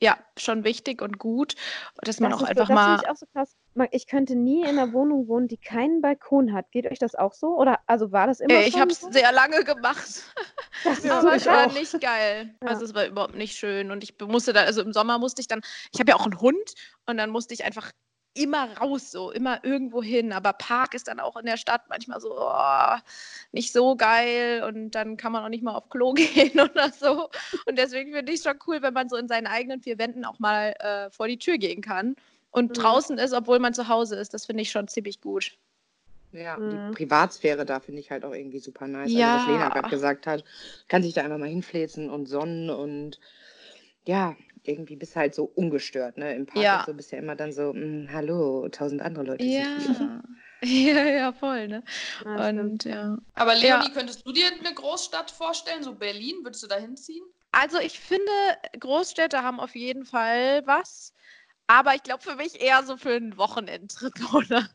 ja, 0.00 0.16
schon 0.36 0.62
wichtig 0.62 1.02
und 1.02 1.18
gut, 1.18 1.56
dass 2.02 2.20
man 2.20 2.30
das 2.30 2.40
auch 2.40 2.46
einfach 2.46 2.68
so, 2.68 2.72
mal. 2.72 3.00
Ich, 3.02 3.08
auch 3.08 3.16
so 3.16 3.26
krass. 3.32 3.56
Ich 3.90 4.06
könnte 4.06 4.36
nie 4.36 4.62
in 4.62 4.78
einer 4.78 4.92
Wohnung 4.92 5.26
wohnen, 5.26 5.48
die 5.48 5.56
keinen 5.56 6.00
Balkon 6.00 6.52
hat. 6.52 6.70
Geht 6.70 6.86
euch 6.90 6.98
das 6.98 7.14
auch 7.14 7.32
so? 7.32 7.58
Oder 7.58 7.80
also 7.86 8.12
war 8.12 8.26
das 8.26 8.40
immer 8.40 8.54
äh, 8.54 8.68
Ich 8.68 8.78
habe 8.78 8.90
es 8.90 9.00
so? 9.00 9.10
sehr 9.10 9.32
lange 9.32 9.64
gemacht. 9.64 10.22
Das 10.82 10.98
ist 10.98 11.10
aber 11.10 11.36
es 11.36 11.46
war 11.46 11.72
nicht 11.72 11.98
geil. 12.00 12.52
Ja. 12.60 12.68
Also 12.68 12.84
es 12.84 12.94
war 12.94 13.06
überhaupt 13.06 13.36
nicht 13.36 13.56
schön. 13.56 13.92
Und 13.92 14.02
ich 14.02 14.18
musste 14.20 14.52
da, 14.52 14.62
also 14.62 14.82
im 14.82 14.92
Sommer 14.92 15.18
musste 15.18 15.40
ich 15.40 15.46
dann, 15.46 15.62
ich 15.92 16.00
habe 16.00 16.10
ja 16.10 16.16
auch 16.16 16.24
einen 16.24 16.40
Hund 16.40 16.74
und 17.06 17.16
dann 17.16 17.30
musste 17.30 17.54
ich 17.54 17.64
einfach 17.64 17.92
immer 18.34 18.76
raus, 18.76 19.10
so 19.12 19.30
immer 19.30 19.64
irgendwo 19.64 20.02
hin. 20.02 20.32
Aber 20.32 20.52
Park 20.52 20.94
ist 20.94 21.08
dann 21.08 21.20
auch 21.20 21.36
in 21.36 21.46
der 21.46 21.56
Stadt 21.56 21.82
manchmal 21.88 22.20
so 22.20 22.36
oh, 22.38 22.96
nicht 23.52 23.72
so 23.72 23.96
geil 23.96 24.64
und 24.64 24.90
dann 24.90 25.16
kann 25.16 25.32
man 25.32 25.44
auch 25.44 25.48
nicht 25.48 25.62
mal 25.62 25.74
auf 25.74 25.88
Klo 25.88 26.12
gehen 26.14 26.58
oder 26.58 26.90
so. 26.90 27.30
Und 27.66 27.78
deswegen 27.78 28.12
finde 28.12 28.32
ich 28.32 28.40
es 28.40 28.44
schon 28.44 28.58
cool, 28.66 28.82
wenn 28.82 28.94
man 28.94 29.08
so 29.08 29.16
in 29.16 29.28
seinen 29.28 29.46
eigenen 29.46 29.80
vier 29.80 29.98
Wänden 29.98 30.24
auch 30.24 30.40
mal 30.40 30.74
äh, 30.80 31.10
vor 31.10 31.28
die 31.28 31.38
Tür 31.38 31.56
gehen 31.56 31.80
kann 31.80 32.16
und 32.54 32.70
mhm. 32.70 32.74
draußen 32.74 33.18
ist, 33.18 33.32
obwohl 33.32 33.58
man 33.58 33.74
zu 33.74 33.88
Hause 33.88 34.14
ist. 34.16 34.32
Das 34.32 34.46
finde 34.46 34.62
ich 34.62 34.70
schon 34.70 34.86
ziemlich 34.86 35.20
gut. 35.20 35.58
Ja, 36.32 36.56
mhm. 36.56 36.70
die 36.70 36.94
Privatsphäre 36.94 37.66
da 37.66 37.80
finde 37.80 38.00
ich 38.00 38.10
halt 38.10 38.24
auch 38.24 38.32
irgendwie 38.32 38.60
super 38.60 38.86
nice. 38.86 39.12
Ja. 39.12 39.34
Also, 39.34 39.46
was 39.46 39.52
Lena 39.52 39.68
gerade 39.70 39.90
gesagt 39.90 40.26
hat, 40.26 40.44
kann 40.88 41.02
sich 41.02 41.14
da 41.14 41.22
einfach 41.22 41.38
mal 41.38 41.48
hinfläzen 41.48 42.10
und 42.10 42.26
sonnen 42.26 42.70
und 42.70 43.18
ja, 44.06 44.36
irgendwie 44.62 44.96
bist 44.96 45.16
halt 45.16 45.34
so 45.34 45.44
ungestört, 45.44 46.16
ne? 46.16 46.34
Im 46.34 46.46
Park 46.46 46.62
ja. 46.62 46.84
so 46.86 46.94
bist 46.94 47.10
ja 47.10 47.18
immer 47.18 47.34
dann 47.34 47.52
so, 47.52 47.72
hm, 47.72 48.08
hallo, 48.12 48.68
tausend 48.68 49.02
andere 49.02 49.24
Leute. 49.24 49.44
Ja. 49.44 50.22
ja, 50.62 51.04
ja, 51.04 51.32
voll, 51.32 51.66
ne? 51.66 51.82
Ja, 52.24 52.48
und 52.50 52.84
ja. 52.84 53.18
Aber 53.34 53.54
Leonie, 53.54 53.86
ja. 53.86 53.90
könntest 53.92 54.24
du 54.26 54.32
dir 54.32 54.46
eine 54.46 54.74
Großstadt 54.74 55.30
vorstellen, 55.30 55.82
so 55.82 55.94
Berlin, 55.94 56.36
würdest 56.42 56.62
du 56.62 56.68
da 56.68 56.76
hinziehen? 56.76 57.24
Also 57.50 57.78
ich 57.78 57.98
finde, 57.98 58.32
Großstädte 58.78 59.42
haben 59.42 59.60
auf 59.60 59.74
jeden 59.74 60.04
Fall 60.04 60.62
was. 60.66 61.14
Aber 61.66 61.94
ich 61.94 62.02
glaube 62.02 62.22
für 62.22 62.36
mich 62.36 62.60
eher 62.60 62.82
so 62.82 62.96
für 62.96 63.14
einen 63.14 63.38
Wochenendtrip 63.38 64.14
oder, 64.34 64.68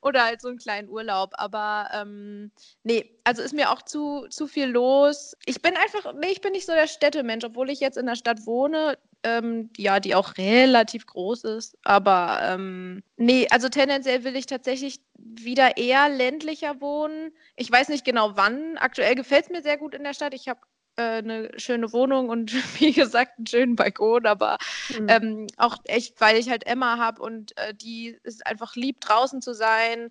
oder 0.00 0.24
halt 0.24 0.40
so 0.40 0.48
einen 0.48 0.58
kleinen 0.58 0.88
Urlaub. 0.88 1.30
Aber 1.34 1.88
ähm, 1.92 2.50
nee, 2.82 3.18
also 3.24 3.42
ist 3.42 3.54
mir 3.54 3.70
auch 3.70 3.82
zu, 3.82 4.26
zu 4.28 4.46
viel 4.48 4.66
los. 4.66 5.36
Ich 5.46 5.62
bin 5.62 5.76
einfach, 5.76 6.12
nee, 6.14 6.32
ich 6.32 6.40
bin 6.40 6.52
nicht 6.52 6.66
so 6.66 6.72
der 6.72 6.88
Städtemensch, 6.88 7.44
obwohl 7.44 7.70
ich 7.70 7.80
jetzt 7.80 7.96
in 7.96 8.06
der 8.06 8.16
Stadt 8.16 8.44
wohne, 8.44 8.98
ähm, 9.22 9.70
ja, 9.76 10.00
die 10.00 10.14
auch 10.16 10.36
relativ 10.36 11.06
groß 11.06 11.44
ist. 11.44 11.78
Aber 11.84 12.40
ähm, 12.42 13.04
nee, 13.16 13.46
also 13.50 13.68
tendenziell 13.68 14.24
will 14.24 14.34
ich 14.34 14.46
tatsächlich 14.46 15.00
wieder 15.14 15.76
eher 15.76 16.08
ländlicher 16.08 16.80
wohnen. 16.80 17.32
Ich 17.54 17.70
weiß 17.70 17.88
nicht 17.88 18.04
genau 18.04 18.36
wann. 18.36 18.78
Aktuell 18.78 19.14
gefällt 19.14 19.44
es 19.44 19.50
mir 19.50 19.62
sehr 19.62 19.78
gut 19.78 19.94
in 19.94 20.02
der 20.02 20.14
Stadt. 20.14 20.34
Ich 20.34 20.48
habe 20.48 20.60
eine 20.96 21.50
schöne 21.58 21.92
Wohnung 21.92 22.28
und 22.28 22.52
wie 22.80 22.92
gesagt 22.92 23.38
einen 23.38 23.46
schönen 23.46 23.76
Balkon, 23.76 24.26
aber 24.26 24.58
mhm. 24.98 25.06
ähm, 25.08 25.46
auch 25.56 25.76
echt, 25.84 26.20
weil 26.20 26.36
ich 26.36 26.50
halt 26.50 26.66
Emma 26.66 26.98
habe 26.98 27.22
und 27.22 27.56
äh, 27.58 27.74
die 27.74 28.18
ist 28.22 28.46
einfach 28.46 28.76
lieb 28.76 29.00
draußen 29.00 29.40
zu 29.40 29.54
sein 29.54 30.10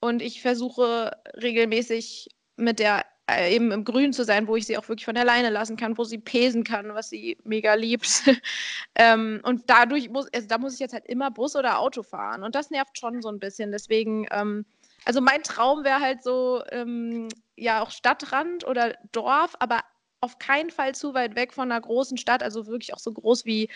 und 0.00 0.22
ich 0.22 0.42
versuche 0.42 1.12
regelmäßig 1.40 2.28
mit 2.56 2.78
der 2.78 3.04
äh, 3.28 3.54
eben 3.54 3.72
im 3.72 3.84
Grün 3.84 4.12
zu 4.12 4.24
sein, 4.24 4.46
wo 4.46 4.56
ich 4.56 4.66
sie 4.66 4.78
auch 4.78 4.88
wirklich 4.88 5.04
von 5.04 5.16
alleine 5.16 5.50
lassen 5.50 5.76
kann, 5.76 5.98
wo 5.98 6.04
sie 6.04 6.18
pesen 6.18 6.62
kann, 6.62 6.94
was 6.94 7.10
sie 7.10 7.36
mega 7.44 7.74
liebt. 7.74 8.22
ähm, 8.94 9.40
und 9.42 9.68
dadurch 9.68 10.08
muss, 10.10 10.28
also 10.32 10.46
da 10.46 10.58
muss 10.58 10.74
ich 10.74 10.80
jetzt 10.80 10.92
halt 10.92 11.06
immer 11.06 11.30
Bus 11.30 11.56
oder 11.56 11.80
Auto 11.80 12.02
fahren 12.02 12.44
und 12.44 12.54
das 12.54 12.70
nervt 12.70 12.98
schon 12.98 13.22
so 13.22 13.28
ein 13.28 13.40
bisschen. 13.40 13.72
Deswegen, 13.72 14.26
ähm, 14.30 14.64
also 15.04 15.20
mein 15.20 15.42
Traum 15.42 15.82
wäre 15.82 16.00
halt 16.00 16.22
so, 16.22 16.62
ähm, 16.70 17.28
ja 17.56 17.82
auch 17.82 17.90
Stadtrand 17.90 18.66
oder 18.66 18.94
Dorf, 19.12 19.54
aber 19.58 19.80
auf 20.26 20.38
keinen 20.38 20.70
Fall 20.70 20.94
zu 20.94 21.14
weit 21.14 21.36
weg 21.36 21.52
von 21.52 21.70
einer 21.70 21.80
großen 21.80 22.18
Stadt, 22.18 22.42
also 22.42 22.66
wirklich 22.66 22.92
auch 22.92 22.98
so 22.98 23.12
groß 23.12 23.44
wie 23.44 23.70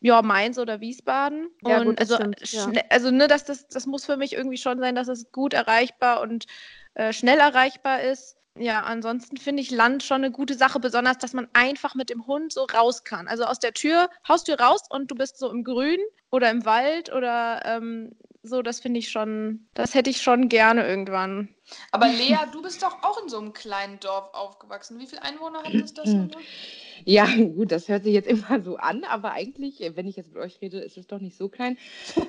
ja, 0.00 0.20
Mainz 0.20 0.58
oder 0.58 0.80
Wiesbaden. 0.80 1.48
Ja, 1.64 1.78
und 1.78 1.86
gut, 1.86 2.00
also, 2.00 2.18
ja. 2.18 2.72
also 2.90 3.10
ne, 3.10 3.28
das, 3.28 3.44
das, 3.44 3.68
das 3.68 3.86
muss 3.86 4.04
für 4.04 4.16
mich 4.16 4.32
irgendwie 4.32 4.56
schon 4.56 4.80
sein, 4.80 4.96
dass 4.96 5.06
es 5.06 5.30
gut 5.30 5.54
erreichbar 5.54 6.20
und 6.20 6.46
äh, 6.94 7.12
schnell 7.12 7.38
erreichbar 7.38 8.02
ist. 8.02 8.36
Ja, 8.58 8.82
ansonsten 8.82 9.36
finde 9.38 9.62
ich 9.62 9.70
Land 9.70 10.02
schon 10.02 10.24
eine 10.24 10.30
gute 10.30 10.54
Sache, 10.54 10.80
besonders, 10.80 11.18
dass 11.18 11.32
man 11.32 11.48
einfach 11.52 11.94
mit 11.94 12.10
dem 12.10 12.26
Hund 12.26 12.52
so 12.52 12.64
raus 12.64 13.04
kann. 13.04 13.28
Also 13.28 13.44
aus 13.44 13.60
der 13.60 13.72
Tür, 13.72 14.10
Haustür 14.28 14.60
raus 14.60 14.82
und 14.90 15.10
du 15.10 15.14
bist 15.14 15.38
so 15.38 15.50
im 15.50 15.64
Grün 15.64 16.00
oder 16.30 16.50
im 16.50 16.66
Wald 16.66 17.12
oder 17.12 17.62
ähm, 17.64 18.10
so, 18.42 18.62
das 18.62 18.80
finde 18.80 18.98
ich 18.98 19.10
schon, 19.10 19.68
das 19.74 19.94
hätte 19.94 20.10
ich 20.10 20.20
schon 20.20 20.48
gerne 20.48 20.86
irgendwann. 20.86 21.48
Aber 21.92 22.08
Lea, 22.08 22.38
du 22.52 22.60
bist 22.60 22.82
doch 22.82 23.02
auch 23.02 23.22
in 23.22 23.28
so 23.28 23.38
einem 23.38 23.52
kleinen 23.52 24.00
Dorf 24.00 24.34
aufgewachsen. 24.34 24.98
Wie 24.98 25.06
viele 25.06 25.22
Einwohner 25.22 25.62
hat 25.62 25.72
das? 25.74 25.94
das 25.94 26.10
ja, 27.04 27.26
gut, 27.26 27.70
das 27.70 27.88
hört 27.88 28.02
sich 28.02 28.14
jetzt 28.14 28.28
immer 28.28 28.60
so 28.60 28.76
an, 28.76 29.04
aber 29.04 29.32
eigentlich, 29.32 29.80
äh, 29.80 29.96
wenn 29.96 30.08
ich 30.08 30.16
jetzt 30.16 30.32
mit 30.32 30.42
euch 30.42 30.60
rede, 30.60 30.80
ist 30.80 30.96
es 30.96 31.06
doch 31.06 31.20
nicht 31.20 31.36
so 31.36 31.48
klein. 31.48 31.78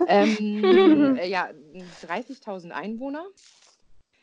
ähm, 0.08 0.63
äh, 1.19 1.28
ja, 1.28 1.49
30.000 2.04 2.69
Einwohner. 2.69 3.26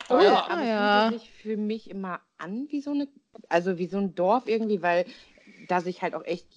Oh, 0.08 0.18
ja. 0.18 0.48
Aber 0.48 0.62
es 0.62 1.10
fühlt 1.10 1.22
sich 1.22 1.30
für 1.30 1.56
mich 1.56 1.90
immer 1.90 2.20
an 2.38 2.66
wie 2.70 2.80
so 2.80 2.90
eine, 2.90 3.08
also 3.48 3.78
wie 3.78 3.86
so 3.86 3.98
ein 3.98 4.14
Dorf 4.14 4.46
irgendwie, 4.46 4.82
weil 4.82 5.06
da 5.70 5.80
sich 5.80 6.02
halt 6.02 6.14
auch 6.14 6.24
echt, 6.24 6.48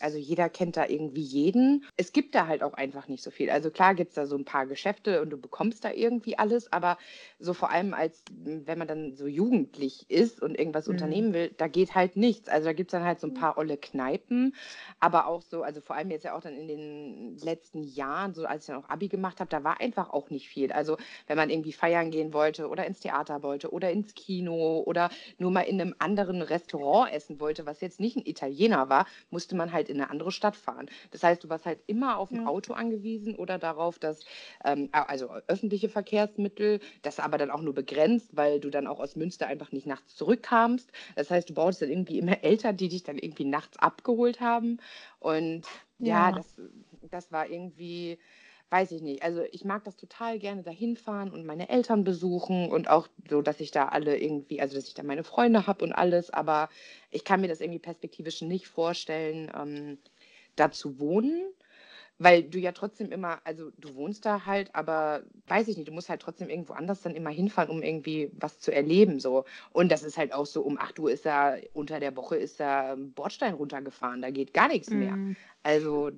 also 0.00 0.16
jeder 0.16 0.48
kennt 0.48 0.78
da 0.78 0.86
irgendwie 0.86 1.20
jeden. 1.20 1.84
Es 1.98 2.12
gibt 2.12 2.34
da 2.34 2.46
halt 2.46 2.62
auch 2.62 2.72
einfach 2.72 3.08
nicht 3.08 3.22
so 3.22 3.30
viel. 3.30 3.50
Also 3.50 3.70
klar 3.70 3.94
gibt 3.94 4.10
es 4.10 4.14
da 4.14 4.26
so 4.26 4.36
ein 4.36 4.46
paar 4.46 4.66
Geschäfte 4.66 5.20
und 5.20 5.30
du 5.30 5.36
bekommst 5.36 5.84
da 5.84 5.92
irgendwie 5.92 6.38
alles, 6.38 6.72
aber 6.72 6.96
so 7.38 7.52
vor 7.52 7.70
allem 7.70 7.92
als, 7.92 8.24
wenn 8.30 8.78
man 8.78 8.88
dann 8.88 9.16
so 9.16 9.26
jugendlich 9.26 10.08
ist 10.08 10.40
und 10.40 10.58
irgendwas 10.58 10.86
mhm. 10.86 10.94
unternehmen 10.94 11.34
will, 11.34 11.50
da 11.58 11.68
geht 11.68 11.94
halt 11.94 12.16
nichts. 12.16 12.48
Also 12.48 12.66
da 12.66 12.72
gibt 12.72 12.90
es 12.90 12.92
dann 12.92 13.04
halt 13.06 13.20
so 13.20 13.26
ein 13.26 13.34
paar 13.34 13.58
olle 13.58 13.76
Kneipen, 13.76 14.54
aber 14.98 15.26
auch 15.26 15.42
so, 15.42 15.62
also 15.62 15.82
vor 15.82 15.96
allem 15.96 16.10
jetzt 16.10 16.24
ja 16.24 16.34
auch 16.34 16.40
dann 16.40 16.54
in 16.54 16.66
den 16.66 17.36
letzten 17.36 17.82
Jahren, 17.82 18.32
so 18.32 18.46
als 18.46 18.64
ich 18.64 18.68
dann 18.68 18.82
auch 18.82 18.88
Abi 18.88 19.08
gemacht 19.08 19.40
habe, 19.40 19.50
da 19.50 19.62
war 19.62 19.80
einfach 19.80 20.08
auch 20.08 20.30
nicht 20.30 20.48
viel. 20.48 20.72
Also 20.72 20.96
wenn 21.26 21.36
man 21.36 21.50
irgendwie 21.50 21.72
feiern 21.72 22.10
gehen 22.10 22.32
wollte 22.32 22.68
oder 22.68 22.86
ins 22.86 23.00
Theater 23.00 23.42
wollte 23.42 23.72
oder 23.72 23.90
ins 23.90 24.14
Kino 24.14 24.82
oder 24.86 25.10
nur 25.36 25.50
mal 25.50 25.62
in 25.62 25.80
einem 25.80 25.94
anderen 25.98 26.40
Restaurant 26.40 27.12
essen 27.12 27.40
wollte, 27.40 27.66
was 27.66 27.82
jetzt 27.82 28.00
nicht 28.00 28.16
ein 28.16 28.24
Italiener 28.24 28.53
Italiener 28.54 28.88
war, 28.88 29.06
musste 29.30 29.56
man 29.56 29.72
halt 29.72 29.88
in 29.88 30.00
eine 30.00 30.10
andere 30.10 30.30
Stadt 30.32 30.56
fahren. 30.56 30.88
Das 31.10 31.22
heißt, 31.22 31.42
du 31.44 31.48
warst 31.48 31.66
halt 31.66 31.80
immer 31.86 32.18
auf 32.18 32.30
ein 32.30 32.42
ja. 32.42 32.46
Auto 32.46 32.72
angewiesen 32.72 33.34
oder 33.34 33.58
darauf, 33.58 33.98
dass, 33.98 34.24
ähm, 34.64 34.88
also 34.92 35.28
öffentliche 35.48 35.88
Verkehrsmittel, 35.88 36.80
das 37.02 37.20
aber 37.20 37.38
dann 37.38 37.50
auch 37.50 37.60
nur 37.60 37.74
begrenzt, 37.74 38.36
weil 38.36 38.60
du 38.60 38.70
dann 38.70 38.86
auch 38.86 39.00
aus 39.00 39.16
Münster 39.16 39.46
einfach 39.46 39.72
nicht 39.72 39.86
nachts 39.86 40.14
zurückkamst. 40.16 40.90
Das 41.16 41.30
heißt, 41.30 41.50
du 41.50 41.54
brauchst 41.54 41.82
dann 41.82 41.90
irgendwie 41.90 42.18
immer 42.18 42.42
Eltern, 42.42 42.76
die 42.76 42.88
dich 42.88 43.02
dann 43.02 43.18
irgendwie 43.18 43.44
nachts 43.44 43.78
abgeholt 43.78 44.40
haben. 44.40 44.78
Und 45.18 45.66
ja, 45.98 46.30
ja 46.30 46.32
das, 46.32 46.60
das 47.10 47.32
war 47.32 47.48
irgendwie 47.48 48.18
weiß 48.70 48.92
ich 48.92 49.02
nicht. 49.02 49.22
Also 49.22 49.42
ich 49.52 49.64
mag 49.64 49.84
das 49.84 49.96
total 49.96 50.38
gerne 50.38 50.62
dahin 50.62 50.96
fahren 50.96 51.30
und 51.30 51.46
meine 51.46 51.68
Eltern 51.68 52.04
besuchen 52.04 52.70
und 52.70 52.88
auch 52.88 53.08
so, 53.28 53.42
dass 53.42 53.60
ich 53.60 53.70
da 53.70 53.88
alle 53.88 54.18
irgendwie, 54.18 54.60
also 54.60 54.74
dass 54.74 54.88
ich 54.88 54.94
da 54.94 55.02
meine 55.02 55.24
Freunde 55.24 55.66
habe 55.66 55.84
und 55.84 55.92
alles, 55.92 56.30
aber 56.30 56.68
ich 57.10 57.24
kann 57.24 57.40
mir 57.40 57.48
das 57.48 57.60
irgendwie 57.60 57.78
perspektivisch 57.78 58.42
nicht 58.42 58.66
vorstellen, 58.66 59.50
ähm, 59.54 59.98
da 60.56 60.70
zu 60.70 60.98
wohnen 60.98 61.54
weil 62.18 62.44
du 62.44 62.58
ja 62.58 62.72
trotzdem 62.72 63.10
immer, 63.10 63.40
also 63.44 63.70
du 63.76 63.94
wohnst 63.96 64.24
da 64.24 64.46
halt, 64.46 64.74
aber 64.74 65.24
weiß 65.48 65.68
ich 65.68 65.76
nicht, 65.76 65.88
du 65.88 65.92
musst 65.92 66.08
halt 66.08 66.22
trotzdem 66.22 66.48
irgendwo 66.48 66.72
anders 66.72 67.02
dann 67.02 67.14
immer 67.14 67.30
hinfahren, 67.30 67.70
um 67.70 67.82
irgendwie 67.82 68.30
was 68.34 68.60
zu 68.60 68.72
erleben 68.72 69.18
so. 69.18 69.44
Und 69.72 69.90
das 69.90 70.02
ist 70.04 70.16
halt 70.16 70.32
auch 70.32 70.46
so, 70.46 70.62
um 70.62 70.78
8 70.78 70.98
Uhr 71.00 71.10
ist 71.10 71.26
da, 71.26 71.56
unter 71.72 71.98
der 71.98 72.16
Woche 72.16 72.36
ist 72.36 72.60
da 72.60 72.94
Bordstein 72.96 73.54
runtergefahren, 73.54 74.22
da 74.22 74.30
geht 74.30 74.54
gar 74.54 74.68
nichts 74.68 74.90
mehr. 74.90 75.16
Mhm. 75.16 75.36
Also 75.62 76.12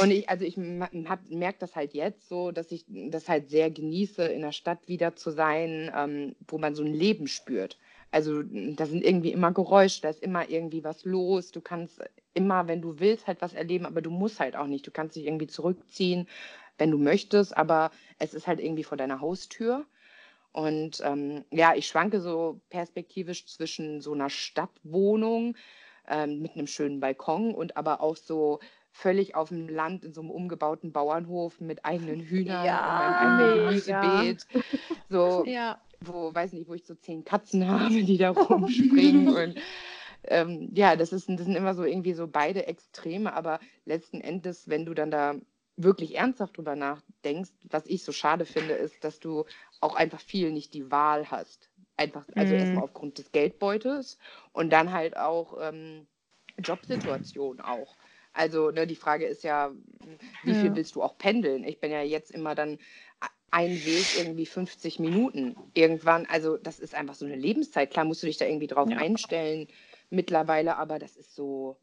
und 0.00 0.10
ich, 0.10 0.28
also 0.28 0.44
ich 0.44 0.56
merke 0.56 1.58
das 1.58 1.76
halt 1.76 1.94
jetzt 1.94 2.28
so, 2.28 2.50
dass 2.50 2.70
ich 2.72 2.84
das 2.88 3.28
halt 3.28 3.48
sehr 3.50 3.70
genieße, 3.70 4.24
in 4.24 4.42
der 4.42 4.52
Stadt 4.52 4.88
wieder 4.88 5.16
zu 5.16 5.30
sein, 5.30 5.90
ähm, 5.94 6.36
wo 6.48 6.58
man 6.58 6.74
so 6.74 6.82
ein 6.82 6.92
Leben 6.92 7.26
spürt. 7.26 7.78
Also 8.10 8.42
da 8.42 8.86
sind 8.86 9.04
irgendwie 9.04 9.32
immer 9.32 9.52
Geräusche, 9.52 10.02
da 10.02 10.08
ist 10.10 10.22
immer 10.22 10.48
irgendwie 10.48 10.82
was 10.82 11.04
los. 11.04 11.52
Du 11.52 11.60
kannst 11.60 12.00
immer, 12.34 12.66
wenn 12.66 12.82
du 12.82 12.98
willst, 12.98 13.26
halt 13.26 13.40
was 13.40 13.54
erleben, 13.54 13.86
aber 13.86 14.02
du 14.02 14.10
musst 14.10 14.40
halt 14.40 14.56
auch 14.56 14.66
nicht. 14.66 14.86
Du 14.86 14.90
kannst 14.90 15.16
dich 15.16 15.26
irgendwie 15.26 15.46
zurückziehen, 15.46 16.28
wenn 16.78 16.90
du 16.90 16.98
möchtest, 16.98 17.56
aber 17.56 17.90
es 18.18 18.34
ist 18.34 18.46
halt 18.46 18.60
irgendwie 18.60 18.84
vor 18.84 18.98
deiner 18.98 19.20
Haustür. 19.20 19.86
Und 20.52 21.00
ähm, 21.04 21.44
ja, 21.52 21.74
ich 21.76 21.86
schwanke 21.86 22.20
so 22.20 22.60
perspektivisch 22.70 23.46
zwischen 23.46 24.00
so 24.00 24.12
einer 24.12 24.30
Stadtwohnung 24.30 25.56
ähm, 26.08 26.42
mit 26.42 26.56
einem 26.56 26.66
schönen 26.66 26.98
Balkon 26.98 27.54
und 27.54 27.76
aber 27.76 28.00
auch 28.00 28.16
so 28.16 28.58
völlig 29.00 29.34
auf 29.34 29.48
dem 29.48 29.68
Land 29.68 30.04
in 30.04 30.12
so 30.12 30.20
einem 30.20 30.30
umgebauten 30.30 30.92
Bauernhof 30.92 31.60
mit 31.60 31.84
eigenen 31.84 32.20
Hühnern 32.20 32.64
ja, 32.64 32.78
und 32.78 32.98
meinem 32.98 33.40
eigenen 33.40 33.66
Gemüsebeet. 33.66 34.46
So, 35.08 35.44
ja. 35.46 35.80
wo, 36.00 36.34
weiß 36.34 36.52
nicht, 36.52 36.68
wo 36.68 36.74
ich 36.74 36.84
so 36.84 36.94
zehn 36.94 37.24
Katzen 37.24 37.66
habe, 37.68 38.02
die 38.02 38.18
da 38.18 38.30
rumspringen 38.30 39.28
und 39.28 39.58
ähm, 40.24 40.70
ja, 40.74 40.96
das, 40.96 41.14
ist, 41.14 41.30
das 41.30 41.46
sind 41.46 41.56
immer 41.56 41.74
so 41.74 41.82
irgendwie 41.82 42.12
so 42.12 42.28
beide 42.28 42.66
Extreme, 42.66 43.32
aber 43.32 43.58
letzten 43.86 44.20
Endes, 44.20 44.68
wenn 44.68 44.84
du 44.84 44.92
dann 44.92 45.10
da 45.10 45.34
wirklich 45.76 46.16
ernsthaft 46.16 46.58
drüber 46.58 46.76
nachdenkst, 46.76 47.52
was 47.70 47.86
ich 47.86 48.04
so 48.04 48.12
schade 48.12 48.44
finde, 48.44 48.74
ist, 48.74 49.02
dass 49.02 49.18
du 49.18 49.46
auch 49.80 49.96
einfach 49.96 50.20
viel 50.20 50.52
nicht 50.52 50.74
die 50.74 50.90
Wahl 50.90 51.30
hast. 51.30 51.70
Einfach, 51.96 52.26
also 52.34 52.52
mhm. 52.52 52.60
erstmal 52.60 52.84
aufgrund 52.84 53.18
des 53.18 53.32
Geldbeutels 53.32 54.18
und 54.52 54.70
dann 54.70 54.92
halt 54.92 55.16
auch 55.16 55.56
ähm, 55.60 56.06
Jobsituation 56.58 57.60
auch. 57.60 57.96
Also 58.32 58.70
ne, 58.70 58.86
die 58.86 58.96
Frage 58.96 59.26
ist 59.26 59.42
ja, 59.42 59.72
wie 60.44 60.54
viel 60.54 60.74
willst 60.76 60.94
du 60.94 61.02
auch 61.02 61.18
pendeln? 61.18 61.64
Ich 61.64 61.80
bin 61.80 61.90
ja 61.90 62.02
jetzt 62.02 62.30
immer 62.30 62.54
dann 62.54 62.78
ein 63.50 63.70
Weg 63.70 64.06
irgendwie 64.18 64.46
50 64.46 65.00
Minuten. 65.00 65.56
Irgendwann, 65.74 66.26
also 66.26 66.56
das 66.56 66.78
ist 66.78 66.94
einfach 66.94 67.14
so 67.14 67.26
eine 67.26 67.36
Lebenszeit. 67.36 67.90
Klar 67.90 68.04
musst 68.04 68.22
du 68.22 68.26
dich 68.26 68.36
da 68.36 68.44
irgendwie 68.44 68.68
drauf 68.68 68.88
ja. 68.88 68.98
einstellen 68.98 69.66
mittlerweile, 70.10 70.76
aber 70.76 70.98
das 70.98 71.16
ist 71.16 71.34
so, 71.34 71.76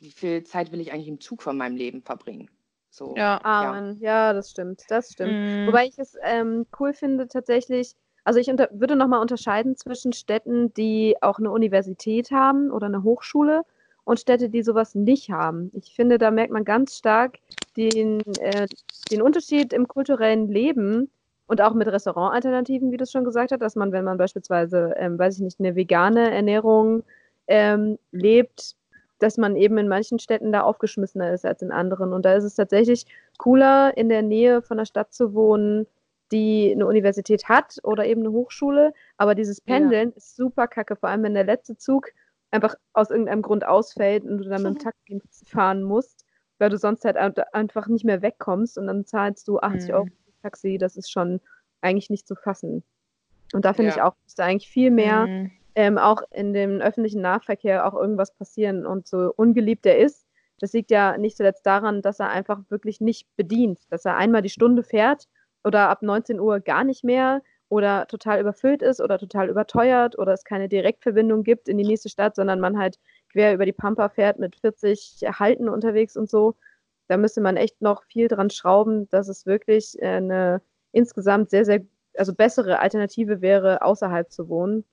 wie 0.00 0.10
viel 0.10 0.44
Zeit 0.44 0.72
will 0.72 0.80
ich 0.80 0.92
eigentlich 0.92 1.08
im 1.08 1.20
Zug 1.20 1.42
von 1.42 1.56
meinem 1.56 1.76
Leben 1.76 2.02
verbringen? 2.02 2.50
So, 2.90 3.14
ja, 3.16 3.40
Amen. 3.42 3.98
Ja. 4.00 4.28
ja, 4.28 4.32
das 4.32 4.50
stimmt, 4.50 4.82
das 4.88 5.12
stimmt. 5.12 5.32
Mm. 5.32 5.66
Wobei 5.66 5.86
ich 5.86 5.98
es 5.98 6.16
ähm, 6.22 6.66
cool 6.78 6.92
finde 6.92 7.26
tatsächlich, 7.26 7.94
also 8.22 8.38
ich 8.38 8.48
unter, 8.48 8.68
würde 8.72 8.94
nochmal 8.96 9.20
unterscheiden 9.20 9.76
zwischen 9.76 10.12
Städten, 10.12 10.72
die 10.74 11.16
auch 11.20 11.38
eine 11.38 11.50
Universität 11.50 12.30
haben 12.30 12.70
oder 12.70 12.86
eine 12.86 13.02
Hochschule 13.02 13.64
und 14.04 14.20
Städte, 14.20 14.48
die 14.48 14.62
sowas 14.62 14.94
nicht 14.94 15.30
haben. 15.30 15.70
Ich 15.74 15.94
finde, 15.94 16.18
da 16.18 16.30
merkt 16.30 16.52
man 16.52 16.64
ganz 16.64 16.96
stark 16.96 17.38
den, 17.76 18.20
äh, 18.40 18.66
den 19.10 19.22
Unterschied 19.22 19.72
im 19.72 19.88
kulturellen 19.88 20.48
Leben 20.48 21.10
und 21.46 21.60
auch 21.60 21.74
mit 21.74 21.88
Restaurantalternativen, 21.88 22.90
wie 22.92 22.96
du 22.96 23.04
es 23.04 23.12
schon 23.12 23.24
gesagt 23.24 23.52
hast, 23.52 23.60
dass 23.60 23.76
man, 23.76 23.92
wenn 23.92 24.04
man 24.04 24.18
beispielsweise, 24.18 24.94
ähm, 24.96 25.18
weiß 25.18 25.36
ich 25.36 25.42
nicht, 25.42 25.60
eine 25.60 25.74
vegane 25.74 26.30
Ernährung 26.30 27.02
ähm, 27.46 27.98
lebt, 28.12 28.76
dass 29.18 29.36
man 29.36 29.56
eben 29.56 29.78
in 29.78 29.88
manchen 29.88 30.18
Städten 30.18 30.52
da 30.52 30.62
aufgeschmissener 30.62 31.32
ist 31.32 31.44
als 31.44 31.62
in 31.62 31.72
anderen. 31.72 32.12
Und 32.12 32.24
da 32.24 32.34
ist 32.34 32.44
es 32.44 32.54
tatsächlich 32.54 33.06
cooler, 33.38 33.96
in 33.96 34.08
der 34.08 34.22
Nähe 34.22 34.62
von 34.62 34.78
einer 34.78 34.86
Stadt 34.86 35.12
zu 35.12 35.34
wohnen, 35.34 35.86
die 36.32 36.72
eine 36.72 36.86
Universität 36.86 37.48
hat 37.48 37.78
oder 37.82 38.06
eben 38.06 38.22
eine 38.22 38.32
Hochschule. 38.32 38.92
Aber 39.16 39.34
dieses 39.34 39.60
Pendeln 39.60 40.10
ja. 40.10 40.16
ist 40.16 40.36
super 40.36 40.66
kacke, 40.66 40.96
vor 40.96 41.08
allem 41.08 41.22
wenn 41.22 41.34
der 41.34 41.44
letzte 41.44 41.76
Zug 41.76 42.10
einfach 42.54 42.76
aus 42.92 43.10
irgendeinem 43.10 43.42
Grund 43.42 43.66
ausfällt 43.66 44.24
und 44.24 44.38
du 44.38 44.48
dann 44.48 44.62
mit 44.62 44.74
dem 44.74 44.78
Taxi 44.78 45.20
fahren 45.44 45.82
musst, 45.82 46.24
weil 46.58 46.70
du 46.70 46.78
sonst 46.78 47.04
halt 47.04 47.16
einfach 47.52 47.88
nicht 47.88 48.04
mehr 48.04 48.22
wegkommst 48.22 48.78
und 48.78 48.86
dann 48.86 49.04
zahlst 49.04 49.48
du 49.48 49.58
80 49.58 49.88
mhm. 49.88 49.94
Euro 49.94 50.08
Taxi, 50.42 50.78
das 50.78 50.96
ist 50.96 51.10
schon 51.10 51.40
eigentlich 51.80 52.10
nicht 52.10 52.28
zu 52.28 52.36
fassen. 52.36 52.84
Und 53.52 53.64
da 53.64 53.72
finde 53.72 53.90
ja. 53.90 53.96
ich 53.96 54.02
auch, 54.02 54.14
dass 54.24 54.36
da 54.36 54.44
eigentlich 54.44 54.70
viel 54.70 54.90
mehr 54.90 55.26
mhm. 55.26 55.50
ähm, 55.74 55.98
auch 55.98 56.22
in 56.30 56.52
dem 56.52 56.80
öffentlichen 56.80 57.20
Nahverkehr 57.20 57.86
auch 57.86 57.94
irgendwas 57.94 58.32
passieren. 58.32 58.86
Und 58.86 59.08
so 59.08 59.32
ungeliebt 59.34 59.84
er 59.86 59.98
ist, 59.98 60.26
das 60.60 60.72
liegt 60.72 60.90
ja 60.90 61.18
nicht 61.18 61.36
zuletzt 61.36 61.66
daran, 61.66 62.02
dass 62.02 62.20
er 62.20 62.30
einfach 62.30 62.60
wirklich 62.68 63.00
nicht 63.00 63.26
bedient, 63.36 63.80
dass 63.90 64.04
er 64.04 64.16
einmal 64.16 64.42
die 64.42 64.48
Stunde 64.48 64.84
fährt 64.84 65.28
oder 65.64 65.88
ab 65.88 66.02
19 66.02 66.38
Uhr 66.38 66.60
gar 66.60 66.84
nicht 66.84 67.02
mehr 67.02 67.42
oder 67.74 68.06
total 68.06 68.40
überfüllt 68.40 68.82
ist 68.82 69.00
oder 69.00 69.18
total 69.18 69.48
überteuert 69.48 70.16
oder 70.18 70.32
es 70.32 70.44
keine 70.44 70.68
Direktverbindung 70.68 71.42
gibt 71.42 71.68
in 71.68 71.76
die 71.76 71.84
nächste 71.84 72.08
Stadt, 72.08 72.36
sondern 72.36 72.60
man 72.60 72.78
halt 72.78 72.98
quer 73.32 73.52
über 73.52 73.66
die 73.66 73.72
Pampa 73.72 74.08
fährt 74.08 74.38
mit 74.38 74.56
40 74.56 75.22
Halten 75.38 75.68
unterwegs 75.68 76.16
und 76.16 76.30
so 76.30 76.54
da 77.08 77.16
müsste 77.16 77.40
man 77.40 77.56
echt 77.56 77.80
noch 77.82 78.04
viel 78.04 78.28
dran 78.28 78.50
schrauben, 78.50 79.08
dass 79.10 79.28
es 79.28 79.46
wirklich 79.46 80.00
äh, 80.00 80.16
eine 80.16 80.62
insgesamt 80.92 81.50
sehr, 81.50 81.64
sehr, 81.64 81.80
also 82.16 82.34
bessere 82.34 82.78
Alternative 82.78 83.40
wäre, 83.40 83.82
außerhalb 83.82 84.30
zu 84.30 84.48
wohnen, 84.48 84.84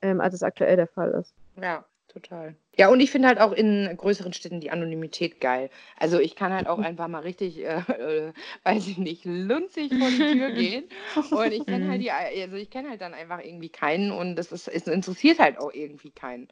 ähm, 0.00 0.20
als 0.20 0.34
es 0.34 0.42
aktuell 0.42 0.76
der 0.76 0.86
Fall 0.86 1.10
ist. 1.10 1.34
Ja, 1.60 1.84
total. 2.10 2.54
Ja, 2.76 2.88
und 2.88 3.00
ich 3.00 3.10
finde 3.10 3.28
halt 3.28 3.40
auch 3.40 3.52
in 3.52 3.88
größeren 3.96 4.32
Städten 4.32 4.60
die 4.60 4.70
Anonymität 4.70 5.40
geil. 5.40 5.70
Also 5.96 6.18
ich 6.18 6.34
kann 6.34 6.52
halt 6.52 6.66
auch 6.66 6.78
einfach 6.78 7.08
mal 7.08 7.20
richtig, 7.20 7.58
äh, 7.58 7.78
äh, 7.78 8.32
weiß 8.64 8.88
ich 8.88 8.98
nicht, 8.98 9.24
lunzig 9.24 9.94
vor 9.94 10.08
die 10.08 10.38
Tür 10.38 10.50
gehen. 10.50 10.84
Und 11.30 11.52
ich 11.52 11.66
kenne 11.66 11.88
halt 11.88 12.02
die, 12.02 12.10
also 12.42 12.56
ich 12.56 12.70
kenne 12.70 12.90
halt 12.90 13.00
dann 13.00 13.14
einfach 13.14 13.42
irgendwie 13.42 13.68
keinen 13.68 14.12
und 14.12 14.36
das 14.36 14.52
ist, 14.52 14.68
es 14.68 14.86
interessiert 14.86 15.38
halt 15.38 15.58
auch 15.58 15.72
irgendwie 15.72 16.10
keinen. 16.10 16.48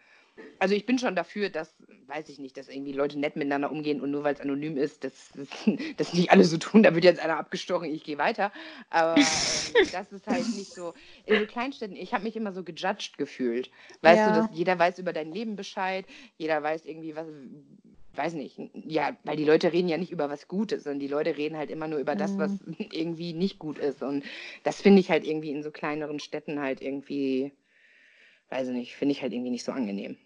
Also 0.58 0.74
ich 0.74 0.86
bin 0.86 0.98
schon 0.98 1.14
dafür, 1.14 1.50
dass, 1.50 1.76
weiß 2.06 2.28
ich 2.28 2.38
nicht, 2.38 2.56
dass 2.56 2.68
irgendwie 2.68 2.92
Leute 2.92 3.18
nett 3.18 3.36
miteinander 3.36 3.70
umgehen 3.70 4.00
und 4.00 4.10
nur 4.10 4.24
weil 4.24 4.34
es 4.34 4.40
anonym 4.40 4.76
ist, 4.76 5.04
dass 5.04 5.32
das 5.96 6.14
nicht 6.14 6.30
alle 6.30 6.44
so 6.44 6.58
tun, 6.58 6.82
da 6.82 6.94
wird 6.94 7.04
jetzt 7.04 7.20
einer 7.20 7.38
abgestochen, 7.38 7.92
ich 7.92 8.04
gehe 8.04 8.18
weiter. 8.18 8.52
Aber 8.90 9.18
ähm, 9.18 9.24
das 9.92 10.12
ist 10.12 10.26
halt 10.26 10.46
nicht 10.56 10.72
so. 10.72 10.94
In 11.26 11.40
so 11.40 11.46
Kleinstädten, 11.46 11.96
ich 11.96 12.14
habe 12.14 12.24
mich 12.24 12.36
immer 12.36 12.52
so 12.52 12.64
gejudged 12.64 13.18
gefühlt. 13.18 13.70
Weißt 14.02 14.18
ja. 14.18 14.32
du, 14.32 14.40
dass 14.40 14.56
jeder 14.56 14.78
weiß 14.78 14.98
über 14.98 15.12
dein 15.12 15.32
Leben 15.32 15.56
Bescheid, 15.56 16.06
jeder 16.36 16.62
weiß 16.62 16.86
irgendwie 16.86 17.14
was, 17.14 17.26
weiß 18.18 18.34
nicht, 18.34 18.60
ja, 18.74 19.16
weil 19.24 19.36
die 19.36 19.44
Leute 19.44 19.72
reden 19.72 19.88
ja 19.88 19.96
nicht 19.96 20.12
über 20.12 20.28
was 20.28 20.48
Gutes, 20.48 20.84
sondern 20.84 21.00
die 21.00 21.08
Leute 21.08 21.36
reden 21.36 21.56
halt 21.56 21.70
immer 21.70 21.88
nur 21.88 22.00
über 22.00 22.16
das, 22.16 22.36
was 22.36 22.50
mhm. 22.66 22.76
irgendwie 22.92 23.32
nicht 23.32 23.58
gut 23.58 23.78
ist. 23.78 24.02
Und 24.02 24.24
das 24.64 24.82
finde 24.82 25.00
ich 25.00 25.10
halt 25.10 25.24
irgendwie 25.24 25.52
in 25.52 25.62
so 25.62 25.70
kleineren 25.70 26.18
Städten 26.18 26.60
halt 26.60 26.82
irgendwie, 26.82 27.52
weiß 28.50 28.68
ich 28.68 28.74
nicht, 28.74 28.96
finde 28.96 29.12
ich 29.12 29.22
halt 29.22 29.32
irgendwie 29.32 29.50
nicht 29.50 29.64
so 29.64 29.72
angenehm. 29.72 30.16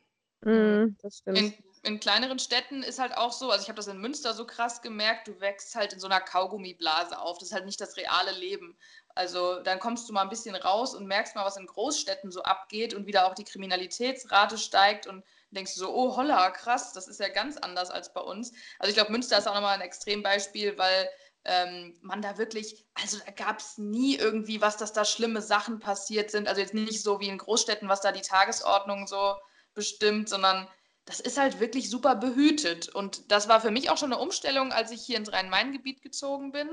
Mhm, 0.45 0.97
das 1.03 1.19
stimmt. 1.19 1.39
In, 1.39 1.55
in, 1.85 2.01
kleineren 2.01 2.39
Städten 2.39 2.83
ist 2.83 2.99
halt 2.99 3.17
auch 3.17 3.33
so, 3.33 3.51
also 3.51 3.63
ich 3.63 3.69
habe 3.69 3.77
das 3.77 3.87
in 3.87 3.99
Münster 3.99 4.35
so 4.35 4.45
krass 4.45 4.83
gemerkt, 4.83 5.29
du 5.29 5.41
wächst 5.41 5.75
halt 5.75 5.93
in 5.93 6.01
so 6.01 6.07
einer 6.07 6.21
Kaugummiblase 6.21 7.19
auf. 7.19 7.39
Das 7.39 7.49
ist 7.49 7.55
halt 7.55 7.67
nicht 7.67 7.81
das 7.81 7.97
reale 7.97 8.33
Leben. 8.33 8.77
Also 9.15 9.61
dann 9.63 9.79
kommst 9.79 10.09
du 10.09 10.13
mal 10.13 10.23
ein 10.23 10.31
bisschen 10.31 10.55
raus 10.55 10.95
und 10.95 11.07
merkst 11.07 11.37
mal, 11.37 11.45
was 11.45 11.57
in 11.57 11.67
Großstädten 11.67 12.31
so 12.31 12.43
abgeht 12.43 12.95
und 12.95 13.07
wieder 13.07 13.27
auch 13.27 13.35
die 13.35 13.45
Kriminalitätsrate 13.45 14.59
steigt 14.59 15.07
und 15.07 15.23
denkst 15.51 15.75
du 15.75 15.81
so, 15.81 15.95
oh 15.95 16.17
holla, 16.17 16.51
krass, 16.51 16.93
das 16.93 17.09
ist 17.09 17.21
ja 17.21 17.29
ganz 17.29 17.57
anders 17.59 17.91
als 17.91 18.13
bei 18.13 18.21
uns. 18.21 18.53
Also 18.79 18.89
ich 18.89 18.97
glaube, 18.97 19.13
Münster 19.13 19.39
ist 19.39 19.47
auch 19.47 19.55
nochmal 19.55 19.75
ein 19.75 19.83
Extrembeispiel, 19.83 20.79
weil 20.79 21.09
ähm, 21.45 21.99
man 22.01 22.23
da 22.23 22.39
wirklich, 22.39 22.87
also 22.95 23.19
da 23.25 23.33
gab 23.33 23.59
es 23.59 23.77
nie 23.77 24.17
irgendwie 24.17 24.61
was, 24.61 24.77
dass 24.77 24.93
da 24.93 25.05
schlimme 25.05 25.43
Sachen 25.43 25.79
passiert 25.79 26.31
sind. 26.31 26.49
Also 26.49 26.61
jetzt 26.61 26.75
nicht 26.75 27.03
so 27.03 27.21
wie 27.21 27.29
in 27.29 27.39
Großstädten, 27.39 27.89
was 27.89 28.01
da 28.01 28.13
die 28.13 28.23
Tagesordnung 28.23 29.07
so 29.07 29.35
bestimmt, 29.75 30.29
sondern 30.29 30.69
das 31.05 31.19
ist 31.19 31.39
halt 31.39 31.59
wirklich 31.59 31.91
super 31.91 32.15
behütet. 32.15 32.89
Und 32.89 33.31
das 33.31 33.49
war 33.49 33.61
für 33.61 33.71
mich 33.71 33.91
auch 33.91 33.99
schon 33.99 34.13
eine 34.13 34.23
Umstellung, 34.23 34.73
als 34.73 34.93
ich 34.93 35.03
hier 35.03 35.17
ins 35.17 35.33
Rhein-Main-Gebiet 35.33 36.03
gezogen 36.03 36.53
bin. 36.53 36.69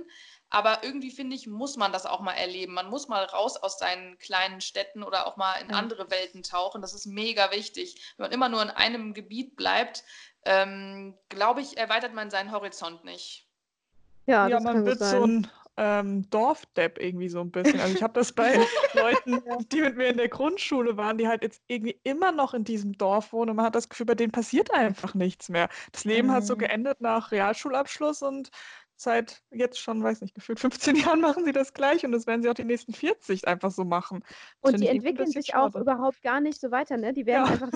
Aber 0.52 0.84
irgendwie 0.84 1.12
finde 1.12 1.36
ich, 1.36 1.48
muss 1.48 1.78
man 1.78 1.92
das 1.92 2.06
auch 2.06 2.22
mal 2.22 2.34
erleben. 2.34 2.74
Man 2.74 2.90
muss 2.90 3.08
mal 3.08 3.24
raus 3.24 3.58
aus 3.58 3.78
seinen 3.78 4.18
kleinen 4.18 4.62
Städten 4.62 5.04
oder 5.04 5.28
auch 5.28 5.38
mal 5.38 5.56
in 5.62 5.72
andere 5.72 6.10
Welten 6.10 6.44
tauchen. 6.44 6.82
Das 6.82 6.94
ist 6.94 7.06
mega 7.06 7.52
wichtig. 7.52 8.14
Wenn 8.18 8.26
man 8.26 8.32
immer 8.32 8.50
nur 8.50 8.62
in 8.62 8.70
einem 8.70 9.14
Gebiet 9.14 9.56
bleibt, 9.56 10.04
ähm, 10.46 11.16
glaube 11.30 11.62
ich, 11.62 11.78
erweitert 11.78 12.14
man 12.14 12.32
seinen 12.32 12.52
Horizont 12.52 13.04
nicht. 13.04 13.48
Ja, 14.26 14.48
ja 14.48 14.60
man 14.60 14.86
wird 14.86 15.00
sein. 15.00 15.12
so 15.12 15.26
ein 15.26 15.52
ähm, 15.82 16.30
Dorfdepp 16.30 17.02
irgendwie 17.02 17.30
so 17.30 17.40
ein 17.40 17.52
bisschen. 17.52 17.80
Also 17.80 17.96
ich 17.96 18.04
habe 18.04 18.14
das 18.14 18.34
bei 18.34 18.54
Leuten, 18.94 19.42
die 19.72 19.80
mit 19.80 19.96
mir 19.96 20.08
in 20.08 20.18
der 20.18 20.28
Grundschule 20.28 20.98
waren, 20.98 21.18
die 21.18 21.28
halt 21.30 21.42
jetzt 21.42 21.64
irgendwie 21.68 21.98
immer 22.04 22.34
noch 22.34 22.54
in 22.54 22.66
diesem 22.66 22.98
Dorf 22.98 23.32
wohnen 23.32 23.52
und 23.52 23.56
man 23.56 23.66
hat 23.66 23.76
das 23.76 23.88
Gefühl, 23.88 24.06
bei 24.06 24.16
denen 24.16 24.34
passiert 24.34 24.74
einfach 24.74 25.14
nichts 25.14 25.48
mehr. 25.48 25.70
Das 25.94 26.04
Leben 26.04 26.28
mhm. 26.28 26.32
hat 26.34 26.46
so 26.46 26.56
mhm. 26.56 26.60
geendet 26.60 27.00
nach 27.00 27.32
Realschulabschluss 27.32 28.22
und 28.22 28.50
seit 28.98 29.42
jetzt 29.52 29.80
schon, 29.80 30.04
weiß 30.04 30.20
nicht, 30.20 30.36
gefühlt 30.36 30.60
15 30.60 30.96
Jahren 30.98 31.22
machen 31.22 31.46
sie 31.46 31.54
das 31.54 31.74
gleich 31.74 32.04
und 32.04 32.12
das 32.12 32.28
werden 32.28 32.42
sie 32.42 32.50
auch 32.50 32.56
die 32.56 32.66
nächsten 32.66 32.92
40 32.92 33.48
einfach 33.48 33.72
so 33.72 33.86
machen. 33.86 34.22
Das 34.62 34.74
und 34.74 34.82
die 34.82 34.88
entwickeln 34.88 35.32
sich 35.32 35.48
schade. 35.48 35.78
auch 35.78 35.80
überhaupt 35.80 36.22
gar 36.22 36.42
nicht 36.42 36.60
so 36.60 36.72
weiter, 36.72 36.98
ne? 36.98 37.14
Die 37.14 37.26
werden 37.26 37.46
ja. 37.46 37.52
einfach 37.54 37.70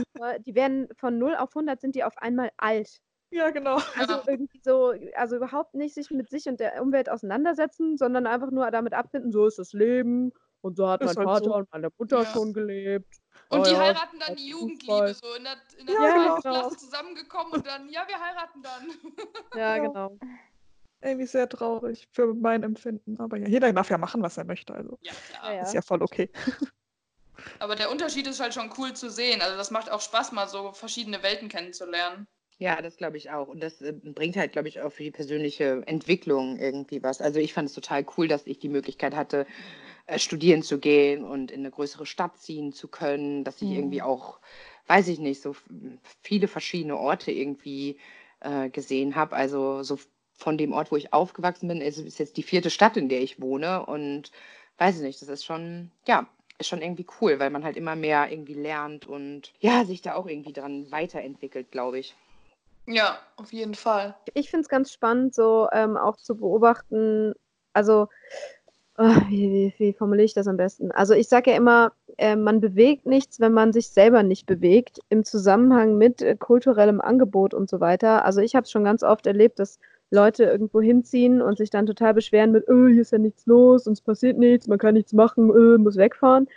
die 0.46 0.56
werden 0.56 0.90
von 0.98 1.18
0 1.18 1.38
auf 1.38 1.56
100 1.56 1.80
sind 1.80 1.96
die 1.96 2.04
auf 2.04 2.18
einmal 2.18 2.52
alt. 2.58 3.00
Ja, 3.34 3.50
genau. 3.50 3.78
Also 3.98 4.22
irgendwie 4.28 4.62
so, 4.64 4.94
also 5.16 5.36
überhaupt 5.36 5.74
nicht 5.74 5.96
sich 5.96 6.12
mit 6.12 6.30
sich 6.30 6.48
und 6.48 6.60
der 6.60 6.82
Umwelt 6.82 7.10
auseinandersetzen, 7.10 7.98
sondern 7.98 8.28
einfach 8.28 8.52
nur 8.52 8.70
damit 8.72 8.94
abfinden, 8.94 9.32
so 9.32 9.48
ist 9.48 9.58
das 9.58 9.74
Leben 9.74 10.32
und 10.62 10.78
so 10.78 10.88
hat 10.88 11.02
ist 11.02 11.16
mein 11.16 11.28
halt 11.28 11.28
Vater 11.28 11.46
so. 11.46 11.56
und 11.56 11.72
meine 11.72 11.90
Mutter 11.98 12.24
ja. 12.24 12.26
schon 12.26 12.54
gelebt. 12.54 13.16
Und 13.50 13.62
oh, 13.62 13.64
die 13.64 13.72
ja, 13.72 13.80
heiraten 13.80 14.20
dann 14.20 14.36
die 14.36 14.50
Jugendliebe, 14.50 15.14
so 15.14 15.34
in 15.34 15.44
der, 15.44 15.56
in 15.78 15.86
der 15.88 15.96
ja, 15.96 16.18
genau. 16.18 16.36
Klasse 16.42 16.78
zusammengekommen 16.78 17.54
und 17.54 17.68
dann, 17.68 17.90
ja, 17.90 18.06
wir 18.08 18.20
heiraten 18.20 18.62
dann. 18.62 18.92
Ja, 19.60 19.78
genau. 19.80 20.18
Irgendwie 21.02 21.26
sehr 21.26 21.50
traurig 21.50 22.08
für 22.12 22.34
mein 22.34 22.64
Empfinden. 22.64 23.20
Aber 23.20 23.38
ja, 23.38 23.48
jeder 23.48 23.74
darf 23.74 23.90
ja 23.90 23.98
machen, 23.98 24.22
was 24.22 24.38
er 24.38 24.46
möchte. 24.46 24.74
Also 24.74 24.98
ja, 25.02 25.12
klar. 25.30 25.62
ist 25.62 25.74
ja 25.74 25.82
voll 25.82 26.02
okay. 26.02 26.30
Aber 27.60 27.76
der 27.76 27.92
Unterschied 27.92 28.26
ist 28.28 28.40
halt 28.40 28.54
schon 28.54 28.72
cool 28.78 28.94
zu 28.94 29.10
sehen. 29.10 29.42
Also 29.42 29.58
das 29.58 29.70
macht 29.70 29.92
auch 29.92 30.00
Spaß, 30.00 30.32
mal 30.32 30.48
so 30.48 30.72
verschiedene 30.72 31.22
Welten 31.24 31.50
kennenzulernen. 31.50 32.28
Ja, 32.58 32.82
das 32.82 32.98
glaube 32.98 33.18
ich 33.18 33.32
auch. 33.32 33.48
Und 33.48 33.62
das 33.62 33.82
äh, 33.82 33.94
bringt 33.94 34.38
halt, 34.38 34.52
glaube 34.52 34.68
ich, 34.68 34.82
auch 34.82 34.92
für 34.92 35.04
die 35.04 35.12
persönliche 35.12 35.84
Entwicklung 35.86 36.58
irgendwie 36.58 37.04
was. 37.04 37.22
Also 37.22 37.40
ich 37.40 37.54
fand 37.54 37.70
es 37.70 37.76
total 37.76 38.06
cool, 38.18 38.28
dass 38.28 38.48
ich 38.48 38.60
die 38.60 38.70
Möglichkeit 38.70 39.16
hatte, 39.16 39.46
äh, 40.06 40.20
studieren 40.20 40.64
zu 40.64 40.80
gehen 40.80 41.24
und 41.24 41.52
in 41.52 41.62
eine 41.62 41.72
größere 41.72 42.06
Stadt 42.06 42.38
ziehen 42.38 42.74
zu 42.74 42.88
können, 42.88 43.44
dass 43.44 43.62
ich 43.62 43.70
mhm. 43.70 43.76
irgendwie 43.76 44.02
auch, 44.02 44.40
weiß 44.88 45.08
ich 45.08 45.20
nicht, 45.20 45.42
so 45.42 45.56
viele 46.22 46.48
verschiedene 46.48 46.98
Orte 46.98 47.32
irgendwie 47.32 47.98
äh, 48.42 48.70
gesehen 48.70 49.16
habe. 49.16 49.36
Also 49.36 49.84
so 49.84 49.98
von 50.38 50.58
dem 50.58 50.74
Ort, 50.74 50.92
wo 50.92 50.96
ich 50.96 51.14
aufgewachsen 51.14 51.68
bin, 51.68 51.82
ist, 51.82 51.98
ist 52.00 52.20
jetzt 52.20 52.38
die 52.38 52.44
vierte 52.44 52.70
Stadt, 52.70 52.98
in 52.98 53.10
der 53.10 53.22
ich 53.22 53.42
wohne. 53.42 53.86
Und 53.86 54.32
weiß 54.78 54.98
ich 54.98 55.02
nicht, 55.04 55.22
das 55.22 55.30
ist 55.30 55.46
schon, 55.46 55.92
ja, 56.08 56.28
ist 56.60 56.68
schon 56.68 56.82
irgendwie 56.82 57.08
cool, 57.22 57.40
weil 57.40 57.50
man 57.50 57.64
halt 57.64 57.78
immer 57.78 57.96
mehr 57.96 58.32
irgendwie 58.32 58.54
lernt 58.54 59.08
und 59.08 59.54
ja, 59.60 59.86
sich 59.86 60.02
da 60.02 60.16
auch 60.16 60.28
irgendwie 60.28 60.54
dran 60.54 60.92
weiterentwickelt, 60.92 61.72
glaube 61.72 62.00
ich. 62.00 62.16
Ja, 62.86 63.18
auf 63.38 63.54
jeden 63.54 63.76
Fall. 63.76 64.16
Ich 64.34 64.50
finde 64.50 64.64
es 64.64 64.70
ganz 64.70 64.92
spannend, 64.92 65.34
so 65.34 65.68
ähm, 65.72 65.96
auch 65.96 66.18
zu 66.18 66.36
beobachten, 66.36 67.34
also 67.72 68.08
oh, 68.98 69.16
wie, 69.30 69.52
wie, 69.52 69.74
wie, 69.78 69.94
formuliere 69.94 70.26
ich 70.26 70.34
das 70.34 70.48
am 70.48 70.58
besten? 70.58 70.92
Also 70.92 71.14
ich 71.14 71.28
sage 71.28 71.52
ja 71.52 71.58
immer, 71.58 71.94
äh, 72.18 72.36
man 72.36 72.60
bewegt 72.60 73.06
nichts, 73.06 73.40
wenn 73.40 73.54
man 73.54 73.74
sich 73.74 73.90
selber 73.90 74.24
nicht 74.24 74.46
bewegt, 74.46 75.00
im 75.10 75.24
Zusammenhang 75.24 75.98
mit 75.98 76.22
äh, 76.22 76.36
kulturellem 76.36 77.02
Angebot 77.02 77.54
und 77.54 77.70
so 77.70 77.80
weiter. 77.80 78.26
Also 78.26 78.42
ich 78.42 78.56
habe 78.56 78.66
es 78.66 78.72
schon 78.72 78.84
ganz 78.84 79.04
oft 79.04 79.26
erlebt, 79.28 79.60
dass 79.60 79.80
Leute 80.12 80.44
irgendwo 80.44 80.82
hinziehen 80.82 81.42
und 81.42 81.58
sich 81.58 81.70
dann 81.70 81.86
total 81.86 82.14
beschweren 82.14 82.52
mit, 82.52 82.68
oh, 82.70 82.88
hier 82.88 83.02
ist 83.02 83.12
ja 83.12 83.18
nichts 83.18 83.46
los, 83.46 83.88
uns 83.88 84.02
passiert 84.02 84.38
nichts, 84.38 84.68
man 84.68 84.78
kann 84.78 84.94
nichts 84.94 85.14
machen, 85.14 85.50
oh, 85.50 85.78
muss 85.80 85.98
wegfahren. 85.98 86.48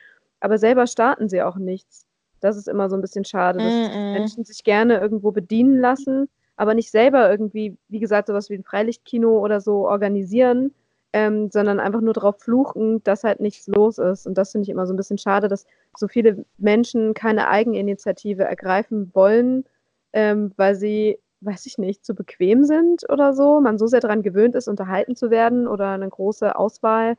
Aber 0.41 0.59
selber 0.59 0.87
starten 0.87 1.29
sie 1.29 1.43
auch 1.43 1.57
nichts. 1.57 2.06
Das 2.47 2.57
ist 2.57 2.69
immer 2.69 2.89
so 2.89 2.97
ein 2.97 3.03
bisschen 3.03 3.25
schade, 3.25 3.59
dass 3.59 3.73
mm 3.73 3.93
-mm. 3.93 4.13
Menschen 4.13 4.45
sich 4.45 4.65
gerne 4.65 4.99
irgendwo 4.99 5.33
bedienen 5.33 5.79
lassen, 5.81 6.29
aber 6.57 6.75
nicht 6.75 6.91
selber 6.91 7.31
irgendwie, 7.31 7.77
wie 7.89 8.01
gesagt, 8.01 8.29
sowas 8.29 8.49
wie 8.51 8.55
ein 8.55 8.65
Freilichtkino 8.65 9.39
oder 9.39 9.61
so 9.61 9.89
organisieren, 9.89 10.73
ähm, 11.13 11.51
sondern 11.51 11.81
einfach 11.81 12.01
nur 12.01 12.15
darauf 12.15 12.41
fluchen, 12.41 13.03
dass 13.05 13.25
halt 13.25 13.41
nichts 13.41 13.67
los 13.69 13.99
ist. 13.99 14.27
Und 14.27 14.37
das 14.39 14.53
finde 14.53 14.65
ich 14.65 14.69
immer 14.71 14.87
so 14.87 14.93
ein 14.93 14.97
bisschen 14.97 15.19
schade, 15.19 15.49
dass 15.49 15.67
so 15.97 16.09
viele 16.09 16.45
Menschen 16.59 17.15
keine 17.15 17.49
Eigeninitiative 17.49 18.45
ergreifen 18.45 19.11
wollen, 19.15 19.65
ähm, 20.13 20.53
weil 20.57 20.75
sie, 20.75 21.19
weiß 21.41 21.67
ich 21.67 21.79
nicht, 21.79 22.05
zu 22.05 22.15
bequem 22.15 22.65
sind 22.65 23.09
oder 23.11 23.33
so. 23.35 23.61
Man 23.61 23.79
so 23.79 23.87
sehr 23.87 24.01
daran 24.01 24.23
gewöhnt 24.23 24.55
ist, 24.55 24.69
unterhalten 24.69 25.17
zu 25.17 25.31
werden 25.31 25.67
oder 25.67 25.91
eine 25.91 26.09
große 26.09 26.57
Auswahl 26.57 27.17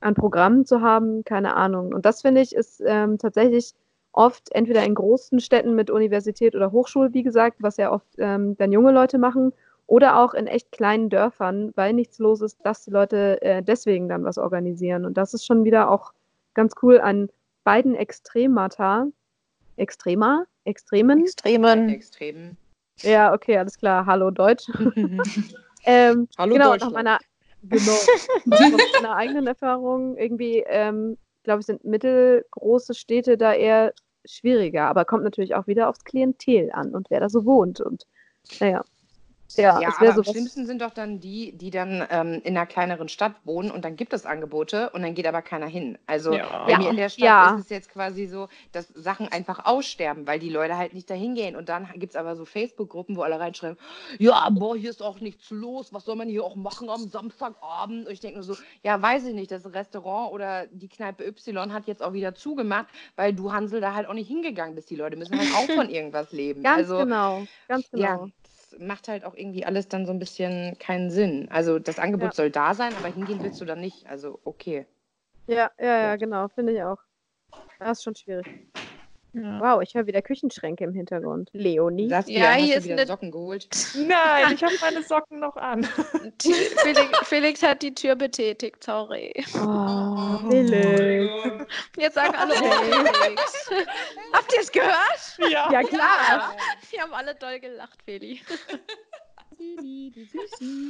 an 0.00 0.14
Programmen 0.14 0.66
zu 0.66 0.80
haben, 0.80 1.24
keine 1.24 1.56
Ahnung. 1.56 1.92
Und 1.94 2.06
das 2.06 2.22
finde 2.22 2.40
ich 2.40 2.54
ist 2.54 2.82
ähm, 2.84 3.18
tatsächlich 3.18 3.74
oft 4.12 4.52
entweder 4.52 4.84
in 4.84 4.94
großen 4.94 5.40
Städten 5.40 5.74
mit 5.74 5.90
Universität 5.90 6.54
oder 6.54 6.72
Hochschule, 6.72 7.12
wie 7.14 7.22
gesagt, 7.22 7.56
was 7.60 7.76
ja 7.76 7.90
oft 7.90 8.06
ähm, 8.18 8.56
dann 8.56 8.72
junge 8.72 8.92
Leute 8.92 9.18
machen, 9.18 9.52
oder 9.86 10.18
auch 10.18 10.32
in 10.32 10.46
echt 10.46 10.72
kleinen 10.72 11.10
Dörfern, 11.10 11.72
weil 11.74 11.92
nichts 11.92 12.18
los 12.18 12.40
ist, 12.40 12.58
dass 12.64 12.84
die 12.84 12.90
Leute 12.90 13.42
äh, 13.42 13.62
deswegen 13.62 14.08
dann 14.08 14.24
was 14.24 14.38
organisieren. 14.38 15.04
Und 15.04 15.18
das 15.18 15.34
ist 15.34 15.44
schon 15.44 15.64
wieder 15.64 15.90
auch 15.90 16.12
ganz 16.54 16.74
cool 16.82 17.00
an 17.00 17.28
beiden 17.64 17.94
Extremata. 17.94 19.08
Extrema? 19.76 20.46
Extremen? 20.64 21.20
Extremen. 21.20 21.88
Extremen. 21.88 22.56
Ja, 23.00 23.34
okay, 23.34 23.58
alles 23.58 23.76
klar. 23.76 24.06
Hallo 24.06 24.30
Deutsch. 24.30 24.66
ähm, 25.84 26.28
Hallo 26.38 26.54
genau, 26.54 26.70
Deutschland. 26.70 26.80
Nach 26.80 26.90
meiner, 26.92 27.18
genau. 27.62 27.92
nach 28.46 28.92
meiner 28.94 29.16
eigenen 29.16 29.46
Erfahrung 29.46 30.16
irgendwie 30.16 30.64
ähm, 30.66 31.18
glaube 31.42 31.60
ich, 31.60 31.66
sind 31.66 31.84
mittelgroße 31.84 32.94
Städte 32.94 33.36
da 33.36 33.52
eher 33.52 33.92
schwieriger. 34.24 34.86
Aber 34.88 35.04
kommt 35.04 35.24
natürlich 35.24 35.54
auch 35.54 35.66
wieder 35.66 35.88
aufs 35.88 36.04
Klientel 36.04 36.70
an 36.72 36.94
und 36.94 37.10
wer 37.10 37.20
da 37.20 37.28
so 37.28 37.44
wohnt. 37.44 37.80
Und 37.80 38.06
naja. 38.60 38.84
Ja, 39.56 39.80
ja 39.80 39.94
aber 39.98 40.14
am 40.14 40.24
schlimmsten 40.24 40.66
sind 40.66 40.82
doch 40.82 40.90
dann 40.90 41.20
die, 41.20 41.52
die 41.52 41.70
dann 41.70 42.06
ähm, 42.10 42.40
in 42.44 42.56
einer 42.56 42.66
kleineren 42.66 43.08
Stadt 43.08 43.34
wohnen 43.44 43.70
und 43.70 43.84
dann 43.84 43.96
gibt 43.96 44.12
es 44.12 44.26
Angebote 44.26 44.90
und 44.90 45.02
dann 45.02 45.14
geht 45.14 45.26
aber 45.26 45.42
keiner 45.42 45.66
hin. 45.66 45.98
Also 46.06 46.32
ja. 46.32 46.64
bei 46.66 46.78
mir 46.78 46.90
in 46.90 46.96
der 46.96 47.08
Stadt 47.08 47.24
ja. 47.24 47.54
ist 47.54 47.64
es 47.64 47.70
jetzt 47.70 47.90
quasi 47.90 48.26
so, 48.26 48.48
dass 48.72 48.88
Sachen 48.88 49.28
einfach 49.28 49.64
aussterben, 49.64 50.26
weil 50.26 50.38
die 50.38 50.48
Leute 50.48 50.76
halt 50.76 50.94
nicht 50.94 51.08
dahin 51.10 51.34
gehen. 51.34 51.56
Und 51.56 51.68
dann 51.68 51.88
gibt 51.96 52.12
es 52.12 52.16
aber 52.16 52.36
so 52.36 52.44
Facebook-Gruppen, 52.44 53.16
wo 53.16 53.22
alle 53.22 53.38
reinschreiben, 53.38 53.78
ja, 54.18 54.48
boah, 54.50 54.76
hier 54.76 54.90
ist 54.90 55.02
auch 55.02 55.20
nichts 55.20 55.50
los, 55.50 55.92
was 55.92 56.04
soll 56.04 56.16
man 56.16 56.28
hier 56.28 56.44
auch 56.44 56.56
machen 56.56 56.88
am 56.88 57.08
Samstagabend? 57.08 58.06
Und 58.06 58.12
ich 58.12 58.20
denke 58.20 58.38
nur 58.38 58.44
so, 58.44 58.56
ja, 58.82 59.00
weiß 59.00 59.24
ich 59.26 59.34
nicht, 59.34 59.50
das 59.50 59.72
Restaurant 59.72 60.32
oder 60.32 60.66
die 60.68 60.88
Kneipe 60.88 61.24
Y 61.24 61.72
hat 61.72 61.86
jetzt 61.86 62.02
auch 62.02 62.12
wieder 62.12 62.34
zugemacht, 62.34 62.86
weil 63.16 63.32
du 63.32 63.52
Hansel 63.52 63.80
da 63.80 63.94
halt 63.94 64.06
auch 64.08 64.14
nicht 64.14 64.28
hingegangen 64.28 64.74
bist. 64.74 64.90
Die 64.90 64.96
Leute 64.96 65.16
müssen 65.16 65.38
halt 65.38 65.52
auch 65.54 65.70
von 65.74 65.88
irgendwas 65.88 66.32
leben. 66.32 66.62
Ganz 66.62 66.78
also, 66.78 66.98
genau, 66.98 67.42
ganz 67.68 67.90
genau. 67.90 68.26
Ja, 68.26 68.26
macht 68.78 69.08
halt 69.08 69.24
auch 69.24 69.34
irgendwie 69.34 69.64
alles 69.64 69.88
dann 69.88 70.06
so 70.06 70.12
ein 70.12 70.18
bisschen 70.18 70.78
keinen 70.78 71.10
Sinn. 71.10 71.48
Also 71.50 71.78
das 71.78 71.98
Angebot 71.98 72.30
ja. 72.30 72.34
soll 72.34 72.50
da 72.50 72.74
sein, 72.74 72.96
aber 72.96 73.08
hingehen 73.08 73.42
willst 73.42 73.60
du 73.60 73.64
dann 73.64 73.80
nicht. 73.80 74.06
Also 74.08 74.40
okay. 74.44 74.86
Ja, 75.46 75.70
ja, 75.78 75.98
ja, 76.02 76.16
genau, 76.16 76.48
finde 76.48 76.72
ich 76.72 76.82
auch. 76.82 76.98
Das 77.78 77.98
ist 77.98 78.04
schon 78.04 78.14
schwierig. 78.14 78.46
Ja. 79.34 79.60
Wow, 79.60 79.82
ich 79.82 79.94
höre 79.94 80.06
wieder 80.06 80.20
Küchenschränke 80.20 80.84
im 80.84 80.92
Hintergrund. 80.92 81.48
Leonie. 81.52 82.08
Das, 82.08 82.28
ja, 82.28 82.40
ja 82.40 82.52
hier 82.52 82.76
ist 82.76 82.84
wieder. 82.84 83.06
Socken 83.06 83.30
geholt. 83.30 83.66
Nein, 83.94 84.54
ich 84.54 84.62
habe 84.62 84.74
meine 84.80 85.02
Socken 85.08 85.40
noch 85.40 85.56
an. 85.56 85.84
Felix, 86.38 87.18
Felix, 87.24 87.62
hat 87.62 87.82
die 87.82 87.94
Tür 87.94 88.14
betätigt, 88.14 88.84
sorry. 88.84 89.32
Oh, 89.54 90.50
Felix. 90.50 91.66
Jetzt 91.96 92.14
sagen 92.14 92.34
alle 92.34 92.54
Felix. 92.54 93.70
Habt 94.34 94.52
ihr 94.52 94.60
es 94.60 94.70
gehört? 94.70 95.38
Ja. 95.50 95.70
Ja, 95.72 95.82
klar. 95.82 96.54
Wir 96.90 97.00
haben 97.00 97.14
alle 97.14 97.34
doll 97.34 97.58
gelacht, 97.58 98.02
Feli. 98.04 98.40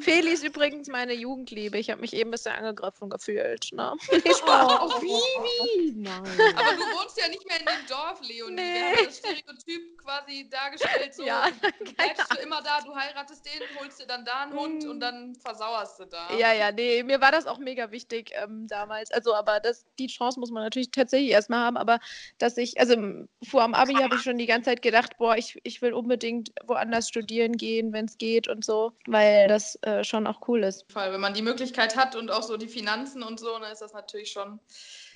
Feli 0.02 0.32
ist 0.32 0.44
übrigens 0.44 0.88
meine 0.88 1.12
Jugendliebe. 1.12 1.78
Ich 1.78 1.90
habe 1.90 2.00
mich 2.00 2.12
eben 2.12 2.30
ein 2.30 2.32
bisschen 2.32 2.52
angegriffen 2.52 3.08
gefühlt. 3.10 3.70
Ne? 3.72 3.92
Oh, 3.92 4.12
Vivi! 5.00 5.92
Nein. 5.96 6.22
Aber 6.56 6.72
du 6.72 6.82
wohnst 6.98 7.18
ja 7.18 7.28
nicht 7.28 7.46
mehr 7.46 7.60
in 7.60 7.66
dem 7.66 7.86
Dorf, 7.88 8.20
Leonie. 8.22 8.54
Nee. 8.54 8.74
Wir 8.74 8.96
haben 8.96 9.06
das 9.06 9.18
Stereotyp 9.18 9.98
quasi 9.98 10.48
dargestellt. 10.50 11.14
So, 11.14 11.24
ja, 11.24 11.48
du 11.50 11.92
bleibst 11.94 12.32
du 12.32 12.42
immer 12.42 12.62
da, 12.62 12.80
du 12.80 12.94
heiratest 12.94 13.44
den, 13.44 13.62
holst 13.78 14.00
dir 14.00 14.06
dann 14.06 14.24
da 14.24 14.42
einen 14.42 14.54
Hund 14.54 14.84
und 14.86 15.00
dann 15.00 15.34
versauerst 15.34 16.00
du 16.00 16.06
da. 16.06 16.36
Ja, 16.36 16.52
ja, 16.52 16.72
nee, 16.72 17.02
mir 17.02 17.20
war 17.20 17.32
das 17.32 17.46
auch 17.46 17.58
mega 17.58 17.90
wichtig 17.90 18.32
ähm, 18.42 18.66
damals. 18.66 19.10
Also, 19.12 19.34
aber 19.34 19.60
das, 19.60 19.84
die 19.98 20.08
Chance 20.08 20.40
muss 20.40 20.50
man 20.50 20.64
natürlich 20.64 20.90
tatsächlich 20.90 21.30
erstmal 21.30 21.60
haben. 21.60 21.76
Aber 21.76 22.00
dass 22.38 22.56
ich, 22.56 22.78
also 22.80 22.96
vor 23.44 23.62
dem 23.64 23.74
Abi 23.74 23.94
habe 23.94 24.16
ich 24.16 24.22
schon 24.22 24.38
die 24.38 24.46
ganze 24.46 24.70
Zeit 24.70 24.82
gedacht, 24.82 25.16
boah, 25.18 25.36
ich, 25.36 25.60
ich 25.62 25.82
will 25.82 25.92
unbedingt 25.92 26.52
woanders 26.64 27.08
studieren 27.08 27.56
gehen, 27.56 27.92
wenn 27.92 28.06
es 28.06 28.18
geht 28.18 28.48
und 28.48 28.61
so, 28.62 28.92
weil 29.06 29.48
das 29.48 29.78
äh, 29.82 30.04
schon 30.04 30.26
auch 30.26 30.48
cool 30.48 30.64
ist. 30.64 30.86
Wenn 30.94 31.20
man 31.20 31.34
die 31.34 31.42
Möglichkeit 31.42 31.96
hat 31.96 32.16
und 32.16 32.30
auch 32.30 32.42
so 32.42 32.56
die 32.56 32.68
Finanzen 32.68 33.22
und 33.22 33.40
so, 33.40 33.58
dann 33.58 33.70
ist 33.70 33.82
das 33.82 33.92
natürlich 33.92 34.30
schon. 34.30 34.60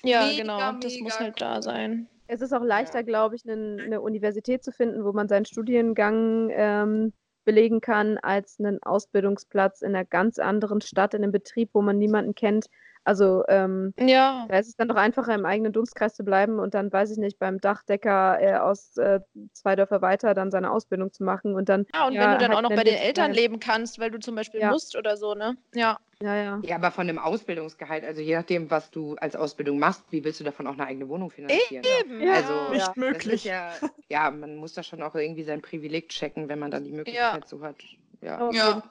Ja, 0.03 0.25
mega, 0.25 0.41
genau, 0.41 0.71
das 0.79 0.97
muss 0.99 1.19
halt 1.19 1.41
cool. 1.41 1.47
da 1.47 1.61
sein. 1.61 2.07
Es 2.27 2.41
ist 2.41 2.53
auch 2.53 2.63
leichter, 2.63 3.03
glaube 3.03 3.35
ich, 3.35 3.47
eine, 3.47 3.81
eine, 3.81 4.01
Universität 4.01 4.63
zu 4.63 4.71
finden, 4.71 5.05
wo 5.05 5.13
man 5.13 5.29
seinen 5.29 5.45
Studiengang 5.45 6.49
ähm, 6.51 7.13
belegen 7.45 7.79
kann, 7.79 8.17
als 8.17 8.59
einen 8.59 8.83
Ausbildungsplatz 8.83 9.81
in 9.81 9.95
einer 9.95 10.03
ganz 10.03 10.37
anderen 10.37 10.81
Stadt, 10.81 11.13
in 11.13 11.23
einem 11.23 11.31
Betrieb, 11.31 11.69
wo 11.73 11.81
man 11.81 11.97
niemanden 11.97 12.35
kennt. 12.35 12.67
Also 13.07 13.45
ähm, 13.47 13.93
ja. 13.97 14.45
da 14.49 14.59
ist 14.59 14.67
es 14.67 14.75
dann 14.75 14.89
doch 14.89 14.97
einfacher, 14.97 15.33
im 15.33 15.45
eigenen 15.45 15.71
Dunstkreis 15.71 16.13
zu 16.13 16.25
bleiben 16.25 16.59
und 16.59 16.73
dann, 16.73 16.91
weiß 16.91 17.09
ich 17.11 17.17
nicht, 17.17 17.39
beim 17.39 17.61
Dachdecker 17.61 18.37
äh, 18.41 18.55
aus 18.57 18.97
äh, 18.97 19.21
zwei 19.53 19.77
Dörfer 19.77 20.01
weiter 20.01 20.33
dann 20.33 20.51
seine 20.51 20.69
Ausbildung 20.71 21.13
zu 21.13 21.23
machen 21.23 21.55
und 21.55 21.69
dann. 21.69 21.85
Ja, 21.95 22.07
und 22.07 22.13
ja, 22.13 22.21
wenn 22.21 22.31
du 22.31 22.37
dann 22.39 22.49
halt 22.49 22.57
auch 22.57 22.69
noch 22.69 22.75
bei 22.75 22.83
den 22.83 22.97
Eltern 22.97 23.31
leben 23.31 23.61
kannst, 23.61 23.97
weil 23.97 24.11
du 24.11 24.19
zum 24.19 24.35
Beispiel 24.35 24.59
ja. 24.59 24.71
musst 24.71 24.97
oder 24.97 25.15
so, 25.15 25.35
ne? 25.35 25.55
Ja. 25.73 25.99
Ja, 26.21 26.35
ja. 26.35 26.59
Ja, 26.63 26.75
aber 26.75 26.91
von 26.91 27.07
dem 27.07 27.17
Ausbildungsgehalt, 27.17 28.03
also 28.03 28.19
je 28.21 28.35
nachdem, 28.35 28.69
was 28.69 28.91
du 28.91 29.15
als 29.15 29.37
Ausbildung 29.37 29.79
machst, 29.79 30.03
wie 30.09 30.25
willst 30.25 30.41
du 30.41 30.43
davon 30.43 30.67
auch 30.67 30.73
eine 30.73 30.85
eigene 30.85 31.07
Wohnung 31.07 31.31
finanzieren? 31.31 31.85
Eben, 32.01 32.21
ja. 32.21 32.33
Also, 32.33 32.73
nicht 32.73 32.97
möglich. 32.97 33.45
Ja, 33.45 33.71
ja, 34.09 34.29
man 34.31 34.57
muss 34.57 34.73
da 34.73 34.83
schon 34.83 35.01
auch 35.01 35.15
irgendwie 35.15 35.43
sein 35.43 35.61
Privileg 35.61 36.09
checken, 36.09 36.49
wenn 36.49 36.59
man 36.59 36.71
dann 36.71 36.83
die 36.83 36.91
Möglichkeit 36.91 37.47
so 37.47 37.61
hat. 37.61 37.77
Ja. 38.19 38.51
ja. 38.51 38.83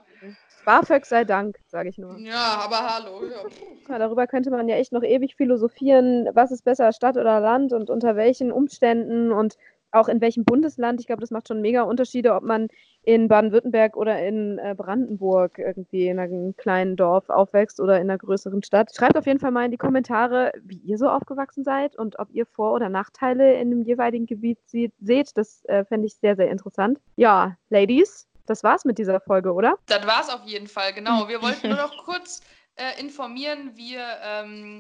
BAföG 0.65 1.07
sei 1.07 1.25
Dank, 1.25 1.59
sage 1.67 1.89
ich 1.89 1.99
nur. 1.99 2.19
Ja, 2.19 2.59
aber 2.65 2.95
hallo. 2.95 3.23
Ja. 3.25 3.45
Ja, 3.89 3.99
darüber 3.99 4.27
könnte 4.27 4.51
man 4.51 4.69
ja 4.69 4.77
echt 4.77 4.93
noch 4.93 5.05
ewig 5.05 5.37
philosophieren, 5.37 6.29
was 6.35 6.51
ist 6.51 6.65
besser, 6.65 6.93
Stadt 6.93 7.17
oder 7.17 7.39
Land 7.39 7.73
und 7.73 7.89
unter 7.89 8.17
welchen 8.17 8.51
Umständen 8.51 9.31
und 9.31 9.57
auch 9.93 10.09
in 10.09 10.21
welchem 10.21 10.45
Bundesland. 10.45 11.01
Ich 11.01 11.07
glaube, 11.07 11.21
das 11.21 11.31
macht 11.31 11.49
schon 11.49 11.61
mega 11.61 11.83
Unterschiede, 11.83 12.35
ob 12.35 12.43
man 12.43 12.69
in 13.03 13.29
Baden-Württemberg 13.29 13.97
oder 13.97 14.21
in 14.27 14.59
äh, 14.59 14.75
Brandenburg 14.77 15.59
irgendwie 15.59 16.09
in 16.09 16.19
einem 16.19 16.57
kleinen 16.57 16.97
Dorf 16.97 17.31
aufwächst 17.31 17.81
oder 17.81 17.97
in 17.97 18.11
einer 18.11 18.19
größeren 18.19 18.63
Stadt. 18.65 18.95
Schreibt 18.95 19.17
auf 19.17 19.27
jeden 19.27 19.39
Fall 19.39 19.53
mal 19.53 19.65
in 19.65 19.71
die 19.71 19.77
Kommentare, 19.77 20.53
wie 20.63 20.79
ihr 20.79 20.99
so 20.99 21.09
aufgewachsen 21.09 21.63
seid 21.63 21.97
und 21.97 22.19
ob 22.19 22.31
ihr 22.33 22.47
Vor- 22.47 22.75
oder 22.75 22.89
Nachteile 22.89 23.55
in 23.55 23.71
dem 23.71 23.83
jeweiligen 23.83 24.27
Gebiet 24.27 24.59
seht. 24.67 25.37
Das 25.37 25.65
äh, 25.67 25.85
fände 25.85 26.07
ich 26.07 26.17
sehr, 26.17 26.35
sehr 26.35 26.51
interessant. 26.51 26.99
Ja, 27.15 27.57
Ladies, 27.71 28.27
das 28.47 28.63
war's 28.63 28.85
mit 28.85 28.99
dieser 28.99 29.21
Folge, 29.21 29.53
oder? 29.53 29.79
Das 29.87 30.07
war's 30.07 30.29
auf 30.29 30.45
jeden 30.45 30.69
Fall, 30.69 30.93
genau. 30.93 31.29
Wir 31.29 31.43
wollten 31.43 31.69
nur 31.69 31.79
noch 31.79 32.05
kurz 32.05 32.41
äh, 32.77 33.01
informieren, 33.01 33.77
wir 33.77 34.05
ähm, 34.23 34.79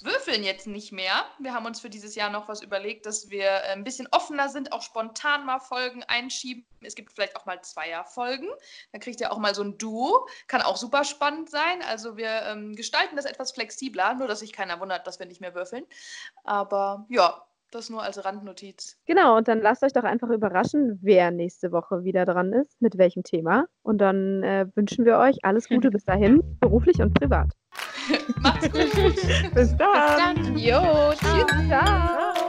würfeln 0.00 0.44
jetzt 0.44 0.66
nicht 0.66 0.92
mehr. 0.92 1.24
Wir 1.38 1.52
haben 1.52 1.66
uns 1.66 1.80
für 1.80 1.90
dieses 1.90 2.14
Jahr 2.14 2.30
noch 2.30 2.48
was 2.48 2.62
überlegt, 2.62 3.06
dass 3.06 3.30
wir 3.30 3.46
äh, 3.46 3.72
ein 3.72 3.84
bisschen 3.84 4.08
offener 4.12 4.48
sind, 4.48 4.72
auch 4.72 4.82
spontan 4.82 5.44
mal 5.44 5.58
Folgen 5.58 6.04
einschieben. 6.04 6.64
Es 6.80 6.94
gibt 6.94 7.12
vielleicht 7.12 7.36
auch 7.36 7.46
mal 7.46 7.60
Zweierfolgen. 7.62 8.48
Dann 8.92 9.00
kriegt 9.00 9.20
ihr 9.20 9.32
auch 9.32 9.38
mal 9.38 9.54
so 9.54 9.62
ein 9.62 9.76
Duo. 9.78 10.28
Kann 10.46 10.62
auch 10.62 10.76
super 10.76 11.04
spannend 11.04 11.50
sein. 11.50 11.82
Also 11.82 12.16
wir 12.16 12.42
ähm, 12.42 12.76
gestalten 12.76 13.16
das 13.16 13.24
etwas 13.24 13.52
flexibler, 13.52 14.14
nur 14.14 14.28
dass 14.28 14.40
sich 14.40 14.52
keiner 14.52 14.78
wundert, 14.80 15.06
dass 15.06 15.18
wir 15.18 15.26
nicht 15.26 15.40
mehr 15.40 15.54
würfeln. 15.54 15.84
Aber 16.44 17.06
ja, 17.08 17.47
das 17.70 17.90
nur 17.90 18.02
als 18.02 18.24
Randnotiz. 18.24 18.96
Genau, 19.06 19.36
und 19.36 19.48
dann 19.48 19.60
lasst 19.60 19.82
euch 19.82 19.92
doch 19.92 20.04
einfach 20.04 20.30
überraschen, 20.30 20.98
wer 21.02 21.30
nächste 21.30 21.72
Woche 21.72 22.04
wieder 22.04 22.24
dran 22.24 22.52
ist, 22.52 22.80
mit 22.80 22.98
welchem 22.98 23.22
Thema. 23.22 23.66
Und 23.82 23.98
dann 23.98 24.42
äh, 24.42 24.66
wünschen 24.74 25.04
wir 25.04 25.18
euch 25.18 25.36
alles 25.42 25.68
Gute 25.68 25.90
bis 25.90 26.04
dahin, 26.04 26.42
beruflich 26.60 27.00
und 27.00 27.14
privat. 27.14 27.50
Macht's 28.40 28.70
gut. 28.72 28.94
Bis 29.54 29.76
dann. 29.76 30.34
Bis 30.36 30.46
dann. 30.46 30.56
Jo, 30.56 31.12
tschüss. 31.12 31.68
Ciao. 31.68 32.47